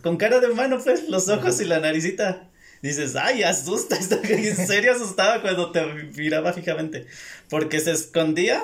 con 0.01 0.17
cara 0.17 0.39
de 0.39 0.47
humano, 0.47 0.79
pues, 0.83 1.09
los 1.09 1.29
ojos 1.29 1.59
y 1.61 1.65
la 1.65 1.79
naricita. 1.79 2.49
Dices, 2.81 3.15
ay, 3.15 3.43
asusta, 3.43 3.97
en 4.23 4.67
serio 4.67 4.91
asustaba 4.93 5.41
cuando 5.41 5.71
te 5.71 5.83
miraba 6.17 6.53
fijamente, 6.53 7.07
porque 7.49 7.79
se 7.79 7.91
escondía 7.91 8.61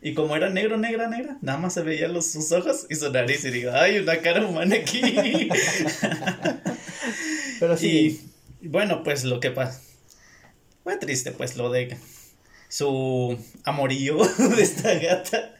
y 0.00 0.14
como 0.14 0.34
era 0.34 0.50
negro, 0.50 0.76
negra, 0.78 1.06
negra, 1.08 1.36
nada 1.42 1.58
más 1.58 1.74
se 1.74 1.82
veían 1.82 2.12
los, 2.12 2.26
sus 2.26 2.50
ojos 2.50 2.86
y 2.90 2.96
su 2.96 3.12
nariz 3.12 3.44
y 3.44 3.50
digo, 3.50 3.70
ay, 3.72 3.98
una 3.98 4.20
cara 4.20 4.44
humana 4.44 4.74
aquí. 4.74 5.00
Pero 7.60 7.76
sí, 7.76 8.20
Y 8.60 8.68
bueno, 8.68 9.04
pues 9.04 9.22
lo 9.22 9.38
que 9.38 9.52
pasa. 9.52 9.80
Fue 10.82 10.96
triste, 10.96 11.30
pues 11.30 11.56
lo 11.56 11.70
de 11.70 11.96
su 12.72 13.38
amorío 13.64 14.16
de 14.56 14.62
esta 14.62 14.94
gata. 14.94 15.54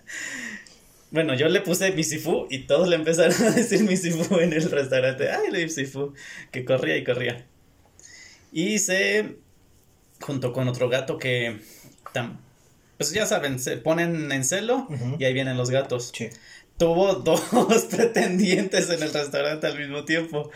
Bueno, 1.11 1.35
yo 1.35 1.47
le 1.51 1.61
puse 1.61 1.93
Misifu 1.93 2.47
y 2.49 2.61
todos 2.61 2.89
le 2.89 2.97
empezaron 2.97 3.35
a 3.43 3.51
decir 3.51 3.83
Misifu 3.85 4.39
en 4.39 4.55
el 4.55 4.71
restaurante. 4.71 5.31
Ay, 5.31 5.49
el 5.53 5.63
Misifu, 5.65 6.15
que 6.51 6.65
corría 6.65 6.97
y 6.97 7.05
corría. 7.05 7.45
Y 8.51 8.79
se 8.79 9.37
junto 10.23 10.55
con 10.55 10.69
otro 10.69 10.89
gato 10.89 11.19
que 11.19 11.61
tam- 12.15 12.39
pues 12.97 13.13
ya 13.13 13.27
saben, 13.27 13.59
se 13.59 13.77
ponen 13.77 14.33
en 14.33 14.43
celo 14.45 14.89
y 15.19 15.25
ahí 15.25 15.35
vienen 15.35 15.59
los 15.59 15.69
gatos 15.71 16.13
sí. 16.15 16.31
tuvo 16.79 17.15
dos 17.17 17.43
pretendientes 17.91 18.89
en 18.89 19.03
el 19.03 19.13
restaurante 19.13 19.67
al 19.67 19.79
mismo 19.79 20.07
tiempo. 20.07 20.51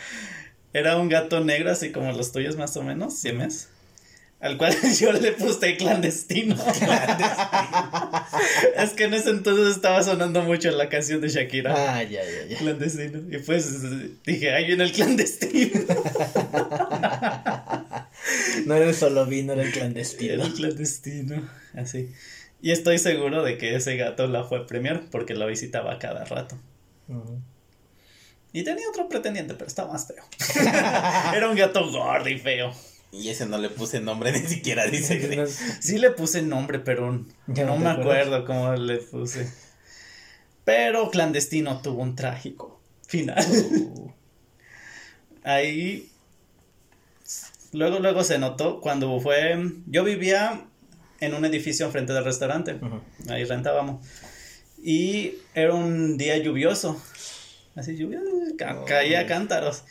Era 0.72 0.96
un 0.96 1.10
gato 1.10 1.40
negro, 1.44 1.70
así 1.70 1.92
como 1.92 2.12
los 2.12 2.32
tuyos 2.32 2.56
más 2.56 2.76
o 2.78 2.82
menos, 2.82 3.18
siames. 3.18 3.68
Al 4.38 4.58
cual 4.58 4.76
yo 5.00 5.12
le 5.12 5.32
puse 5.32 5.76
clandestino. 5.76 6.56
es 8.76 8.90
que 8.90 9.04
en 9.04 9.14
ese 9.14 9.30
entonces 9.30 9.74
estaba 9.74 10.02
sonando 10.02 10.42
mucho 10.42 10.70
la 10.70 10.88
canción 10.88 11.20
de 11.20 11.28
Shakira. 11.28 11.74
Ah, 11.74 12.02
ya, 12.02 12.22
ya, 12.22 12.46
ya. 12.48 12.58
Clandestino. 12.58 13.22
Y 13.34 13.38
pues 13.38 13.82
dije, 14.24 14.52
ahí 14.52 14.66
viene 14.66 14.84
el 14.84 14.92
clandestino. 14.92 15.80
No 18.66 18.74
era 18.74 18.86
el 18.86 18.94
solo 18.94 19.26
vino, 19.26 19.52
era 19.52 19.62
el 19.62 19.70
clandestino. 19.70 20.32
Era 20.32 20.46
el 20.46 20.54
clandestino. 20.54 21.48
Así. 21.74 22.12
Y 22.60 22.72
estoy 22.72 22.98
seguro 22.98 23.44
de 23.44 23.58
que 23.58 23.76
ese 23.76 23.96
gato 23.96 24.26
la 24.26 24.44
fue 24.44 24.58
a 24.58 24.66
premiar 24.66 25.04
porque 25.10 25.34
la 25.34 25.46
visitaba 25.46 25.98
cada 25.98 26.24
rato. 26.24 26.56
Y 28.52 28.64
tenía 28.64 28.88
otro 28.88 29.08
pretendiente, 29.08 29.54
pero 29.54 29.68
estaba 29.68 29.92
más 29.92 30.08
feo. 30.08 30.24
Era 31.34 31.48
un 31.48 31.56
gato 31.56 31.88
gordo 31.90 32.28
y 32.28 32.38
feo. 32.38 32.72
Y 33.12 33.28
ese 33.30 33.46
no 33.46 33.58
le 33.58 33.70
puse 33.70 34.00
nombre 34.00 34.32
ni 34.38 34.46
siquiera, 34.46 34.86
dice 34.86 35.18
que. 35.20 35.46
Sí 35.80 35.98
le 35.98 36.10
puse 36.10 36.42
nombre, 36.42 36.78
pero 36.80 37.24
Ya 37.46 37.64
no, 37.64 37.76
me 37.78 37.88
acuerdo 37.90 38.44
cómo 38.44 38.74
le 38.74 38.98
puse. 38.98 39.50
Pero 40.64 41.10
Clandestino 41.10 41.80
tuvo 41.80 42.02
un 42.02 42.16
trágico 42.16 42.80
final. 43.06 43.44
Uh, 43.70 44.10
Ahí. 45.44 46.10
Luego, 47.72 47.98
luego 48.00 48.24
se 48.24 48.38
notó 48.38 48.80
cuando 48.80 49.18
fue. 49.20 49.56
Yo 49.86 50.02
vivía 50.04 50.64
en 51.20 51.34
un 51.34 51.44
edificio 51.44 51.86
enfrente 51.86 52.12
del 52.12 52.24
restaurante. 52.24 52.74
Ujú. 52.74 53.00
Ahí 53.30 53.44
rentábamos. 53.44 54.04
Y 54.82 55.34
era 55.54 55.74
un 55.74 56.16
día 56.18 56.36
lluvioso. 56.38 57.00
Así 57.74 57.96
lluvia, 57.96 58.20
ca- 58.58 58.84
caía 58.86 59.26
cántaros. 59.26 59.84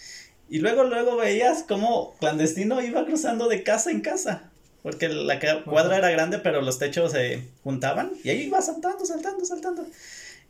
Y 0.49 0.59
luego, 0.59 0.83
luego 0.83 1.17
veías 1.17 1.63
cómo 1.67 2.15
clandestino 2.19 2.81
iba 2.81 3.05
cruzando 3.05 3.47
de 3.47 3.63
casa 3.63 3.91
en 3.91 4.01
casa. 4.01 4.51
Porque 4.83 5.09
la 5.09 5.39
cuadra 5.63 5.97
era 5.97 6.11
grande, 6.11 6.37
pero 6.37 6.61
los 6.61 6.77
techos 6.77 7.11
se 7.11 7.41
juntaban. 7.63 8.11
Y 8.23 8.29
ahí 8.29 8.43
iba 8.43 8.61
saltando, 8.61 9.05
saltando, 9.05 9.43
saltando. 9.43 9.87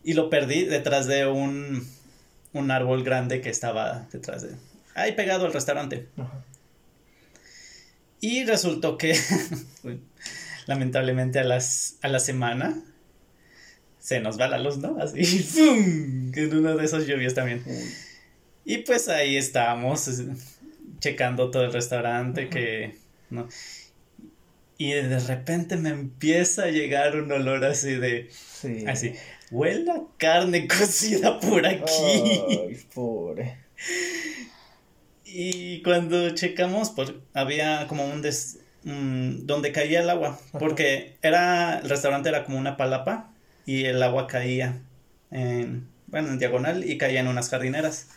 Y 0.04 0.14
lo 0.14 0.30
perdí 0.30 0.66
detrás 0.66 1.08
de 1.08 1.26
un, 1.26 1.88
un 2.52 2.72
árbol 2.72 3.04
grande 3.04 3.40
que 3.40 3.50
estaba 3.50 4.08
detrás 4.12 4.42
de. 4.42 4.50
Ahí 4.94 5.14
pegado 5.14 5.46
al 5.46 5.54
restaurante. 5.54 6.08
Ajá. 6.18 6.44
Y 8.22 8.44
resultó 8.44 8.98
que, 8.98 9.16
lamentablemente, 10.66 11.38
a, 11.38 11.44
las, 11.44 11.98
a 12.02 12.08
la 12.08 12.20
semana 12.20 12.76
se 14.00 14.20
nos 14.20 14.40
va 14.40 14.48
la 14.48 14.58
luz, 14.58 14.78
¿no? 14.78 14.98
Así, 15.00 15.24
¡fum! 15.44 16.32
En 16.34 16.58
una 16.58 16.76
de 16.76 16.86
esas 16.86 17.06
lluvias 17.06 17.36
también. 17.36 17.64
Y 18.66 18.80
pues 18.80 19.08
ahí 19.10 19.38
estábamos 19.38 20.08
es- 20.08 20.24
checando 21.00 21.52
todo 21.52 21.66
el 21.66 21.74
restaurante 21.74 22.50
que, 22.50 22.96
¿no? 23.30 23.48
Y 24.78 24.92
de 24.92 25.20
repente 25.20 25.78
me 25.78 25.90
empieza 25.90 26.64
a 26.64 26.68
llegar 26.72 27.16
un 27.16 27.32
olor 27.32 27.64
así 27.64 27.94
de, 27.94 28.30
Sí. 28.32 28.84
así, 28.88 29.14
huele 29.52 29.92
a 29.92 30.02
carne 30.18 30.68
cocida 30.68 31.40
por 31.40 31.66
aquí. 31.66 31.84
Ay, 32.50 32.78
pobre. 32.94 33.58
Y 35.26 35.82
cuando 35.84 36.30
checamos, 36.32 36.92
pues 36.92 37.14
había 37.34 37.88
como 37.88 38.06
un 38.06 38.22
des, 38.22 38.60
donde 38.84 39.72
caía 39.72 40.02
el 40.02 40.10
agua, 40.10 40.40
porque 40.60 41.18
era 41.22 41.80
el 41.80 41.90
restaurante 41.90 42.30
era 42.30 42.44
como 42.46 42.58
una 42.58 42.78
palapa 42.78 43.32
y 43.66 43.86
el 43.86 44.02
agua 44.04 44.28
caía 44.28 44.80
en 45.32 45.88
bueno, 46.08 46.30
en 46.30 46.40
diagonal 46.40 46.88
y 46.90 46.98
caía 46.98 47.20
en 47.22 47.28
unas 47.28 47.50
jardineras. 47.50 48.08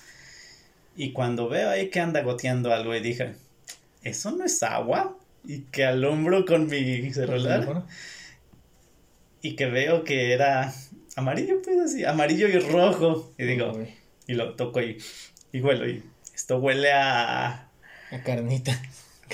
Y 0.98 1.12
cuando 1.12 1.48
veo 1.48 1.70
ahí 1.70 1.90
que 1.90 2.00
anda 2.00 2.22
goteando 2.22 2.74
algo 2.74 2.92
y 2.92 2.98
dije, 2.98 3.36
¿eso 4.02 4.32
no 4.32 4.44
es 4.44 4.60
agua? 4.64 5.16
Y 5.44 5.60
que 5.60 5.84
alumbro 5.84 6.44
con 6.44 6.66
mi 6.66 7.12
celular. 7.12 7.84
Y 9.40 9.54
que 9.54 9.66
veo 9.66 10.02
que 10.02 10.32
era 10.32 10.74
amarillo, 11.14 11.62
pues 11.62 11.78
así, 11.78 12.04
amarillo 12.04 12.48
y 12.48 12.58
rojo. 12.58 13.32
Y 13.38 13.44
digo, 13.44 13.80
y 14.26 14.34
lo 14.34 14.56
toco 14.56 14.82
y, 14.82 14.98
y 15.52 15.60
huelo 15.60 15.88
y 15.88 16.02
esto 16.34 16.58
huele 16.58 16.90
a... 16.90 17.70
A 18.10 18.22
carnita. 18.24 18.82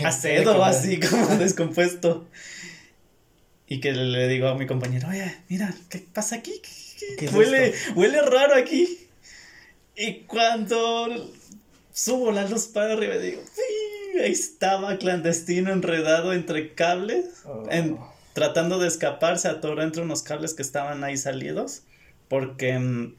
A 0.05 0.12
cedo, 0.12 0.62
así 0.62 1.01
como 1.01 1.27
descompuesto. 1.39 2.29
Y 3.67 3.81
que 3.81 3.93
le 3.93 4.29
digo 4.29 4.49
a 4.49 4.55
mi 4.55 4.67
compañero, 4.67 5.09
oye, 5.09 5.35
mira, 5.49 5.75
¿qué 5.89 6.05
pasa 6.12 6.37
aquí? 6.37 6.61
huele, 7.33 7.73
huele 7.95 8.21
raro 8.21 8.55
aquí. 8.55 8.99
Y 9.97 10.25
cuando 10.27 11.33
subo 11.95 12.32
la 12.32 12.47
luz 12.47 12.66
para 12.66 12.92
arriba, 12.92 13.16
digo, 13.16 13.40
ahí 14.22 14.32
estaba 14.32 14.99
clandestino 14.99 15.72
enredado 15.72 16.32
entre 16.32 16.74
cables, 16.74 17.45
en, 17.70 17.95
oh. 17.95 18.12
tratando 18.34 18.78
de 18.78 18.88
escapar, 18.88 19.38
se 19.38 19.49
atoró 19.49 19.82
entre 19.82 20.03
unos 20.03 20.22
cables 20.22 20.55
que 20.55 20.62
estaban 20.62 21.05
ahí 21.05 21.16
salidos, 21.16 21.82
porque 22.28 22.78
mm, 22.78 23.14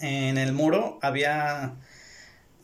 en 0.00 0.38
el 0.38 0.52
muro 0.52 0.98
había, 1.02 1.74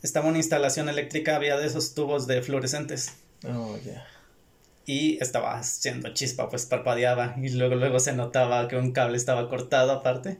estaba 0.01 0.27
una 0.27 0.39
instalación 0.39 0.89
eléctrica, 0.89 1.35
había 1.35 1.57
de 1.57 1.67
esos 1.67 1.93
tubos 1.93 2.25
de 2.25 2.41
fluorescentes. 2.41 3.13
Oh. 3.47 3.77
Y 4.87 5.21
estaba 5.21 5.59
haciendo 5.59 6.11
chispa, 6.15 6.49
pues 6.49 6.65
parpadeaba 6.65 7.35
y 7.39 7.49
luego 7.49 7.75
luego 7.75 7.99
se 7.99 8.13
notaba 8.13 8.67
que 8.67 8.75
un 8.75 8.91
cable 8.91 9.17
estaba 9.17 9.47
cortado 9.47 9.91
aparte. 9.91 10.39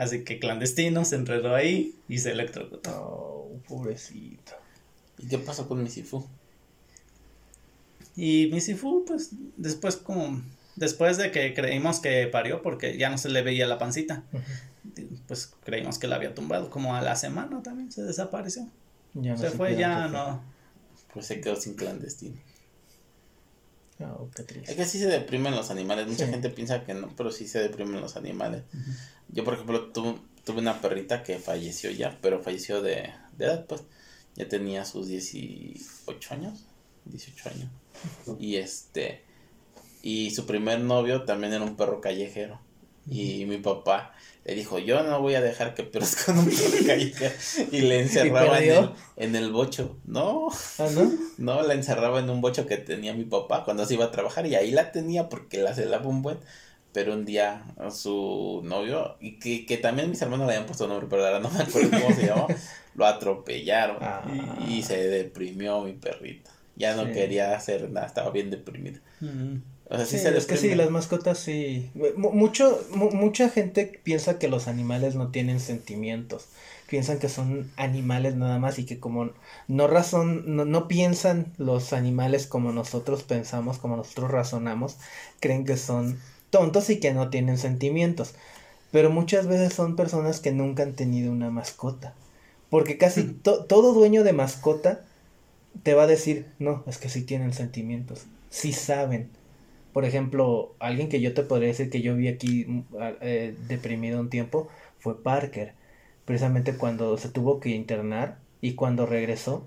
Así 0.00 0.24
que 0.24 0.38
clandestino 0.38 1.04
se 1.04 1.16
enredó 1.16 1.54
ahí 1.54 1.94
y 2.08 2.16
se 2.16 2.30
electrocutó. 2.30 2.90
Oh, 2.90 3.60
pobrecito. 3.68 4.52
¿Y 5.18 5.26
qué 5.26 5.36
pasó 5.36 5.68
con 5.68 5.82
Misifu? 5.82 6.26
Y 8.16 8.48
Misifu, 8.50 9.04
pues 9.06 9.28
después 9.58 9.96
como 9.96 10.40
después 10.74 11.18
de 11.18 11.30
que 11.30 11.52
creímos 11.52 12.00
que 12.00 12.26
parió 12.28 12.62
porque 12.62 12.96
ya 12.96 13.10
no 13.10 13.18
se 13.18 13.28
le 13.28 13.42
veía 13.42 13.66
la 13.66 13.76
pancita, 13.76 14.24
pues 15.28 15.52
creímos 15.64 15.98
que 15.98 16.06
la 16.06 16.16
había 16.16 16.34
tumbado. 16.34 16.70
Como 16.70 16.96
a 16.96 17.02
la 17.02 17.14
semana 17.14 17.62
también 17.62 17.92
se 17.92 18.02
desapareció. 18.02 18.66
Ya 19.12 19.36
se 19.36 19.50
fue, 19.50 19.76
ya 19.76 20.08
no. 20.08 20.42
Pues 21.12 21.26
se 21.26 21.42
quedó 21.42 21.56
sin 21.56 21.74
clandestino. 21.74 22.40
Oh, 24.02 24.30
es 24.36 24.74
que 24.74 24.84
sí 24.84 24.98
se 24.98 25.06
deprimen 25.06 25.54
los 25.54 25.70
animales. 25.70 26.06
Mucha 26.06 26.26
gente 26.26 26.48
piensa 26.48 26.84
que 26.84 26.94
no, 26.94 27.14
pero 27.16 27.30
sí 27.30 27.46
se 27.46 27.58
deprimen 27.60 28.00
los 28.00 28.16
animales. 28.16 28.62
Yo, 29.28 29.44
por 29.44 29.54
ejemplo, 29.54 29.90
tuve 29.92 30.18
una 30.58 30.80
perrita 30.80 31.22
que 31.22 31.38
falleció 31.38 31.90
ya, 31.90 32.18
pero 32.22 32.40
falleció 32.40 32.80
de, 32.82 33.12
de 33.36 33.44
edad, 33.44 33.66
pues. 33.66 33.82
Ya 34.36 34.48
tenía 34.48 34.84
sus 34.84 35.08
18 35.08 36.34
años. 36.34 36.64
18 37.04 37.48
años. 37.50 37.68
Y 38.38 38.56
este. 38.56 39.24
Y 40.02 40.30
su 40.30 40.46
primer 40.46 40.80
novio 40.80 41.24
también 41.24 41.52
era 41.52 41.64
un 41.64 41.76
perro 41.76 42.00
callejero. 42.00 42.60
Y 43.08 43.44
mi 43.46 43.58
papá 43.58 44.14
le 44.44 44.54
dijo, 44.54 44.78
yo 44.78 45.02
no 45.02 45.20
voy 45.20 45.34
a 45.34 45.40
dejar 45.40 45.74
que 45.74 45.82
perros 45.82 46.16
con 46.16 46.38
un 46.38 46.46
perro 46.46 46.86
callejero. 46.86 47.34
Y 47.70 47.82
le 47.82 48.00
encerraba 48.02 48.58
en 48.58 48.72
el, 48.72 48.90
en 49.16 49.36
el, 49.36 49.52
bocho. 49.52 49.96
No. 50.06 50.48
¿Ah, 50.78 50.88
no? 50.92 51.10
No, 51.38 51.62
la 51.62 51.74
encerraba 51.74 52.20
en 52.20 52.30
un 52.30 52.40
bocho 52.40 52.66
que 52.66 52.76
tenía 52.78 53.12
mi 53.12 53.24
papá 53.24 53.64
cuando 53.64 53.84
se 53.84 53.94
iba 53.94 54.06
a 54.06 54.10
trabajar. 54.10 54.46
Y 54.46 54.54
ahí 54.54 54.70
la 54.70 54.92
tenía 54.92 55.28
porque 55.28 55.58
la 55.58 55.74
celaba 55.74 56.06
un 56.08 56.22
buen. 56.22 56.38
Pero 56.92 57.12
un 57.12 57.24
día 57.24 57.62
su 57.92 58.62
novio, 58.64 59.16
y 59.20 59.38
que, 59.38 59.64
que 59.64 59.76
también 59.76 60.10
mis 60.10 60.20
hermanos 60.22 60.48
le 60.48 60.54
habían 60.54 60.66
puesto 60.66 60.88
nombre, 60.88 61.06
pero 61.08 61.24
ahora 61.24 61.38
no 61.38 61.48
me 61.48 61.60
acuerdo 61.60 61.88
cómo 61.88 62.12
se 62.16 62.26
llamó, 62.26 62.48
lo 62.96 63.06
atropellaron. 63.06 63.98
Y, 64.68 64.82
se 64.82 65.06
deprimió 65.08 65.82
mi 65.82 65.92
perrito. 65.92 66.50
Ya 66.74 66.96
no 66.96 67.12
quería 67.12 67.54
hacer 67.54 67.88
nada, 67.90 68.08
estaba 68.08 68.30
bien 68.30 68.50
deprimido. 68.50 68.98
Sí, 70.04 70.16
es 70.16 70.46
que 70.46 70.56
sí, 70.56 70.74
las 70.74 70.90
mascotas 70.90 71.38
sí. 71.38 71.90
Mucho, 72.16 72.80
mucha 72.94 73.48
gente 73.48 74.00
piensa 74.02 74.38
que 74.38 74.48
los 74.48 74.68
animales 74.68 75.14
no 75.16 75.30
tienen 75.30 75.60
sentimientos. 75.60 76.46
Piensan 76.88 77.18
que 77.18 77.28
son 77.28 77.70
animales 77.76 78.34
nada 78.34 78.58
más 78.58 78.78
y 78.78 78.84
que 78.84 78.98
como 78.98 79.30
no 79.68 79.86
razón, 79.86 80.56
no, 80.56 80.64
no 80.64 80.88
piensan 80.88 81.52
los 81.56 81.92
animales 81.92 82.46
como 82.46 82.72
nosotros 82.72 83.22
pensamos, 83.22 83.78
como 83.78 83.96
nosotros 83.96 84.30
razonamos, 84.30 84.96
creen 85.38 85.64
que 85.64 85.76
son 85.76 86.18
tontos 86.50 86.90
y 86.90 86.98
que 86.98 87.12
no 87.12 87.30
tienen 87.30 87.58
sentimientos. 87.58 88.34
Pero 88.90 89.10
muchas 89.10 89.46
veces 89.46 89.72
son 89.72 89.94
personas 89.96 90.40
que 90.40 90.52
nunca 90.52 90.82
han 90.82 90.94
tenido 90.94 91.30
una 91.30 91.50
mascota. 91.50 92.14
Porque 92.70 92.98
casi 92.98 93.24
todo 93.24 93.92
dueño 93.92 94.22
de 94.22 94.32
mascota 94.32 95.00
te 95.82 95.94
va 95.94 96.04
a 96.04 96.08
decir, 96.08 96.46
no, 96.58 96.84
es 96.86 96.98
que 96.98 97.08
sí 97.08 97.22
tienen 97.22 97.52
sentimientos, 97.52 98.26
sí 98.50 98.72
saben. 98.72 99.28
Por 99.92 100.04
ejemplo, 100.04 100.74
alguien 100.78 101.08
que 101.08 101.20
yo 101.20 101.34
te 101.34 101.42
podría 101.42 101.68
decir 101.68 101.90
que 101.90 102.02
yo 102.02 102.14
vi 102.14 102.28
aquí 102.28 102.64
mm, 102.66 102.82
eh, 103.20 103.54
deprimido 103.68 104.20
un 104.20 104.30
tiempo 104.30 104.68
fue 104.98 105.22
Parker. 105.22 105.74
Precisamente 106.24 106.76
cuando 106.76 107.16
se 107.18 107.28
tuvo 107.28 107.60
que 107.60 107.70
internar 107.70 108.38
y 108.60 108.74
cuando 108.74 109.06
regresó. 109.06 109.66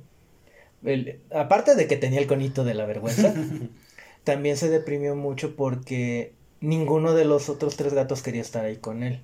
aparte 1.34 1.76
de 1.76 1.88
que 1.88 1.98
tenía 1.98 2.20
el 2.20 2.28
conito 2.28 2.64
de 2.64 2.74
la 2.74 2.86
vergüenza, 2.86 3.34
también 4.24 4.58
se 4.58 4.70
deprimió 4.70 5.16
mucho 5.16 5.56
porque 5.56 6.34
ninguno 6.62 7.14
de 7.14 7.26
los 7.26 7.50
otros 7.50 7.76
tres 7.76 7.94
gatos 7.94 8.22
quería 8.24 8.42
estar 8.42 8.64
ahí 8.66 8.78
con 8.78 9.04
él. 9.04 9.22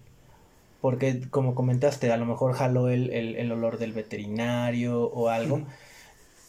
Porque, 0.81 1.21
como 1.29 1.55
comentaste, 1.55 2.11
a 2.11 2.17
lo 2.17 2.25
mejor 2.25 2.53
jaló 2.53 2.89
el, 2.89 3.11
el, 3.11 3.51
olor 3.51 3.79
del 3.79 3.91
veterinario 3.91 5.03
o 5.03 5.27
algo. 5.27 5.61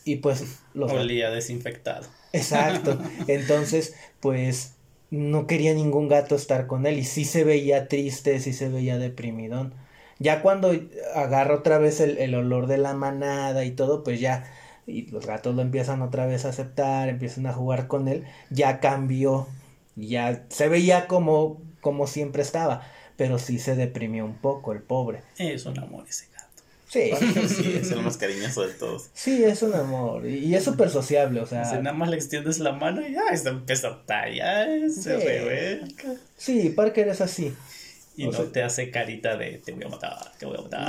Y 0.04 0.16
pues 0.16 0.60
los... 0.74 0.90
Olía 0.92 1.30
desinfectado. 1.30 2.06
Exacto. 2.32 2.98
Entonces, 3.26 3.94
pues 4.20 4.74
no 5.10 5.46
quería 5.46 5.74
ningún 5.74 6.08
gato 6.08 6.36
estar 6.36 6.66
con 6.66 6.86
él 6.86 6.98
y 6.98 7.04
sí 7.04 7.24
se 7.24 7.44
veía 7.44 7.88
triste, 7.88 8.38
sí 8.40 8.52
se 8.52 8.68
veía 8.68 8.98
deprimidón. 8.98 9.74
Ya 10.18 10.42
cuando 10.42 10.72
agarra 11.14 11.54
otra 11.54 11.78
vez 11.78 12.00
el, 12.00 12.18
el 12.18 12.34
olor 12.34 12.66
de 12.66 12.78
la 12.78 12.94
manada 12.94 13.64
y 13.64 13.70
todo, 13.72 14.04
pues 14.04 14.20
ya, 14.20 14.44
y 14.86 15.06
los 15.10 15.26
gatos 15.26 15.54
lo 15.54 15.62
empiezan 15.62 16.02
otra 16.02 16.26
vez 16.26 16.44
a 16.44 16.50
aceptar, 16.50 17.08
empiezan 17.08 17.46
a 17.46 17.52
jugar 17.52 17.86
con 17.86 18.06
él, 18.06 18.24
ya 18.50 18.80
cambió, 18.80 19.48
ya 19.96 20.44
se 20.48 20.68
veía 20.68 21.06
como, 21.06 21.60
como 21.80 22.06
siempre 22.06 22.42
estaba, 22.42 22.82
pero 23.16 23.38
sí 23.38 23.58
se 23.58 23.74
deprimió 23.74 24.24
un 24.24 24.36
poco 24.36 24.72
el 24.72 24.82
pobre. 24.82 25.22
Es 25.38 25.66
un 25.66 25.78
amor 25.78 26.04
ese 26.08 26.29
Sí. 26.90 27.12
sí, 27.48 27.78
es 27.80 27.92
el 27.92 28.02
más 28.02 28.16
cariñoso 28.16 28.66
de 28.66 28.74
todos. 28.74 29.10
Sí, 29.14 29.44
es 29.44 29.62
un 29.62 29.74
amor. 29.74 30.26
Y 30.26 30.52
es 30.56 30.64
súper 30.64 30.90
sociable, 30.90 31.40
o 31.40 31.46
sea. 31.46 31.64
Si 31.64 31.76
nada 31.76 31.92
más 31.92 32.10
le 32.10 32.16
extiendes 32.16 32.58
la 32.58 32.72
mano 32.72 33.06
y 33.06 33.12
ya 33.12 33.22
está 33.32 33.50
empieza 33.50 33.88
a 33.88 34.04
tallar, 34.04 34.68
se 34.90 35.86
sí. 35.86 36.12
Sí, 36.36 36.70
Parker 36.70 37.06
es 37.08 37.20
así. 37.20 37.54
Y 38.16 38.26
no 38.26 38.42
te 38.42 38.64
hace 38.64 38.90
carita 38.90 39.36
de 39.36 39.62
te 39.64 39.70
voy 39.70 39.84
a 39.84 39.88
matar, 39.88 40.32
te 40.36 40.46
voy 40.46 40.58
a 40.58 40.62
matar. 40.62 40.80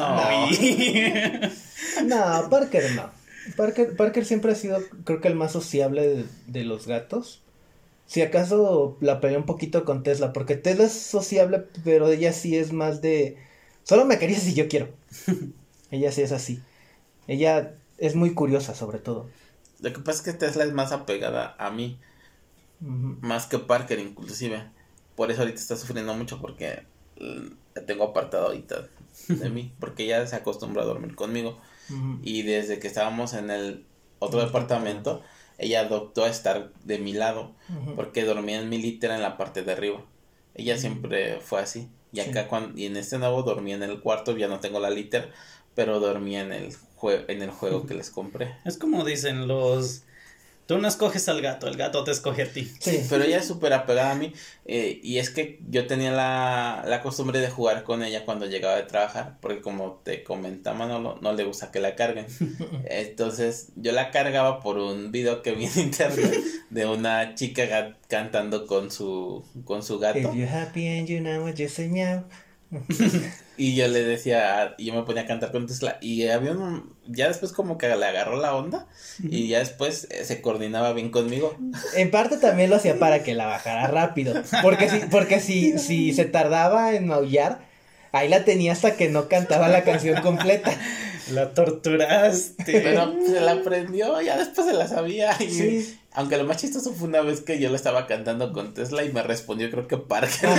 No, 2.04 2.40
no 2.42 2.50
Parker 2.50 2.92
no. 2.96 3.12
Parker, 3.56 3.96
Parker 3.96 4.26
siempre 4.26 4.54
ha 4.54 4.56
sido, 4.56 4.80
creo 5.04 5.22
que 5.22 5.28
el 5.28 5.36
más 5.36 5.52
sociable 5.52 6.08
de, 6.08 6.26
de 6.48 6.64
los 6.64 6.88
gatos. 6.88 7.44
Si 8.08 8.24
acaso 8.24 8.98
la 9.02 9.22
peleé 9.22 9.38
un 9.38 9.46
poquito 9.46 9.86
con 9.86 10.02
Tesla, 10.02 10.34
porque 10.34 10.56
Tesla 10.56 10.86
es 10.86 10.94
sociable, 10.94 11.64
pero 11.84 12.12
ella 12.12 12.34
sí 12.34 12.58
es 12.58 12.74
más 12.74 13.04
de. 13.04 13.38
Solo 13.84 14.06
me 14.06 14.18
quería 14.18 14.40
si 14.40 14.56
yo 14.56 14.68
quiero. 14.68 14.90
Ella 15.92 16.12
sí 16.12 16.22
es 16.22 16.32
así. 16.32 16.64
Ella 17.28 17.76
es 17.98 18.16
muy 18.16 18.34
curiosa 18.34 18.74
sobre 18.74 19.00
todo. 19.00 19.30
Lo 19.80 19.94
que 19.94 20.00
pasa 20.00 20.20
es 20.20 20.22
que 20.22 20.34
Tesla 20.34 20.64
es 20.64 20.74
más 20.74 20.92
apegada 20.92 21.56
a 21.60 21.70
mí. 21.70 22.00
Más 22.80 23.46
que 23.46 23.60
Parker 23.60 24.00
inclusive. 24.00 24.64
Por 25.16 25.30
eso 25.30 25.42
ahorita 25.42 25.60
está 25.60 25.76
sufriendo 25.76 26.14
mucho 26.16 26.42
porque 26.42 26.84
la 27.18 27.86
tengo 27.86 28.06
apartado 28.06 28.48
ahorita 28.48 28.88
de 29.28 29.50
mí. 29.50 29.74
Porque 29.80 30.04
ella 30.04 30.26
se 30.26 30.36
acostumbra 30.36 30.82
a 30.82 30.86
dormir 30.86 31.16
conmigo. 31.16 31.60
Y 32.24 32.44
desde 32.44 32.80
que 32.80 32.88
estábamos 32.88 33.34
en 33.34 33.52
el 33.52 33.86
otro 34.20 34.40
departamento, 34.40 35.22
ella 35.58 35.82
adoptó 35.82 36.24
a 36.24 36.30
estar 36.30 36.72
de 36.86 37.00
mi 37.00 37.12
lado. 37.14 37.54
Porque 37.96 38.24
dormía 38.24 38.62
en 38.62 38.70
mi 38.70 38.82
litera 38.82 39.16
en 39.16 39.22
la 39.22 39.38
parte 39.38 39.62
de 39.64 39.74
arriba. 39.74 40.04
Ella 40.56 40.78
siempre 40.78 41.40
fue 41.42 41.60
así. 41.60 41.90
Y 42.14 42.20
acá 42.20 42.48
cuando, 42.48 42.78
y 42.78 42.86
en 42.86 42.98
este 42.98 43.18
nuevo 43.18 43.44
dormía 43.44 43.76
en 43.76 43.84
el 43.84 44.02
cuarto, 44.02 44.36
ya 44.36 44.48
no 44.48 44.60
tengo 44.60 44.80
la 44.80 44.90
litera 44.90 45.30
pero 45.76 46.00
dormía 46.00 46.42
en 46.42 46.52
el, 46.52 46.76
en 47.28 47.42
el 47.42 47.52
juego 47.52 47.86
que 47.86 47.94
les 47.94 48.10
compré. 48.10 48.56
Es 48.66 48.78
como 48.78 49.06
dicen 49.06 49.48
los... 49.48 50.04
Tú 50.68 50.78
no 50.78 50.88
escoges 50.88 51.28
al 51.28 51.42
gato, 51.42 51.68
el 51.68 51.76
gato 51.76 52.06
te 52.06 52.12
escoge 52.12 52.44
a 52.44 52.52
ti. 52.52 52.72
Sí. 52.80 53.06
Pero 53.10 53.26
ella 53.26 53.40
es 53.40 53.46
súper 53.48 53.74
apegada 53.74 54.12
a 54.12 54.16
mí. 54.16 54.32
Eh, 54.66 55.02
y 55.04 55.18
es 55.18 55.30
que 55.30 55.60
yo 55.70 55.86
tenía 55.86 56.12
la, 56.12 56.86
la, 56.88 57.02
costumbre 57.02 57.40
de 57.40 57.50
jugar 57.50 57.84
con 57.84 58.04
ella 58.04 58.24
cuando 58.24 58.46
llegaba 58.46 58.78
de 58.78 58.84
trabajar. 58.84 59.38
Porque 59.42 59.60
como 59.60 60.00
te 60.06 60.24
comentaba, 60.24 60.86
no, 60.86 61.16
no 61.20 61.34
le 61.34 61.44
gusta 61.44 61.72
que 61.72 61.82
la 61.82 61.96
carguen. 61.96 62.28
Entonces 62.86 63.74
yo 63.76 63.92
la 63.92 64.12
cargaba 64.12 64.62
por 64.62 64.78
un 64.78 65.12
video 65.12 65.42
que 65.42 65.52
vi 65.52 65.66
en 65.66 65.78
internet 65.78 66.40
de 66.70 66.86
una 66.86 67.36
chica 67.36 67.98
cantando 68.08 68.66
con 68.66 68.92
su, 68.92 69.44
con 69.66 69.84
su 69.84 70.00
gato. 70.00 70.20
If 70.20 70.36
you're 70.36 70.48
happy 70.48 70.88
and 70.88 71.08
you 71.08 71.20
know 71.20 71.44
what 71.44 71.56
y 73.58 73.76
yo 73.76 73.88
le 73.88 74.04
decía, 74.04 74.76
yo 74.78 74.94
me 74.94 75.04
ponía 75.04 75.24
a 75.24 75.26
cantar 75.26 75.52
con 75.52 75.68
Tesla 75.68 75.98
y 76.02 76.28
había 76.28 76.52
un, 76.52 76.94
ya 77.08 77.28
después 77.28 77.52
como 77.52 77.78
que 77.78 77.88
le 77.88 78.06
agarró 78.06 78.38
la 78.38 78.56
onda 78.56 78.88
y 79.22 79.48
ya 79.50 79.60
después 79.60 80.08
eh, 80.10 80.24
se 80.24 80.42
coordinaba 80.42 80.94
bien 80.94 81.10
conmigo. 81.10 81.56
En 81.96 82.12
parte 82.12 82.38
también 82.38 82.70
lo 82.70 82.78
hacía 82.78 82.98
para 82.98 83.24
que 83.24 83.36
la 83.36 83.46
bajara 83.46 83.88
rápido, 83.88 84.42
porque 84.62 84.90
si, 84.90 85.00
porque 85.12 85.40
si, 85.40 85.78
si 85.78 86.14
se 86.14 86.26
tardaba 86.26 86.94
en 86.94 87.08
maullar, 87.08 87.60
ahí 88.14 88.30
la 88.30 88.46
tenía 88.46 88.72
hasta 88.72 88.96
que 88.96 89.10
no 89.10 89.28
cantaba 89.28 89.68
la 89.68 89.84
canción 89.84 90.22
completa. 90.22 90.72
La 91.32 91.54
torturaste. 91.54 92.82
Pero 92.82 93.14
se 93.26 93.40
la 93.40 93.54
aprendió, 93.54 94.20
ya 94.22 94.38
después 94.38 94.68
se 94.68 94.74
la 94.74 94.88
sabía. 94.88 95.36
Y, 95.40 95.98
Aunque 96.14 96.38
lo 96.38 96.44
más 96.44 96.58
chistoso 96.58 96.94
fue 96.94 97.08
una 97.08 97.22
vez 97.22 97.42
que 97.42 97.60
yo 97.60 97.70
le 97.70 97.76
estaba 97.76 98.06
cantando 98.06 98.52
con 98.52 98.74
Tesla 98.74 99.04
y 99.04 99.14
me 99.14 99.24
respondió, 99.24 99.70
creo 99.72 99.88
que 99.88 99.98
Parker. 99.98 100.50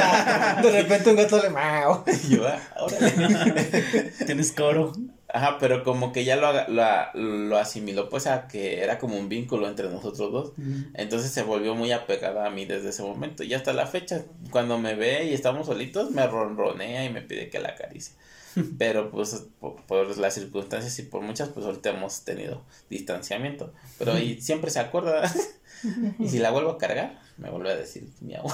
de 0.62 0.70
repente 0.70 1.10
un 1.10 1.16
gato 1.16 1.42
le 1.42 1.50
mao. 1.50 2.04
Y 2.24 2.36
yo, 2.36 2.46
ah, 2.46 2.58
órale. 2.80 4.12
Tienes 4.26 4.52
coro. 4.52 4.92
Ajá, 5.28 5.56
pero 5.58 5.82
como 5.82 6.12
que 6.12 6.24
ya 6.24 6.36
lo, 6.36 6.52
lo, 6.68 7.48
lo, 7.48 7.56
asimiló 7.56 8.10
pues 8.10 8.26
a 8.26 8.48
que 8.48 8.82
era 8.82 8.98
como 8.98 9.16
un 9.16 9.30
vínculo 9.30 9.66
entre 9.66 9.88
nosotros 9.88 10.30
dos. 10.30 10.52
Entonces 10.94 11.30
se 11.30 11.42
volvió 11.42 11.74
muy 11.74 11.90
apegada 11.90 12.46
a 12.46 12.50
mí 12.50 12.66
desde 12.66 12.90
ese 12.90 13.02
momento. 13.02 13.42
Y 13.42 13.54
hasta 13.54 13.72
la 13.72 13.86
fecha, 13.86 14.22
cuando 14.50 14.78
me 14.78 14.94
ve 14.94 15.24
y 15.24 15.32
estamos 15.32 15.66
solitos, 15.66 16.10
me 16.10 16.26
ronronea 16.26 17.06
y 17.06 17.10
me 17.10 17.22
pide 17.22 17.48
que 17.48 17.60
la 17.60 17.70
acaricie. 17.70 18.14
Pero 18.78 19.10
pues 19.10 19.46
por, 19.60 20.16
las 20.18 20.34
circunstancias 20.34 20.98
y 20.98 21.02
por 21.02 21.22
muchas, 21.22 21.48
pues 21.50 21.66
ahorita 21.66 21.90
hemos 21.90 22.24
tenido 22.24 22.62
distanciamiento. 22.90 23.72
Pero 23.98 24.18
y 24.18 24.40
siempre 24.40 24.70
se 24.70 24.80
acuerda. 24.80 25.30
y 26.18 26.28
si 26.28 26.38
la 26.38 26.50
vuelvo 26.50 26.70
a 26.70 26.78
cargar, 26.78 27.20
me 27.38 27.50
vuelve 27.50 27.72
a 27.72 27.76
decir 27.76 28.04
miau. 28.20 28.46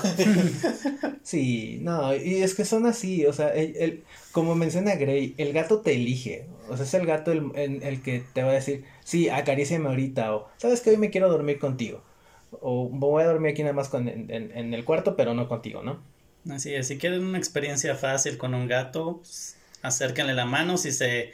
sí, 1.22 1.78
no, 1.82 2.14
y 2.14 2.42
es 2.42 2.54
que 2.54 2.64
son 2.64 2.86
así, 2.86 3.26
o 3.26 3.32
sea, 3.32 3.48
el, 3.48 4.04
como 4.32 4.54
menciona 4.54 4.94
Gray, 4.94 5.34
el 5.36 5.52
gato 5.52 5.80
te 5.80 5.94
elige. 5.94 6.46
O 6.68 6.76
sea, 6.76 6.84
es 6.84 6.94
el 6.94 7.06
gato 7.06 7.32
el, 7.32 7.52
el, 7.54 8.02
que 8.02 8.22
te 8.32 8.42
va 8.42 8.50
a 8.50 8.54
decir, 8.54 8.84
sí, 9.04 9.28
acaríciame 9.28 9.88
ahorita, 9.88 10.34
o 10.34 10.48
sabes 10.58 10.80
que 10.80 10.90
hoy 10.90 10.96
me 10.96 11.10
quiero 11.10 11.28
dormir 11.30 11.58
contigo. 11.58 12.02
O 12.60 12.88
voy 12.88 13.22
a 13.22 13.26
dormir 13.26 13.52
aquí 13.52 13.62
nada 13.62 13.74
más 13.74 13.88
con, 13.88 14.08
en, 14.08 14.30
en, 14.30 14.74
el 14.74 14.84
cuarto, 14.84 15.16
pero 15.16 15.34
no 15.34 15.48
contigo, 15.48 15.82
¿no? 15.82 16.00
Así 16.50 16.74
es, 16.74 16.88
si 16.88 16.96
quieren 16.96 17.24
una 17.24 17.36
experiencia 17.36 17.94
fácil 17.94 18.38
con 18.38 18.54
un 18.54 18.68
gato, 18.68 19.18
pues, 19.18 19.57
acérquenle 19.82 20.34
la 20.34 20.44
mano, 20.44 20.76
si 20.76 20.92
se 20.92 21.32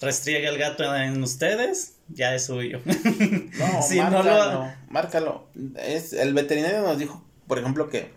restriega 0.00 0.48
el 0.48 0.58
gato 0.58 0.94
en 0.94 1.22
ustedes, 1.22 1.94
ya 2.08 2.34
es 2.34 2.46
suyo. 2.46 2.80
No, 3.58 3.82
si 3.82 3.98
márcalo, 3.98 4.52
no 4.52 4.74
márcalo. 4.88 5.48
Es, 5.76 6.12
el 6.12 6.34
veterinario 6.34 6.82
nos 6.82 6.98
dijo, 6.98 7.24
por 7.46 7.58
ejemplo, 7.58 7.88
que 7.88 8.12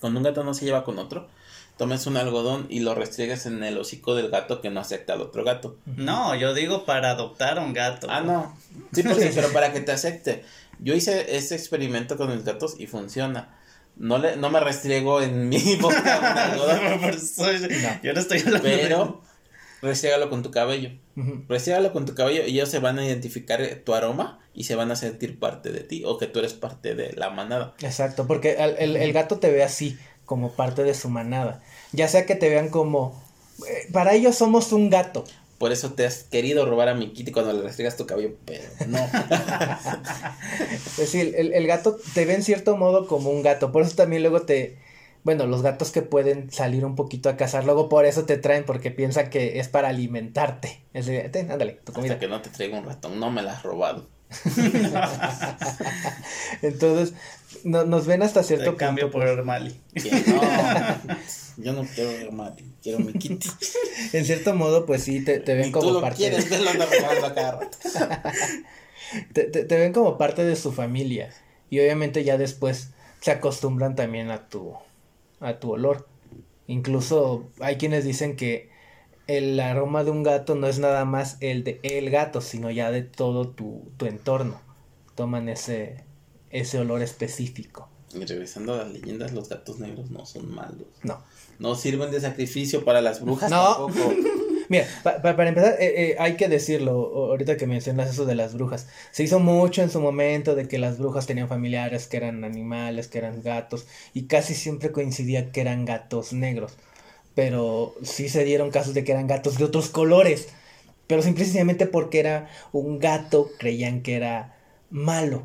cuando 0.00 0.20
un 0.20 0.24
gato 0.24 0.44
no 0.44 0.54
se 0.54 0.64
lleva 0.64 0.84
con 0.84 0.98
otro, 0.98 1.28
tomes 1.76 2.06
un 2.06 2.16
algodón 2.16 2.66
y 2.68 2.80
lo 2.80 2.94
restriegues 2.94 3.46
en 3.46 3.62
el 3.62 3.78
hocico 3.78 4.14
del 4.14 4.30
gato 4.30 4.60
que 4.60 4.70
no 4.70 4.80
acepta 4.80 5.12
al 5.14 5.22
otro 5.22 5.44
gato. 5.44 5.76
No, 5.86 6.34
yo 6.34 6.54
digo 6.54 6.84
para 6.84 7.10
adoptar 7.10 7.58
un 7.58 7.72
gato. 7.72 8.08
Ah, 8.10 8.20
no. 8.20 8.56
Sí, 8.92 9.02
pues 9.02 9.18
pero 9.34 9.52
para 9.52 9.72
que 9.72 9.80
te 9.80 9.92
acepte. 9.92 10.44
Yo 10.80 10.94
hice 10.94 11.36
ese 11.36 11.54
experimento 11.54 12.16
con 12.16 12.34
mis 12.34 12.44
gatos 12.44 12.76
y 12.78 12.86
funciona. 12.86 13.57
No, 13.98 14.18
le, 14.18 14.36
no 14.36 14.50
me 14.50 14.60
restriego 14.60 15.20
en 15.20 15.48
mi 15.48 15.76
boca 15.76 16.18
un 16.20 16.38
algodón. 16.38 16.80
Yo 18.02 18.12
no 18.12 18.20
estoy 18.20 18.38
hablando 18.38 18.62
Pero 18.62 19.22
restriégalo 19.82 20.30
con 20.30 20.42
tu 20.42 20.50
cabello. 20.50 20.90
Uh 21.16 21.92
con 21.92 22.06
tu 22.06 22.14
cabello 22.14 22.46
y 22.46 22.50
ellos 22.50 22.68
se 22.68 22.78
van 22.78 22.98
a 22.98 23.04
identificar 23.04 23.60
tu 23.84 23.94
aroma 23.94 24.38
y 24.54 24.64
se 24.64 24.74
van 24.74 24.90
a 24.90 24.96
sentir 24.96 25.38
parte 25.38 25.70
de 25.70 25.80
ti 25.80 26.02
o 26.04 26.18
que 26.18 26.26
tú 26.26 26.38
eres 26.38 26.54
parte 26.54 26.94
de 26.94 27.12
la 27.12 27.30
manada. 27.30 27.74
Exacto, 27.80 28.26
porque 28.26 28.56
el, 28.58 28.96
el, 28.96 29.12
gato 29.12 29.38
te 29.38 29.50
ve 29.50 29.62
así, 29.62 29.98
como 30.24 30.52
parte 30.52 30.84
de 30.84 30.94
su 30.94 31.08
manada. 31.08 31.60
Ya 31.92 32.08
sea 32.08 32.26
que 32.26 32.34
te 32.34 32.48
vean 32.48 32.68
como... 32.68 33.22
Eh, 33.68 33.88
para 33.92 34.14
ellos 34.14 34.36
somos 34.36 34.72
un 34.72 34.90
gato 34.90 35.24
por 35.58 35.72
eso 35.72 35.92
te 35.92 36.06
has 36.06 36.22
querido 36.22 36.64
robar 36.64 36.88
a 36.88 36.94
mi 36.94 37.12
Kitty 37.12 37.32
cuando 37.32 37.52
le 37.52 37.62
restregas 37.62 37.96
tu 37.96 38.06
cabello, 38.06 38.36
pero 38.44 38.62
no. 38.86 38.98
es 40.72 40.96
decir, 40.96 41.34
el, 41.36 41.52
el, 41.52 41.66
gato 41.66 41.98
te 42.14 42.24
ve 42.24 42.34
en 42.34 42.44
cierto 42.44 42.76
modo 42.76 43.06
como 43.08 43.30
un 43.30 43.42
gato, 43.42 43.72
por 43.72 43.82
eso 43.82 43.96
también 43.96 44.22
luego 44.22 44.42
te... 44.42 44.78
Bueno, 45.24 45.46
los 45.46 45.62
gatos 45.62 45.90
que 45.90 46.00
pueden 46.00 46.50
salir 46.52 46.86
un 46.86 46.94
poquito 46.94 47.28
a 47.28 47.36
cazar, 47.36 47.64
luego 47.64 47.88
por 47.88 48.06
eso 48.06 48.24
te 48.24 48.38
traen, 48.38 48.64
porque 48.64 48.92
piensan 48.92 49.30
que 49.30 49.58
es 49.58 49.68
para 49.68 49.88
alimentarte. 49.88 50.80
Es 50.94 51.06
decir, 51.06 51.30
ándale, 51.50 51.80
tu 51.84 51.92
comida. 51.92 52.14
Hasta 52.14 52.20
que 52.20 52.28
no 52.28 52.40
te 52.40 52.50
traigo 52.50 52.78
un 52.78 52.84
ratón, 52.84 53.18
no 53.18 53.30
me 53.30 53.42
la 53.42 53.52
has 53.52 53.64
robado. 53.64 54.06
Entonces, 56.62 57.14
no, 57.64 57.84
nos 57.84 58.06
ven 58.06 58.22
hasta 58.22 58.42
cierto 58.42 58.72
Te 58.72 58.76
cambio 58.76 59.10
por 59.10 59.26
Hermali. 59.26 59.78
yo 61.58 61.72
no 61.72 61.84
quiero 61.84 62.10
Hermali, 62.10 62.64
quiero 62.82 63.00
mi 63.00 63.12
Kitty. 63.12 63.48
en 64.12 64.24
cierto 64.24 64.54
modo, 64.54 64.86
pues 64.86 65.02
sí, 65.02 65.24
te, 65.24 65.40
te 65.40 65.54
ven 65.54 65.72
como 65.72 66.00
parte. 66.00 66.30
de... 66.30 66.42
te, 69.32 69.44
te, 69.44 69.64
te 69.64 69.76
ven 69.76 69.92
como 69.92 70.16
parte 70.16 70.44
de 70.44 70.56
su 70.56 70.72
familia. 70.72 71.30
Y 71.68 71.80
obviamente 71.80 72.24
ya 72.24 72.38
después 72.38 72.90
se 73.20 73.30
acostumbran 73.32 73.96
también 73.96 74.30
a 74.30 74.48
tu, 74.48 74.74
a 75.40 75.58
tu 75.58 75.72
olor. 75.72 76.08
Incluso 76.66 77.50
hay 77.60 77.76
quienes 77.76 78.04
dicen 78.04 78.36
que 78.36 78.70
el 79.26 79.58
aroma 79.60 80.04
de 80.04 80.10
un 80.10 80.22
gato 80.22 80.54
no 80.54 80.68
es 80.68 80.78
nada 80.78 81.04
más 81.04 81.36
el 81.40 81.64
de 81.64 81.80
el 81.82 82.10
gato, 82.10 82.40
sino 82.40 82.70
ya 82.70 82.90
de 82.90 83.02
todo 83.02 83.48
tu, 83.48 83.90
tu 83.96 84.06
entorno. 84.06 84.60
Toman 85.14 85.48
ese, 85.48 86.04
ese 86.50 86.78
olor 86.78 87.02
específico. 87.02 87.88
Y 88.14 88.24
regresando 88.24 88.74
a 88.74 88.78
las 88.78 88.92
leyendas, 88.92 89.32
los 89.32 89.48
gatos 89.48 89.80
negros 89.80 90.10
no 90.10 90.24
son 90.24 90.54
malos. 90.54 90.86
No. 91.02 91.22
No 91.58 91.74
sirven 91.74 92.10
de 92.10 92.20
sacrificio 92.20 92.84
para 92.84 93.00
las 93.00 93.20
brujas 93.20 93.50
no. 93.50 93.86
tampoco. 93.86 94.14
Mira, 94.68 94.86
para 95.02 95.48
empezar, 95.48 95.76
eh, 95.80 96.10
eh, 96.10 96.16
hay 96.18 96.36
que 96.36 96.46
decirlo, 96.48 96.92
ahorita 96.92 97.56
que 97.56 97.66
mencionas 97.66 98.10
eso 98.10 98.26
de 98.26 98.34
las 98.34 98.52
brujas. 98.52 98.86
Se 99.12 99.22
hizo 99.22 99.40
mucho 99.40 99.80
en 99.80 99.90
su 99.90 99.98
momento 99.98 100.54
de 100.54 100.68
que 100.68 100.78
las 100.78 100.98
brujas 100.98 101.26
tenían 101.26 101.48
familiares 101.48 102.06
que 102.06 102.18
eran 102.18 102.44
animales, 102.44 103.08
que 103.08 103.16
eran 103.16 103.42
gatos, 103.42 103.86
y 104.12 104.24
casi 104.26 104.54
siempre 104.54 104.92
coincidía 104.92 105.52
que 105.52 105.62
eran 105.62 105.86
gatos 105.86 106.34
negros. 106.34 106.74
Pero 107.34 107.94
sí 108.02 108.28
se 108.28 108.44
dieron 108.44 108.70
casos 108.70 108.92
de 108.92 109.04
que 109.04 109.12
eran 109.12 109.26
gatos 109.26 109.56
de 109.56 109.64
otros 109.64 109.88
colores. 109.88 110.48
Pero 111.06 111.22
simplemente 111.22 111.86
porque 111.86 112.20
era 112.20 112.50
un 112.72 112.98
gato, 112.98 113.50
creían 113.58 114.02
que 114.02 114.16
era 114.16 114.56
malo. 114.90 115.44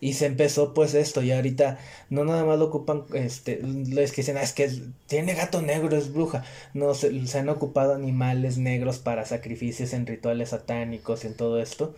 Y 0.00 0.12
se 0.12 0.26
empezó 0.26 0.74
pues 0.74 0.94
esto 0.94 1.22
y 1.22 1.32
ahorita 1.32 1.78
no 2.08 2.24
nada 2.24 2.44
más 2.44 2.58
lo 2.58 2.66
ocupan, 2.66 3.04
este, 3.14 3.60
les 3.62 4.12
que 4.12 4.22
dicen, 4.22 4.36
ah, 4.36 4.42
es 4.42 4.52
que 4.52 4.70
tiene 5.06 5.34
gato 5.34 5.60
negro, 5.60 5.96
es 5.96 6.12
bruja. 6.12 6.44
No, 6.72 6.94
se, 6.94 7.26
se, 7.26 7.38
han 7.38 7.48
ocupado 7.48 7.94
animales 7.94 8.58
negros 8.58 8.98
para 8.98 9.26
sacrificios 9.26 9.92
en 9.92 10.06
rituales 10.06 10.50
satánicos 10.50 11.24
y 11.24 11.28
en 11.28 11.34
todo 11.34 11.60
esto. 11.60 11.96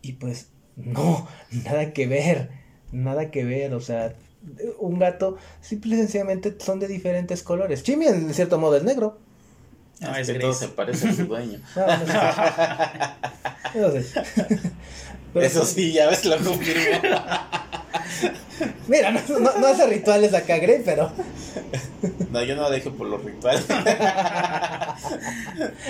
Y 0.00 0.12
pues 0.14 0.48
no, 0.76 1.28
nada 1.64 1.92
que 1.92 2.06
ver, 2.06 2.50
nada 2.92 3.30
que 3.30 3.44
ver, 3.44 3.74
o 3.74 3.80
sea, 3.80 4.14
un 4.78 4.98
gato 4.98 5.36
simple 5.60 5.96
y 5.96 5.98
sencillamente 5.98 6.54
son 6.58 6.80
de 6.80 6.88
diferentes 6.88 7.42
colores. 7.42 7.82
Chimmy 7.82 8.06
en 8.06 8.32
cierto 8.34 8.58
modo 8.58 8.76
es 8.76 8.84
negro. 8.84 9.18
No, 10.00 10.14
es, 10.16 10.28
que 10.28 10.38
todo 10.38 10.52
se 10.52 10.68
parece 10.68 11.08
a 11.08 11.12
su 11.12 11.26
dueño. 11.26 11.60
No, 13.74 13.90
sé. 13.90 14.04
Eso 15.34 15.64
sí, 15.64 15.92
ya 15.92 16.08
ves, 16.08 16.24
lo 16.24 16.36
confirmo. 16.36 17.00
Mira, 18.86 19.12
no, 19.12 19.66
hace 19.66 19.86
rituales 19.86 20.34
acá, 20.34 20.58
Grey, 20.58 20.82
pero. 20.84 21.10
No, 22.30 22.42
yo 22.42 22.54
no 22.54 22.62
lo 22.62 22.70
dejo 22.70 22.92
por 22.92 23.08
los 23.08 23.24
rituales. 23.24 23.66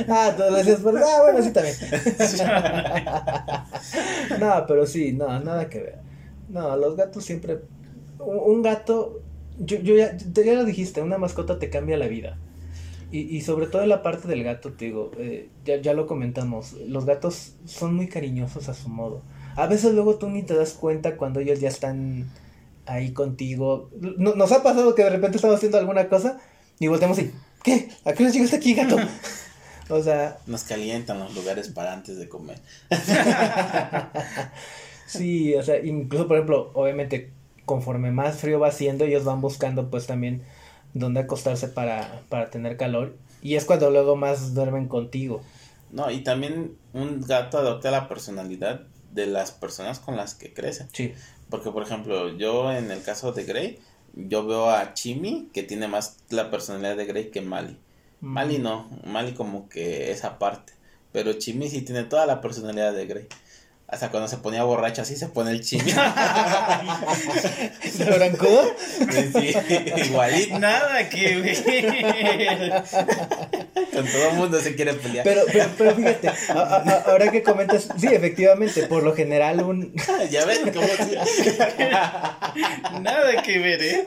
ah, 0.08 0.34
decías 0.56 0.80
por. 0.80 0.96
Ah, 0.96 1.22
bueno, 1.22 1.42
sí 1.42 1.52
también. 1.52 1.74
no, 4.40 4.64
pero 4.66 4.86
sí, 4.86 5.12
no, 5.12 5.38
nada 5.40 5.68
que 5.68 5.80
ver. 5.80 5.98
No, 6.48 6.76
los 6.76 6.96
gatos 6.96 7.24
siempre. 7.24 7.60
Un, 8.18 8.62
gato. 8.62 9.20
Yo, 9.58 9.78
yo 9.78 9.96
ya, 9.96 10.16
ya 10.16 10.54
lo 10.54 10.64
dijiste, 10.64 11.02
una 11.02 11.18
mascota 11.18 11.58
te 11.58 11.70
cambia 11.70 11.96
la 11.96 12.08
vida. 12.08 12.38
Y, 13.12 13.36
y 13.36 13.42
sobre 13.42 13.66
todo 13.66 13.82
en 13.82 13.90
la 13.90 14.02
parte 14.02 14.26
del 14.26 14.42
gato, 14.42 14.72
te 14.72 14.86
digo, 14.86 15.12
eh, 15.18 15.48
ya, 15.64 15.76
ya 15.76 15.94
lo 15.94 16.06
comentamos, 16.06 16.72
los 16.88 17.04
gatos 17.04 17.54
son 17.64 17.94
muy 17.94 18.08
cariñosos 18.08 18.68
a 18.68 18.74
su 18.74 18.88
modo. 18.88 19.22
A 19.56 19.66
veces 19.66 19.92
luego 19.92 20.16
tú 20.16 20.28
ni 20.28 20.42
te 20.42 20.54
das 20.54 20.72
cuenta 20.72 21.16
cuando 21.16 21.40
ellos 21.40 21.60
ya 21.60 21.68
están 21.68 22.30
ahí 22.86 23.12
contigo. 23.12 23.90
Nos 24.00 24.52
ha 24.52 24.62
pasado 24.62 24.94
que 24.94 25.04
de 25.04 25.10
repente 25.10 25.36
estamos 25.36 25.56
haciendo 25.56 25.78
alguna 25.78 26.08
cosa 26.08 26.38
y 26.78 26.86
volteamos 26.88 27.18
y, 27.18 27.32
¿qué? 27.62 27.88
¿A 28.04 28.12
qué 28.12 28.24
nos 28.24 28.32
llegaste 28.32 28.56
aquí, 28.56 28.74
gato? 28.74 28.96
o 29.88 30.02
sea... 30.02 30.38
Nos 30.46 30.64
calientan 30.64 31.18
los 31.18 31.34
lugares 31.34 31.68
para 31.68 31.92
antes 31.92 32.18
de 32.18 32.28
comer. 32.28 32.58
Sí, 35.06 35.54
o 35.54 35.62
sea, 35.62 35.84
incluso 35.84 36.26
por 36.26 36.36
ejemplo, 36.36 36.70
obviamente, 36.74 37.30
conforme 37.64 38.10
más 38.10 38.38
frío 38.38 38.58
va 38.58 38.72
siendo, 38.72 39.04
ellos 39.04 39.24
van 39.24 39.40
buscando 39.40 39.90
pues 39.90 40.06
también 40.06 40.42
dónde 40.94 41.20
acostarse 41.20 41.68
para, 41.68 42.22
para 42.28 42.50
tener 42.50 42.76
calor. 42.76 43.16
Y 43.42 43.56
es 43.56 43.64
cuando 43.64 43.90
luego 43.90 44.16
más 44.16 44.54
duermen 44.54 44.88
contigo. 44.88 45.42
No, 45.90 46.10
y 46.10 46.22
también 46.22 46.76
un 46.92 47.20
gato 47.20 47.58
adopta 47.58 47.90
la 47.90 48.08
personalidad 48.08 48.86
de 49.14 49.26
las 49.26 49.52
personas 49.52 50.00
con 50.00 50.16
las 50.16 50.34
que 50.34 50.52
crece. 50.52 50.88
Sí. 50.92 51.14
Porque, 51.48 51.70
por 51.70 51.82
ejemplo, 51.82 52.36
yo 52.36 52.72
en 52.72 52.90
el 52.90 53.02
caso 53.02 53.32
de 53.32 53.44
Grey, 53.44 53.78
yo 54.14 54.46
veo 54.46 54.70
a 54.70 54.94
Chimi 54.94 55.50
que 55.52 55.62
tiene 55.62 55.88
más 55.88 56.18
la 56.30 56.50
personalidad 56.50 56.96
de 56.96 57.06
Grey 57.06 57.30
que 57.30 57.40
Mali. 57.40 57.78
Mali 58.20 58.58
no, 58.58 58.88
Mali 59.04 59.34
como 59.34 59.68
que 59.68 60.10
esa 60.10 60.38
parte. 60.38 60.72
Pero 61.12 61.34
Chimi 61.34 61.68
sí 61.68 61.82
tiene 61.82 62.04
toda 62.04 62.26
la 62.26 62.40
personalidad 62.40 62.92
de 62.92 63.06
Grey. 63.06 63.26
Hasta 63.86 64.10
cuando 64.10 64.28
se 64.28 64.38
ponía 64.38 64.64
borracho 64.64 65.02
así 65.02 65.14
se 65.14 65.28
pone 65.28 65.50
el 65.50 65.60
Chimi. 65.62 65.92
¿De 67.92 68.04
Brancudo? 68.06 68.72
sí, 69.38 69.54
igualito. 70.06 70.58
Nada 70.58 71.08
que 71.08 71.36
ver. 71.36 72.82
Con 73.92 74.06
todo 74.06 74.30
el 74.30 74.36
mundo 74.36 74.58
se 74.60 74.74
quiere 74.74 74.94
pelear. 74.94 75.22
Pero, 75.24 75.42
pero, 75.52 75.66
pero 75.76 75.94
fíjate, 75.94 76.28
a- 76.28 76.32
a- 76.52 76.76
a- 76.82 77.02
ahora 77.10 77.30
que 77.30 77.42
comentas, 77.42 77.88
sí, 77.98 78.08
efectivamente, 78.10 78.84
por 78.86 79.02
lo 79.02 79.14
general 79.14 79.60
un... 79.62 79.92
ya 80.30 80.44
ven 80.46 80.72
cómo. 80.72 80.86
Nada 83.00 83.42
que 83.42 83.58
ver, 83.58 83.82
¿eh? 83.82 84.06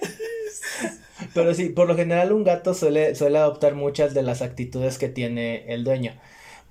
Pero 1.34 1.54
sí, 1.54 1.70
por 1.70 1.88
lo 1.88 1.96
general 1.96 2.32
un 2.32 2.44
gato 2.44 2.74
suele, 2.74 3.16
suele 3.16 3.38
adoptar 3.38 3.76
muchas 3.76 4.14
de 4.14 4.24
las 4.24 4.42
actitudes 4.42 4.98
que 4.98 5.08
tiene 5.10 5.66
el 5.74 5.84
dueño. 5.84 6.14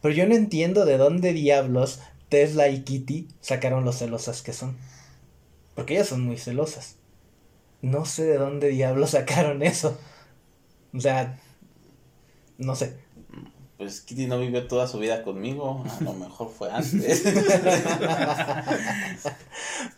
Pero 0.02 0.14
yo 0.14 0.26
no 0.26 0.34
entiendo 0.34 0.84
de 0.84 0.98
dónde 0.98 1.32
diablos 1.32 2.00
Tesla 2.28 2.68
y 2.68 2.82
Kitty 2.82 3.28
sacaron 3.40 3.84
lo 3.84 3.92
celosas 3.92 4.42
que 4.42 4.52
son. 4.52 4.76
Porque 5.74 5.94
ellas 5.94 6.08
son 6.08 6.22
muy 6.22 6.38
celosas. 6.38 6.96
No 7.82 8.04
sé 8.04 8.24
de 8.24 8.38
dónde 8.38 8.68
diablos 8.68 9.10
sacaron 9.10 9.62
eso. 9.62 9.98
O 10.92 11.00
sea, 11.00 11.38
no 12.58 12.74
sé. 12.74 12.96
Pues 13.76 14.00
Kitty 14.00 14.26
no 14.26 14.38
vivió 14.38 14.66
toda 14.66 14.88
su 14.88 14.98
vida 14.98 15.22
conmigo. 15.22 15.84
A 15.88 16.02
lo 16.02 16.12
mejor 16.14 16.50
fue 16.50 16.70
antes. 16.72 17.24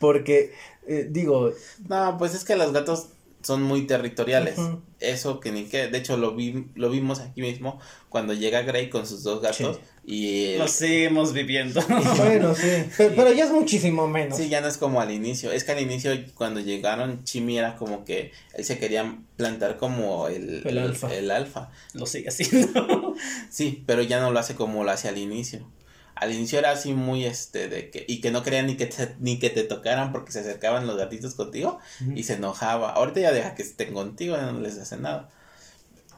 Porque, 0.00 0.52
eh, 0.86 1.06
digo, 1.08 1.52
No, 1.88 2.16
pues 2.18 2.34
es 2.34 2.44
que 2.44 2.56
los 2.56 2.72
gatos 2.72 3.10
son 3.42 3.62
muy 3.62 3.86
territoriales. 3.86 4.58
Eso 4.98 5.38
que 5.38 5.52
ni 5.52 5.64
que, 5.66 5.86
de 5.86 5.98
hecho 5.98 6.16
lo 6.16 6.34
vi, 6.34 6.66
lo 6.74 6.90
vimos 6.90 7.20
aquí 7.20 7.40
mismo 7.40 7.78
cuando 8.08 8.32
llega 8.34 8.62
Grey 8.62 8.90
con 8.90 9.06
sus 9.06 9.22
dos 9.22 9.40
gatos 9.40 9.78
y 10.11 10.56
Lo 10.56 10.66
seguimos 10.68 11.34
viviendo. 11.34 11.82
bueno, 12.16 12.54
sí. 12.54 12.84
Pero, 12.96 13.14
pero 13.14 13.30
ya 13.34 13.44
es 13.44 13.50
muchísimo 13.50 14.09
menos. 14.09 14.38
sí, 14.38 14.48
ya 14.48 14.62
no 14.62 14.66
es 14.68 14.78
como 14.78 15.02
al 15.02 15.11
inicio. 15.11 15.52
Es 15.52 15.64
que 15.64 15.72
al 15.72 15.80
inicio 15.80 16.12
cuando 16.34 16.61
llegaron 16.61 17.24
Chimi 17.24 17.59
era 17.59 17.76
como 17.76 18.06
que 18.06 18.32
él 18.54 18.64
se 18.64 18.78
quería 18.78 19.18
plantar 19.36 19.76
como 19.76 20.28
el, 20.28 20.66
El 20.66 20.78
alfa. 20.78 21.14
el 21.14 21.30
alfa. 21.30 21.70
Lo 21.92 22.06
sigue 22.06 22.30
haciendo. 22.30 23.14
Sí, 23.50 23.84
pero 23.86 24.00
ya 24.00 24.18
no 24.20 24.30
lo 24.30 24.38
hace 24.38 24.54
como 24.54 24.82
lo 24.82 24.90
hace 24.92 25.09
al 25.09 25.18
inicio. 25.18 25.70
Al 26.14 26.32
inicio 26.32 26.59
era 26.59 26.70
así 26.70 26.94
muy 26.94 27.26
este 27.26 27.68
de 27.68 27.90
que 27.90 28.06
y 28.09 28.22
que 28.22 28.30
no 28.30 28.42
querían 28.42 28.66
ni 28.66 28.76
que 28.76 28.86
te, 28.86 29.14
ni 29.20 29.38
que 29.38 29.50
te 29.50 29.62
tocaran 29.62 30.11
porque 30.11 30.32
se 30.32 30.40
acercaban 30.40 30.86
los 30.86 30.96
gatitos 30.96 31.34
contigo 31.34 31.80
y 32.14 32.22
se 32.22 32.34
enojaba. 32.34 32.92
Ahorita 32.92 33.20
ya 33.20 33.32
deja 33.32 33.54
que 33.54 33.62
estén 33.62 33.92
contigo, 33.92 34.38
no 34.38 34.59
les 34.59 34.78
hace 34.78 34.96
nada. 34.96 35.28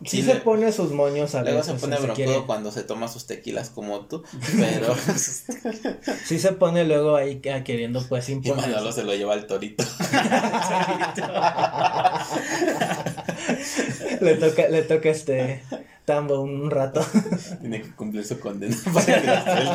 Sí, 0.04 0.18
Sí, 0.18 0.22
se 0.22 0.36
pone 0.36 0.72
sus 0.72 0.92
moños 0.92 1.34
a 1.34 1.42
Luego 1.42 1.62
se 1.62 1.74
pone 1.74 1.96
si 1.96 2.02
broncudo 2.02 2.46
cuando 2.46 2.72
se 2.72 2.82
toma 2.84 3.06
sus 3.08 3.26
tequilas 3.26 3.68
como 3.68 4.06
tú, 4.06 4.22
pero 4.58 4.94
Sí 6.24 6.38
se 6.38 6.52
pone 6.52 6.84
luego 6.84 7.16
ahí 7.16 7.40
ah, 7.52 7.62
queriendo 7.64 8.02
pues 8.08 8.28
y 8.30 8.32
imponer. 8.32 8.68
Manolo 8.70 8.92
se 8.92 9.04
lo 9.04 9.14
lleva 9.14 9.32
al 9.34 9.46
torito. 9.46 9.84
le 14.20 14.34
toca, 14.36 14.68
le 14.68 14.82
toca 14.82 15.08
este 15.10 15.62
tambo 16.04 16.40
un 16.40 16.70
rato. 16.70 17.04
Tiene 17.60 17.82
que 17.82 17.90
cumplir 17.90 18.24
su 18.24 18.40
condena 18.40 18.76
para 18.92 19.04
que 19.06 19.64
lo 19.64 19.74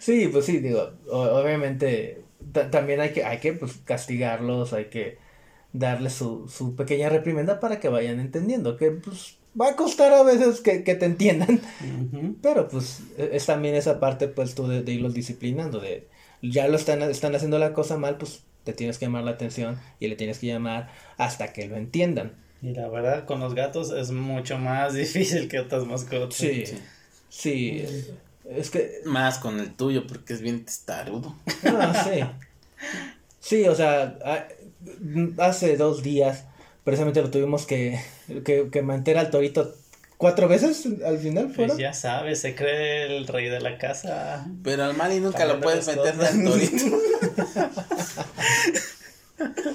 sí, 0.00 0.28
pues 0.28 0.44
sí, 0.46 0.58
digo, 0.58 0.90
obviamente 1.10 2.24
ta- 2.52 2.70
también 2.70 3.00
hay 3.00 3.12
que, 3.12 3.24
hay 3.24 3.38
que 3.38 3.52
pues 3.52 3.74
castigarlos, 3.84 4.72
hay 4.72 4.86
que 4.86 5.18
darles 5.72 6.12
su, 6.14 6.48
su 6.48 6.74
pequeña 6.76 7.08
reprimenda 7.08 7.60
para 7.60 7.80
que 7.80 7.88
vayan 7.88 8.20
entendiendo, 8.20 8.76
que 8.76 8.90
pues 8.90 9.36
va 9.60 9.68
a 9.70 9.76
costar 9.76 10.12
a 10.12 10.22
veces 10.22 10.60
que, 10.60 10.84
que 10.84 10.94
te 10.94 11.06
entiendan, 11.06 11.60
pero 12.42 12.68
pues 12.68 13.00
e- 13.18 13.30
es 13.32 13.46
también 13.46 13.74
esa 13.74 14.00
parte 14.00 14.28
pues 14.28 14.54
tú 14.54 14.66
de, 14.68 14.82
de 14.82 14.92
irlos 14.92 15.14
disciplinando, 15.14 15.80
de 15.80 16.08
ya 16.42 16.68
lo 16.68 16.76
están, 16.76 17.02
están 17.02 17.34
haciendo 17.34 17.58
la 17.58 17.72
cosa 17.72 17.96
mal, 17.96 18.16
pues 18.18 18.42
te 18.64 18.72
tienes 18.72 18.98
que 18.98 19.06
llamar 19.06 19.24
la 19.24 19.32
atención 19.32 19.78
y 20.00 20.08
le 20.08 20.16
tienes 20.16 20.38
que 20.38 20.46
llamar 20.46 20.90
hasta 21.16 21.52
que 21.52 21.66
lo 21.68 21.76
entiendan. 21.76 22.32
Y 22.62 22.72
la 22.74 22.88
verdad, 22.88 23.24
con 23.24 23.40
los 23.40 23.54
gatos 23.54 23.90
es 23.92 24.10
mucho 24.12 24.58
más 24.58 24.94
difícil 24.94 25.48
que 25.48 25.58
otras 25.60 25.84
mascotas. 25.86 26.34
Sí, 26.34 26.64
Sí. 26.66 26.76
sí, 27.28 27.84
es 28.48 28.70
que 28.70 29.00
Más 29.04 29.38
con 29.38 29.58
el 29.58 29.74
tuyo 29.74 30.06
porque 30.06 30.32
es 30.34 30.40
bien 30.42 30.64
testarudo. 30.64 31.34
Ah, 31.64 32.04
sí. 32.08 32.20
Sí, 33.40 33.66
o 33.66 33.74
sea, 33.74 34.18
a- 34.24 34.46
hace 35.38 35.76
dos 35.76 36.02
días 36.02 36.44
precisamente 36.84 37.22
lo 37.22 37.30
tuvimos 37.30 37.66
que, 37.66 38.00
que, 38.44 38.68
que 38.70 38.82
mantener 38.82 39.18
al 39.18 39.30
torito 39.30 39.74
cuatro 40.18 40.48
veces 40.48 40.86
al 41.04 41.18
final 41.18 41.44
Pues 41.46 41.56
fueron. 41.56 41.78
ya 41.78 41.92
sabes, 41.94 42.40
se 42.40 42.54
cree 42.54 43.16
el 43.16 43.26
rey 43.26 43.48
de 43.48 43.60
la 43.60 43.78
casa. 43.78 44.46
Pero 44.64 44.84
al 44.84 44.96
Mali 44.96 45.20
nunca 45.20 45.38
También 45.38 45.58
lo 45.58 45.62
puedes 45.64 45.86
meter 45.86 46.14
al 46.20 46.44
torito. 46.44 46.84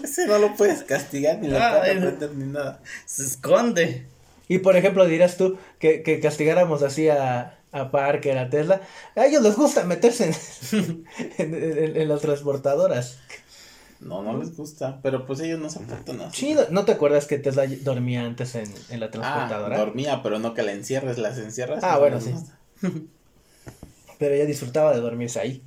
Ese 0.03 0.27
no 0.27 0.37
lo 0.39 0.55
puedes 0.55 0.83
castigar 0.83 1.39
ni 1.39 1.47
lo 1.49 1.57
Ay, 1.61 1.79
puedes 1.79 1.99
meter 2.01 2.31
ni 2.35 2.45
nada. 2.51 2.79
Se 3.05 3.23
esconde. 3.23 4.05
Y 4.47 4.59
por 4.59 4.77
ejemplo, 4.77 5.05
dirás 5.05 5.35
tú 5.37 5.57
que, 5.79 6.03
que 6.03 6.19
castigáramos 6.21 6.83
así 6.83 7.09
a, 7.09 7.57
a 7.73 7.91
Parker, 7.91 8.37
a 8.37 8.49
Tesla. 8.49 8.81
A 9.15 9.25
ellos 9.25 9.41
les 9.43 9.55
gusta 9.55 9.83
meterse 9.83 10.31
en, 10.71 11.05
en, 11.37 11.53
en- 11.53 11.97
en 11.97 12.07
las 12.07 12.21
transportadoras. 12.21 13.17
No, 13.99 14.21
no 14.21 14.37
les 14.37 14.55
gusta, 14.55 14.99
pero 15.01 15.25
pues 15.25 15.39
ellos 15.39 15.59
no 15.59 15.69
se 15.69 15.79
portan 15.79 16.21
así. 16.21 16.39
Sí, 16.53 16.55
¿no, 16.69 16.85
te 16.85 16.91
acuerdas 16.91 17.25
que 17.25 17.39
Tesla 17.39 17.65
dormía 17.81 18.25
antes 18.25 18.55
en, 18.55 18.71
en 18.89 18.99
la 18.99 19.07
Ah, 19.07 19.09
transportadora? 19.11 19.77
dormía, 19.77 20.21
pero 20.21 20.37
no 20.39 20.53
que 20.53 20.61
la 20.63 20.71
encierres, 20.73 21.17
las 21.17 21.37
encierras. 21.39 21.83
Ah, 21.83 21.93
no 21.93 21.99
bueno, 21.99 22.21
sí. 22.21 22.33
Pero 24.19 24.33
ella 24.35 24.45
disfrutaba 24.45 24.93
de 24.93 24.99
dormirse 25.01 25.39
ahí. 25.39 25.61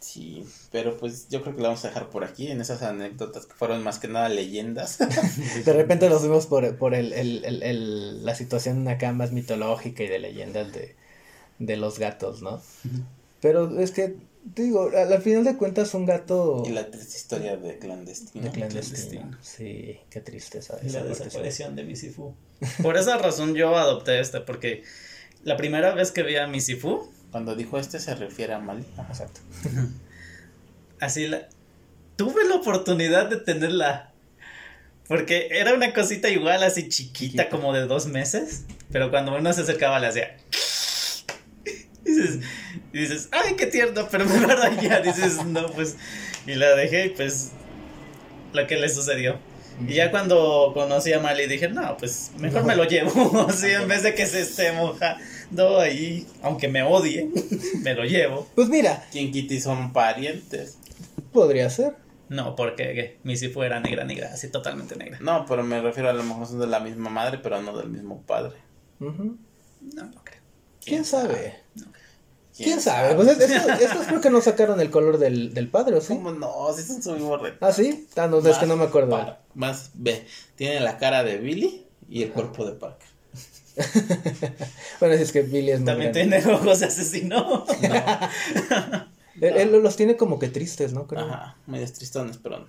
Sí, 0.00 0.46
pero 0.70 0.96
pues 0.96 1.28
yo 1.28 1.42
creo 1.42 1.56
que 1.56 1.62
la 1.62 1.68
vamos 1.68 1.84
a 1.84 1.88
dejar 1.88 2.08
por 2.08 2.22
aquí 2.22 2.48
en 2.48 2.60
esas 2.60 2.82
anécdotas 2.82 3.46
que 3.46 3.54
fueron 3.54 3.82
más 3.82 3.98
que 3.98 4.06
nada 4.08 4.28
leyendas. 4.28 4.98
De 5.64 5.72
repente 5.72 6.08
nos 6.08 6.20
fuimos 6.20 6.46
por, 6.46 6.76
por 6.76 6.94
el, 6.94 7.12
el, 7.12 7.44
el, 7.44 7.62
el- 7.62 8.24
la 8.24 8.34
situación 8.34 8.86
acá 8.88 9.12
más 9.12 9.32
mitológica 9.32 10.04
y 10.04 10.08
de 10.08 10.18
leyendas 10.20 10.72
de, 10.72 10.94
de 11.58 11.76
los 11.76 11.98
gatos, 11.98 12.42
¿no? 12.42 12.60
Pero 13.40 13.80
es 13.80 13.90
que, 13.90 14.16
te 14.54 14.62
digo, 14.62 14.90
al, 14.94 15.12
al 15.12 15.22
final 15.22 15.44
de 15.44 15.56
cuentas 15.56 15.94
un 15.94 16.06
gato 16.06 16.62
y 16.66 16.70
la 16.70 16.90
triste 16.90 17.16
historia 17.16 17.56
de 17.56 17.78
clandestino. 17.78 18.44
de 18.44 18.50
clandestino. 18.50 19.22
clandestino. 19.22 19.38
Sí, 19.42 19.98
qué 20.10 20.20
tristeza. 20.20 20.78
Y 20.82 20.86
esa 20.86 21.00
la 21.00 21.06
desaparición 21.06 21.76
de 21.76 21.84
Misifu. 21.84 22.34
Por 22.82 22.96
esa 22.96 23.18
razón 23.18 23.54
yo 23.54 23.76
adopté 23.76 24.20
este, 24.20 24.40
porque 24.40 24.82
la 25.44 25.56
primera 25.56 25.94
vez 25.94 26.10
que 26.10 26.22
vi 26.22 26.36
a 26.36 26.46
Misifu, 26.46 27.10
Cuando 27.30 27.54
dijo 27.54 27.78
este 27.78 28.00
se 28.00 28.14
refiere 28.14 28.54
a 28.54 28.58
Mali. 28.58 28.84
Ajá. 28.96 29.08
Exacto. 29.08 29.40
así 31.00 31.26
la... 31.26 31.48
Tuve 32.16 32.48
la 32.48 32.56
oportunidad 32.56 33.28
de 33.30 33.36
tenerla. 33.36 34.12
Porque 35.06 35.48
era 35.52 35.72
una 35.72 35.94
cosita 35.94 36.28
igual, 36.28 36.62
así 36.62 36.88
chiquita, 36.88 37.18
Chiquita. 37.18 37.48
como 37.48 37.72
de 37.72 37.86
dos 37.86 38.06
meses. 38.06 38.64
Pero 38.90 39.10
cuando 39.10 39.36
uno 39.36 39.52
se 39.52 39.62
acercaba 39.62 40.00
le 40.00 40.08
hacía... 40.08 40.36
Y 42.04 42.10
dices, 42.10 42.40
y 42.92 42.98
dices, 42.98 43.28
ay, 43.32 43.54
qué 43.56 43.66
tierno, 43.66 44.08
pero 44.10 44.24
me 44.24 44.38
guarda 44.44 44.70
ya. 44.80 45.00
Dices, 45.00 45.44
no, 45.44 45.66
pues... 45.72 45.96
Y 46.46 46.54
la 46.54 46.74
dejé 46.74 47.06
y 47.06 47.08
pues... 47.10 47.52
Lo 48.52 48.66
que 48.66 48.76
le 48.76 48.88
sucedió. 48.88 49.38
Y 49.86 49.94
ya 49.94 50.10
cuando 50.10 50.72
conocí 50.74 51.12
a 51.12 51.20
Mali 51.20 51.46
dije, 51.46 51.68
no, 51.68 51.96
pues 51.98 52.32
mejor 52.38 52.64
me 52.64 52.74
lo 52.74 52.84
llevo. 52.84 53.46
Así 53.48 53.68
en 53.68 53.86
vez 53.86 54.02
de 54.02 54.14
que 54.14 54.26
se 54.26 54.40
esté 54.40 54.72
mojando 54.72 55.78
ahí, 55.78 56.26
aunque 56.42 56.68
me 56.68 56.82
odie, 56.82 57.28
me 57.82 57.94
lo 57.94 58.04
llevo. 58.04 58.48
Pues 58.54 58.68
mira, 58.68 59.06
¿Quién 59.12 59.30
Kitty 59.30 59.60
son 59.60 59.92
parientes? 59.92 60.78
podría 61.32 61.70
ser. 61.70 61.94
No, 62.28 62.56
porque 62.56 62.94
¿qué? 62.94 63.18
Missy 63.22 63.48
fuera 63.48 63.80
negra, 63.80 64.04
negra, 64.04 64.30
así 64.32 64.50
totalmente 64.50 64.96
negra. 64.96 65.18
No, 65.20 65.46
pero 65.46 65.62
me 65.62 65.80
refiero 65.80 66.10
a 66.10 66.12
lo 66.12 66.22
mejor 66.24 66.46
son 66.46 66.60
de 66.60 66.66
la 66.66 66.80
misma 66.80 67.10
madre, 67.10 67.38
pero 67.42 67.62
no 67.62 67.76
del 67.76 67.88
mismo 67.88 68.22
padre. 68.22 68.56
Ujú. 69.00 69.38
No, 69.94 70.04
no 70.04 70.24
creo. 70.24 70.42
¿Quién 70.84 71.04
sabe? 71.04 71.54
¿Quién 72.64 72.80
sabe? 72.80 73.14
Pues 73.14 73.28
es- 73.28 73.38
estos, 73.50 73.80
estos 73.80 74.06
creo 74.06 74.20
que 74.20 74.30
no 74.30 74.40
sacaron 74.40 74.80
el 74.80 74.90
color 74.90 75.18
del, 75.18 75.54
del 75.54 75.68
padre, 75.68 75.96
¿o 75.96 76.00
sí? 76.00 76.14
¿Cómo 76.14 76.32
no? 76.32 76.72
Si 76.76 76.82
son 76.82 77.02
su 77.02 77.12
mismo 77.12 77.36
retrato. 77.36 77.64
Ah, 77.66 77.72
sí. 77.72 78.06
Ah, 78.16 78.26
no, 78.26 78.38
es 78.38 78.58
que 78.58 78.66
no 78.66 78.76
me 78.76 78.84
acuerdo. 78.84 79.36
Más 79.54 79.90
ve, 79.94 80.26
tiene 80.56 80.80
la 80.80 80.98
cara 80.98 81.24
de 81.24 81.38
Billy 81.38 81.86
y 82.08 82.22
el 82.22 82.30
cuerpo 82.30 82.64
de 82.66 82.72
Parker. 82.72 83.08
Bueno, 85.00 85.14
si 85.16 85.22
es 85.22 85.30
que 85.32 85.42
Billy 85.42 85.70
es 85.70 85.78
muy 85.78 85.86
También 85.86 86.10
tiene 86.12 86.44
ojos 86.46 86.80
de 86.80 86.86
asesino. 86.86 87.64
Él, 89.40 89.56
él 89.56 89.70
los 89.82 89.94
tiene 89.94 90.16
como 90.16 90.40
que 90.40 90.48
tristes, 90.48 90.92
¿no? 90.92 91.06
Creo. 91.06 91.20
Ajá, 91.24 91.56
medios 91.68 91.92
tristones, 91.92 92.38
pero 92.42 92.66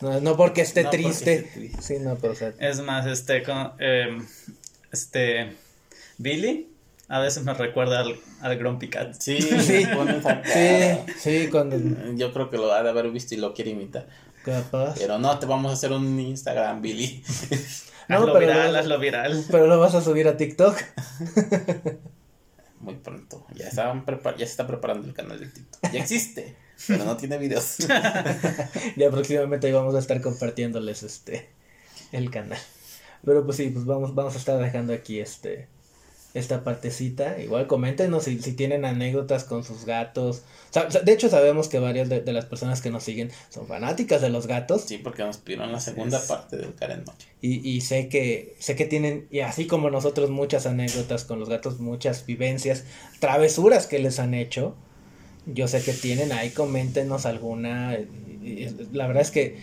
No, 0.00 0.18
no 0.22 0.34
porque 0.34 0.62
esté 0.62 0.82
No 0.82 0.88
porque 0.90 1.02
triste. 1.04 1.34
esté 1.34 1.50
triste. 1.50 1.82
Sí, 1.82 1.98
no, 2.00 2.16
pero 2.16 2.32
o 2.32 2.36
sea, 2.36 2.54
Es 2.58 2.80
más, 2.80 3.04
este, 3.06 3.42
con, 3.42 3.72
em, 3.78 4.26
este, 4.90 5.54
Billy, 6.16 6.70
a 7.08 7.18
veces 7.20 7.44
me 7.44 7.54
recuerda 7.54 8.00
al, 8.00 8.16
al 8.40 8.58
Grumpy 8.58 8.88
Cat. 8.88 9.14
sí, 9.18 9.40
Sí. 9.40 9.86
Sí, 10.44 10.98
sí, 11.18 11.48
cuando 11.50 11.76
Yo 12.16 12.32
creo 12.32 12.50
que 12.50 12.56
lo 12.56 12.72
ha 12.72 12.82
de 12.82 12.90
haber 12.90 13.10
visto 13.10 13.34
y 13.34 13.38
lo 13.38 13.54
quiere 13.54 13.70
imitar. 13.72 14.06
capaz. 14.44 14.94
Pero 14.98 15.18
no, 15.18 15.38
te 15.38 15.46
vamos 15.46 15.70
a 15.70 15.74
hacer 15.74 15.92
un 15.92 16.18
Instagram, 16.18 16.80
Billy. 16.82 17.22
No, 18.08 18.18
hazlo 18.18 18.34
pero 18.34 18.46
viral, 18.46 18.72
no- 18.72 18.78
hazlo 18.78 18.98
viral. 19.00 19.44
Pero 19.50 19.66
lo 19.66 19.80
vas 19.80 19.96
a 19.96 20.00
subir 20.00 20.28
a 20.28 20.36
TikTok. 20.36 20.76
Muy 22.80 22.94
pronto. 22.94 23.44
Ya, 23.54 23.66
estaban 23.66 24.04
ya 24.06 24.36
se 24.38 24.44
está 24.44 24.64
preparando 24.66 25.08
el 25.08 25.12
canal 25.14 25.40
de 25.40 25.46
TikTok. 25.48 25.90
Ya 25.90 26.00
existe, 26.00 26.54
pero 26.86 27.04
no 27.04 27.16
tiene 27.16 27.36
videos. 27.38 27.78
Ya 28.96 29.10
próximamente 29.10 29.66
ahí 29.66 29.72
vamos 29.72 29.94
a 29.94 29.98
estar 29.98 30.20
compartiéndoles 30.20 31.02
este 31.02 31.48
el 32.12 32.30
canal. 32.30 32.58
Pero 33.24 33.44
pues 33.44 33.56
sí, 33.56 33.70
pues 33.70 33.84
vamos, 33.86 34.14
vamos 34.14 34.34
a 34.36 34.38
estar 34.38 34.56
dejando 34.58 34.92
aquí 34.92 35.18
este 35.18 35.66
esta 36.38 36.64
partecita. 36.64 37.40
Igual 37.40 37.66
coméntenos 37.66 38.24
si, 38.24 38.40
si 38.40 38.52
tienen 38.52 38.84
anécdotas 38.84 39.44
con 39.44 39.64
sus 39.64 39.84
gatos. 39.84 40.42
O 40.70 40.72
sea, 40.72 40.84
de 41.02 41.12
hecho 41.12 41.28
sabemos 41.28 41.68
que 41.68 41.78
varias 41.78 42.08
de, 42.08 42.20
de 42.20 42.32
las 42.32 42.44
personas 42.46 42.80
que 42.82 42.90
nos 42.90 43.04
siguen 43.04 43.30
son 43.50 43.66
fanáticas 43.66 44.20
de 44.20 44.28
los 44.30 44.46
gatos. 44.46 44.82
Sí, 44.82 44.98
porque 44.98 45.22
nos 45.24 45.38
pidieron 45.38 45.72
la 45.72 45.80
segunda 45.80 46.18
Es- 46.18 46.24
parte 46.24 46.56
del 46.56 46.74
Karen 46.74 47.04
Noche. 47.04 47.28
Y, 47.40 47.68
y 47.68 47.80
sé 47.80 48.08
que 48.08 48.54
sé 48.58 48.76
que 48.76 48.84
tienen, 48.86 49.26
y 49.30 49.40
así 49.40 49.66
como 49.66 49.90
nosotros, 49.90 50.30
muchas 50.30 50.66
anécdotas 50.66 51.24
con 51.24 51.38
los 51.40 51.48
gatos, 51.48 51.80
muchas 51.80 52.26
vivencias, 52.26 52.84
travesuras 53.20 53.86
que 53.86 53.98
les 53.98 54.18
han 54.18 54.34
hecho. 54.34 54.74
Yo 55.46 55.68
sé 55.68 55.80
que 55.82 55.92
tienen 55.92 56.32
ahí, 56.32 56.50
coméntenos 56.50 57.24
alguna. 57.24 57.96
y- 58.42 58.46
y 58.48 58.76
La 58.92 59.06
verdad 59.06 59.22
es 59.22 59.30
que 59.30 59.56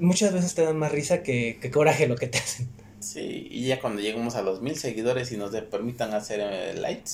muchas 0.00 0.32
veces 0.32 0.54
te 0.54 0.62
dan 0.62 0.76
más 0.76 0.92
risa 0.92 1.22
que, 1.22 1.58
que 1.60 1.70
coraje 1.70 2.06
lo 2.06 2.16
que 2.16 2.26
te 2.28 2.38
hacen. 2.38 2.68
Sí, 3.00 3.46
y 3.50 3.66
ya 3.66 3.80
cuando 3.80 4.00
lleguemos 4.02 4.34
a 4.34 4.42
los 4.42 4.60
mil 4.60 4.76
seguidores 4.76 5.30
y 5.32 5.36
nos 5.36 5.52
de- 5.52 5.62
permitan 5.62 6.14
hacer 6.14 6.40
eh, 6.42 6.74
likes, 6.78 7.10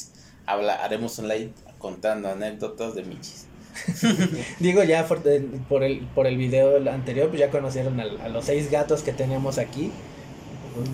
habla, 0.47 0.74
haremos 0.85 1.18
un 1.18 1.28
live 1.28 1.51
contando 1.78 2.28
anécdotas 2.30 2.95
de 2.95 3.03
Michis. 3.05 3.47
Digo, 4.61 4.82
ya 4.85 5.07
por, 5.07 5.26
el- 5.28 5.45
por 5.68 5.82
el, 5.82 6.01
por 6.14 6.26
el 6.26 6.37
video 6.39 6.76
anterior, 6.91 7.28
pues 7.28 7.41
ya 7.41 7.51
conocieron 7.51 8.01
al- 8.01 8.20
a, 8.20 8.28
los 8.28 8.45
seis 8.47 8.70
gatos 8.70 9.03
que 9.03 9.12
tenemos 9.12 9.59
aquí. 9.59 9.91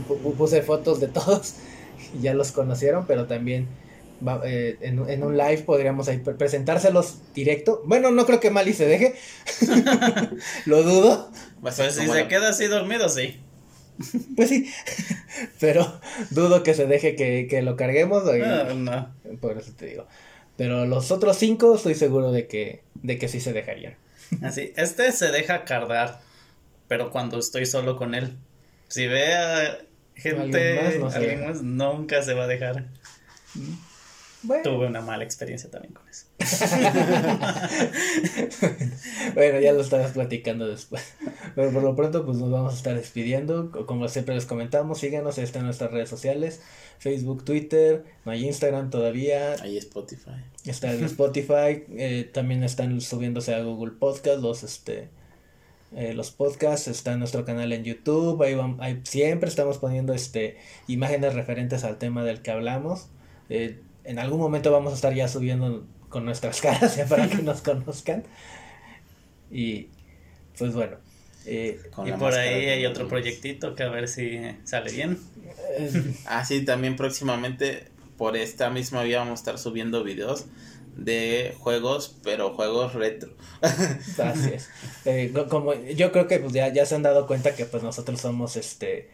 Pu- 0.09 0.19
pu- 0.23 0.35
Puse 0.35 0.63
fotos 0.63 0.99
de 1.01 1.09
todos 1.09 1.55
y 2.19 2.23
ya 2.23 2.35
los 2.35 2.53
conocieron, 2.53 3.07
pero 3.07 3.27
también 3.27 3.69
va- 4.27 4.41
eh, 4.45 4.77
en, 4.81 5.09
en 5.09 5.23
un 5.23 5.37
live 5.37 5.59
podríamos 5.59 6.09
ahí 6.09 6.19
presentárselos 6.19 7.19
directo. 7.35 7.83
Bueno, 7.87 8.11
no 8.11 8.27
creo 8.27 8.41
que 8.41 8.51
Mali 8.51 8.73
se 8.73 8.87
deje. 8.87 9.15
Lo 10.67 10.83
dudo. 10.83 11.13
A 11.13 11.61
Pues 11.61 11.75
si 11.77 11.91
se 11.91 12.07
la- 12.07 12.29
queda 12.29 12.49
así 12.51 12.67
dormido, 12.67 13.09
sí. 13.09 13.41
Pues 14.37 14.49
sí. 14.49 14.71
Pero 15.61 16.01
dudo 16.31 16.63
que 16.63 16.75
se 16.75 16.87
deje 16.87 17.17
que, 17.17 17.47
que 17.49 17.63
lo 17.63 17.77
carguemos. 17.77 18.25
y- 18.37 18.41
Ah, 18.43 18.73
no. 18.75 19.15
Por 19.41 19.59
eso 19.59 19.73
te 19.77 19.87
digo. 19.87 20.07
Pero 20.57 20.87
los 20.87 21.11
otros 21.11 21.37
cinco 21.39 21.77
estoy 21.77 21.95
seguro 21.95 22.33
de 22.33 22.47
que, 22.47 22.83
de 22.95 23.19
que 23.19 23.29
sí 23.29 23.41
se 23.41 23.53
dejarían. 23.53 23.97
Así, 24.43 24.73
este 24.77 25.11
se 25.13 25.31
deja 25.31 25.65
cargar, 25.65 26.21
pero 26.89 27.11
cuando 27.11 27.39
estoy 27.39 27.67
solo 27.67 27.97
con 27.97 28.15
él. 28.15 28.37
Si 28.89 29.07
ve 29.07 29.35
a 29.35 29.79
gente, 30.15 30.79
Alguien 30.79 31.01
más 31.03 31.13
no 31.13 31.17
alguien 31.17 31.47
más, 31.47 31.63
nunca 31.63 32.23
se 32.23 32.35
va 32.35 32.45
a 32.45 32.49
dejar. 32.49 32.87
Bueno. 34.43 34.63
Tuve 34.63 34.87
una 34.87 35.03
mala 35.03 35.23
experiencia 35.25 35.71
también 35.71 35.93
con 35.93 36.09
eso. 36.09 36.25
bueno, 39.35 39.61
ya 39.61 39.73
lo 39.73 39.81
estarás 39.81 40.13
platicando 40.13 40.67
después. 40.67 41.03
Pero 41.55 41.71
por 41.73 41.83
lo 41.83 41.95
pronto, 41.97 42.25
pues 42.25 42.39
nos 42.39 42.51
vamos 42.51 42.75
a 42.75 42.77
estar 42.77 42.95
despidiendo. 42.95 43.71
Co- 43.71 43.87
Como 43.87 44.09
siempre 44.09 44.35
les 44.35 44.47
comentamos, 44.47 44.99
síganos, 44.99 45.39
ahí 45.39 45.45
están 45.45 45.65
nuestras 45.65 45.91
redes 45.91 46.09
sociales: 46.09 46.63
Facebook, 46.99 47.45
Twitter, 47.45 48.05
no 48.25 48.33
hay 48.33 48.47
Instagram 48.47 48.91
todavía. 48.91 49.55
Ahí 49.63 49.77
Spotify. 49.77 50.31
Está 50.65 50.93
en 50.93 51.05
Spotify, 51.05 51.85
eh, 51.97 52.29
también 52.33 52.63
están 52.65 53.01
subiéndose 53.01 53.55
a 53.55 53.63
Google 53.63 53.93
Podcast 53.99 54.41
los 54.43 54.63
este 54.63 55.09
eh, 55.97 56.13
los 56.15 56.31
podcasts, 56.31 56.87
está 56.87 57.15
en 57.15 57.19
nuestro 57.19 57.45
canal 57.45 57.73
en 57.73 57.83
YouTube, 57.83 58.41
ahí, 58.43 58.55
vam- 58.55 58.77
ahí 58.81 59.01
siempre 59.05 59.49
estamos 59.49 59.79
poniendo 59.79 60.13
este 60.15 60.57
imágenes 60.87 61.35
referentes 61.35 61.83
al 61.85 61.99
tema 61.99 62.23
del 62.25 62.43
que 62.43 62.51
hablamos. 62.53 63.09
Eh, 63.49 63.81
en 64.05 64.19
algún 64.19 64.41
momento 64.41 64.73
vamos 64.73 64.93
a 64.93 64.97
estar 64.97 65.15
ya 65.15 65.29
subiendo 65.29 65.87
con 66.09 66.25
nuestras 66.25 66.61
caras 66.63 66.97
ya 66.97 67.07
para 67.07 67.29
que 67.29 67.37
nos 67.43 67.61
conozcan. 67.63 68.25
Y 69.51 69.89
pues 70.59 70.75
bueno. 70.75 70.97
eh, 71.47 71.81
Con 71.95 72.07
y 72.09 72.13
por 72.13 72.35
ahí 72.35 72.67
hay 72.69 72.87
otro 72.87 73.09
proyectito 73.09 73.75
que 73.75 73.83
a 73.83 73.89
ver 73.89 74.09
si 74.09 74.41
sale 74.65 74.93
bien. 74.93 75.19
eh, 75.79 76.15
Ah, 76.27 76.45
sí, 76.45 76.65
también 76.65 76.97
próximamente 76.97 77.89
por 78.17 78.37
esta 78.37 78.71
misma 78.71 79.03
vía 79.03 79.19
vamos 79.21 79.33
a 79.41 79.43
estar 79.43 79.59
subiendo 79.59 80.05
videos 80.05 80.47
de 80.97 81.55
juegos, 81.59 82.17
pero 82.23 82.53
juegos 82.55 82.95
retro. 82.95 83.31
Así 83.63 84.51
es. 84.53 84.69
Eh, 85.07 85.31
co- 85.35 85.49
como 85.49 85.73
yo 85.75 86.13
creo 86.13 86.27
que 86.27 86.39
pues 86.39 86.53
ya, 86.53 86.69
ya 86.73 86.85
se 86.85 86.95
han 86.95 87.03
dado 87.03 87.27
cuenta 87.27 87.55
que 87.55 87.65
pues 87.65 87.83
nosotros 87.83 88.21
somos 88.21 88.57
este 88.57 89.09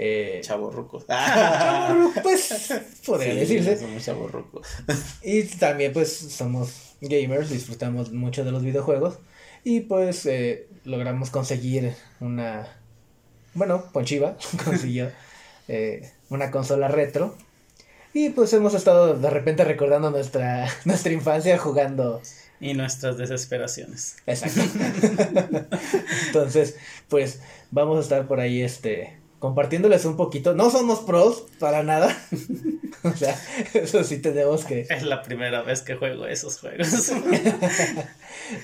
eh, 0.00 0.40
Chavorrucos. 0.44 1.04
pues 2.22 2.72
podría 3.06 3.32
Sí, 3.32 3.38
decirse. 3.40 3.78
Somos 3.78 4.04
chavorrucos. 4.04 4.66
Y 5.22 5.42
también 5.42 5.92
pues 5.92 6.16
somos 6.16 6.94
gamers, 7.00 7.50
disfrutamos 7.50 8.12
mucho 8.12 8.44
de 8.44 8.52
los 8.52 8.62
videojuegos 8.62 9.18
y 9.64 9.80
pues 9.80 10.24
eh, 10.26 10.68
logramos 10.84 11.30
conseguir 11.30 11.94
una, 12.20 12.68
bueno, 13.54 13.84
Ponchiva 13.92 14.36
consiguió 14.64 15.10
eh, 15.66 16.12
una 16.30 16.50
consola 16.52 16.86
retro 16.88 17.36
y 18.14 18.30
pues 18.30 18.52
hemos 18.52 18.74
estado 18.74 19.14
de 19.14 19.30
repente 19.30 19.64
recordando 19.64 20.10
nuestra, 20.10 20.68
nuestra 20.84 21.12
infancia 21.12 21.58
jugando 21.58 22.22
Y 22.60 22.74
nuestras 22.74 23.18
desesperaciones. 23.18 24.16
Exacto. 24.26 24.60
Entonces, 26.26 26.76
pues 27.08 27.40
vamos 27.70 27.98
a 27.98 28.00
estar 28.00 28.26
por 28.26 28.40
ahí 28.40 28.62
este 28.62 29.17
compartiéndoles 29.38 30.04
un 30.04 30.16
poquito. 30.16 30.54
No 30.54 30.70
somos 30.70 31.00
pros 31.00 31.44
para 31.58 31.82
nada. 31.82 32.16
o 33.04 33.12
sea, 33.12 33.38
eso 33.74 34.04
sí 34.04 34.18
tenemos 34.18 34.64
que 34.64 34.86
Es 34.88 35.02
la 35.02 35.22
primera 35.22 35.62
vez 35.62 35.82
que 35.82 35.96
juego 35.96 36.26
esos 36.26 36.58
juegos. 36.58 36.88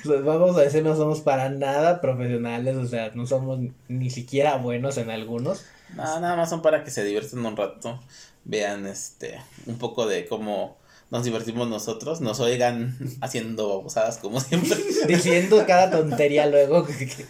pues, 0.05 0.25
vamos 0.25 0.57
a 0.57 0.61
decir 0.63 0.83
no 0.83 0.97
somos 0.97 1.21
para 1.21 1.49
nada 1.49 2.01
profesionales, 2.01 2.77
o 2.77 2.87
sea, 2.87 3.11
no 3.15 3.27
somos 3.27 3.61
ni 3.89 4.11
siquiera 4.11 4.57
buenos 4.57 4.99
en 4.99 5.11
algunos. 5.11 5.65
No, 5.95 6.21
nada 6.21 6.37
más 6.37 6.51
son 6.51 6.63
para 6.63 6.83
que 6.83 6.91
se 6.91 7.05
diviertan 7.05 7.45
un 7.45 7.57
rato. 7.57 8.01
Vean 8.45 8.87
este 8.87 9.41
un 9.67 9.79
poco 9.79 10.07
de 10.07 10.27
cómo 10.27 10.77
nos 11.15 11.25
divertimos 11.25 11.69
nosotros. 11.69 12.21
Nos 12.21 12.41
oigan 12.41 12.97
haciendo 13.23 13.69
babosadas 13.69 14.19
como 14.19 14.41
siempre. 14.41 14.77
Diciendo 15.09 15.65
cada 15.67 15.91
tontería 15.91 16.47
luego. 16.47 16.85
que- 16.85 17.07
que- 17.07 17.25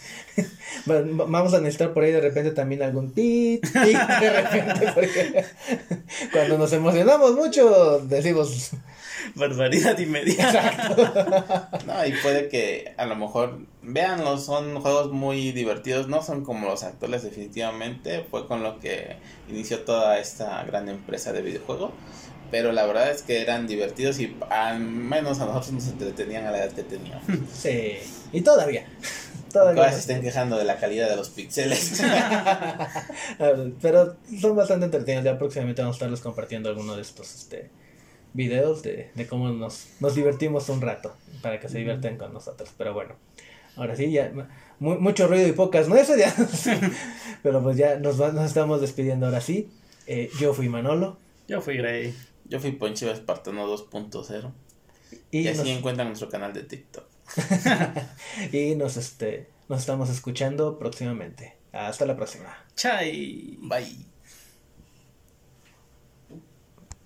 Va- 0.90 1.02
Vamos 1.26 1.54
a 1.54 1.60
necesitar 1.60 1.92
por 1.92 2.02
ahí 2.02 2.10
de 2.12 2.20
repente 2.20 2.50
también 2.50 2.82
algún 2.82 3.12
tit, 3.14 3.64
de 3.64 4.30
repente, 4.30 4.90
porque 4.94 5.44
cuando 6.32 6.58
nos 6.58 6.72
emocionamos 6.72 7.34
mucho 7.36 8.00
decimos 8.00 8.70
Barbaridad 9.36 9.96
y 9.98 10.06
media. 10.06 10.50
No, 11.86 12.06
y 12.06 12.12
puede 12.22 12.48
que 12.48 12.92
a 12.98 13.06
lo 13.06 13.16
mejor, 13.16 13.58
véanlo, 13.82 14.36
son 14.38 14.80
juegos 14.80 15.12
muy 15.12 15.52
divertidos, 15.52 16.08
no 16.08 16.22
son 16.22 16.44
como 16.44 16.66
los 16.68 16.82
actuales 16.82 17.22
definitivamente, 17.22 18.24
fue 18.30 18.46
con 18.46 18.62
lo 18.62 18.78
que 18.80 19.16
inició 19.48 19.80
toda 19.80 20.18
esta 20.18 20.62
gran 20.64 20.88
empresa 20.90 21.32
de 21.32 21.40
videojuegos, 21.42 21.92
pero 22.54 22.70
la 22.70 22.86
verdad 22.86 23.10
es 23.10 23.22
que 23.22 23.40
eran 23.42 23.66
divertidos 23.66 24.20
y 24.20 24.36
al 24.48 24.78
menos 24.78 25.40
a 25.40 25.46
nosotros 25.46 25.72
nos 25.72 25.88
entretenían 25.88 26.46
a 26.46 26.52
la 26.52 26.58
edad 26.64 26.72
que 26.72 26.84
teníamos. 26.84 27.24
Sí, 27.52 27.94
y 28.32 28.42
todavía. 28.42 28.86
Ahora 29.56 29.72
Todavía. 29.74 29.92
se 29.92 29.98
estén 29.98 30.22
quejando 30.22 30.56
de 30.56 30.64
la 30.64 30.76
calidad 30.78 31.08
de 31.10 31.16
los 31.16 31.30
píxeles. 31.30 32.00
Pero 33.82 34.16
son 34.40 34.54
bastante 34.54 34.84
entretenidos. 34.84 35.24
Ya 35.24 35.36
próximamente 35.36 35.82
vamos 35.82 35.96
a 35.96 35.98
estarles 35.98 36.20
compartiendo 36.20 36.68
alguno 36.68 36.94
de 36.94 37.02
estos 37.02 37.34
este, 37.34 37.70
videos 38.34 38.84
de, 38.84 39.10
de 39.16 39.26
cómo 39.26 39.48
nos, 39.50 39.86
nos 39.98 40.14
divertimos 40.14 40.68
un 40.68 40.80
rato 40.80 41.12
para 41.42 41.58
que 41.58 41.68
se 41.68 41.78
diviertan 41.78 42.18
con 42.18 42.32
nosotros. 42.32 42.70
Pero 42.78 42.94
bueno, 42.94 43.14
ahora 43.76 43.96
sí, 43.96 44.12
ya 44.12 44.30
mu- 44.78 45.00
mucho 45.00 45.26
ruido 45.26 45.48
y 45.48 45.52
pocas 45.52 45.88
nueces. 45.88 46.16
Ya. 46.18 46.32
Pero 47.42 47.62
pues 47.64 47.76
ya 47.76 47.96
nos, 47.98 48.20
va- 48.20 48.30
nos 48.32 48.44
estamos 48.46 48.80
despidiendo 48.80 49.26
ahora 49.26 49.40
sí. 49.40 49.70
Eh, 50.06 50.30
yo 50.40 50.54
fui 50.54 50.68
Manolo. 50.68 51.18
Yo 51.48 51.60
fui 51.60 51.76
Grey. 51.76 52.14
Yo 52.54 52.60
fui 52.60 52.70
Ponchiva 52.70 53.10
Espartano 53.10 53.66
2.0 53.66 54.52
Y, 55.32 55.40
y 55.40 55.48
así 55.48 55.58
nos, 55.58 55.68
encuentran 55.70 56.06
nuestro 56.06 56.28
canal 56.28 56.52
de 56.52 56.62
TikTok. 56.62 57.04
y 58.52 58.76
nos, 58.76 58.96
este, 58.96 59.50
nos 59.68 59.80
estamos 59.80 60.08
escuchando 60.08 60.78
próximamente. 60.78 61.56
Hasta 61.72 62.06
la 62.06 62.14
próxima. 62.14 62.56
Chai. 62.76 63.58
Bye. 63.60 64.13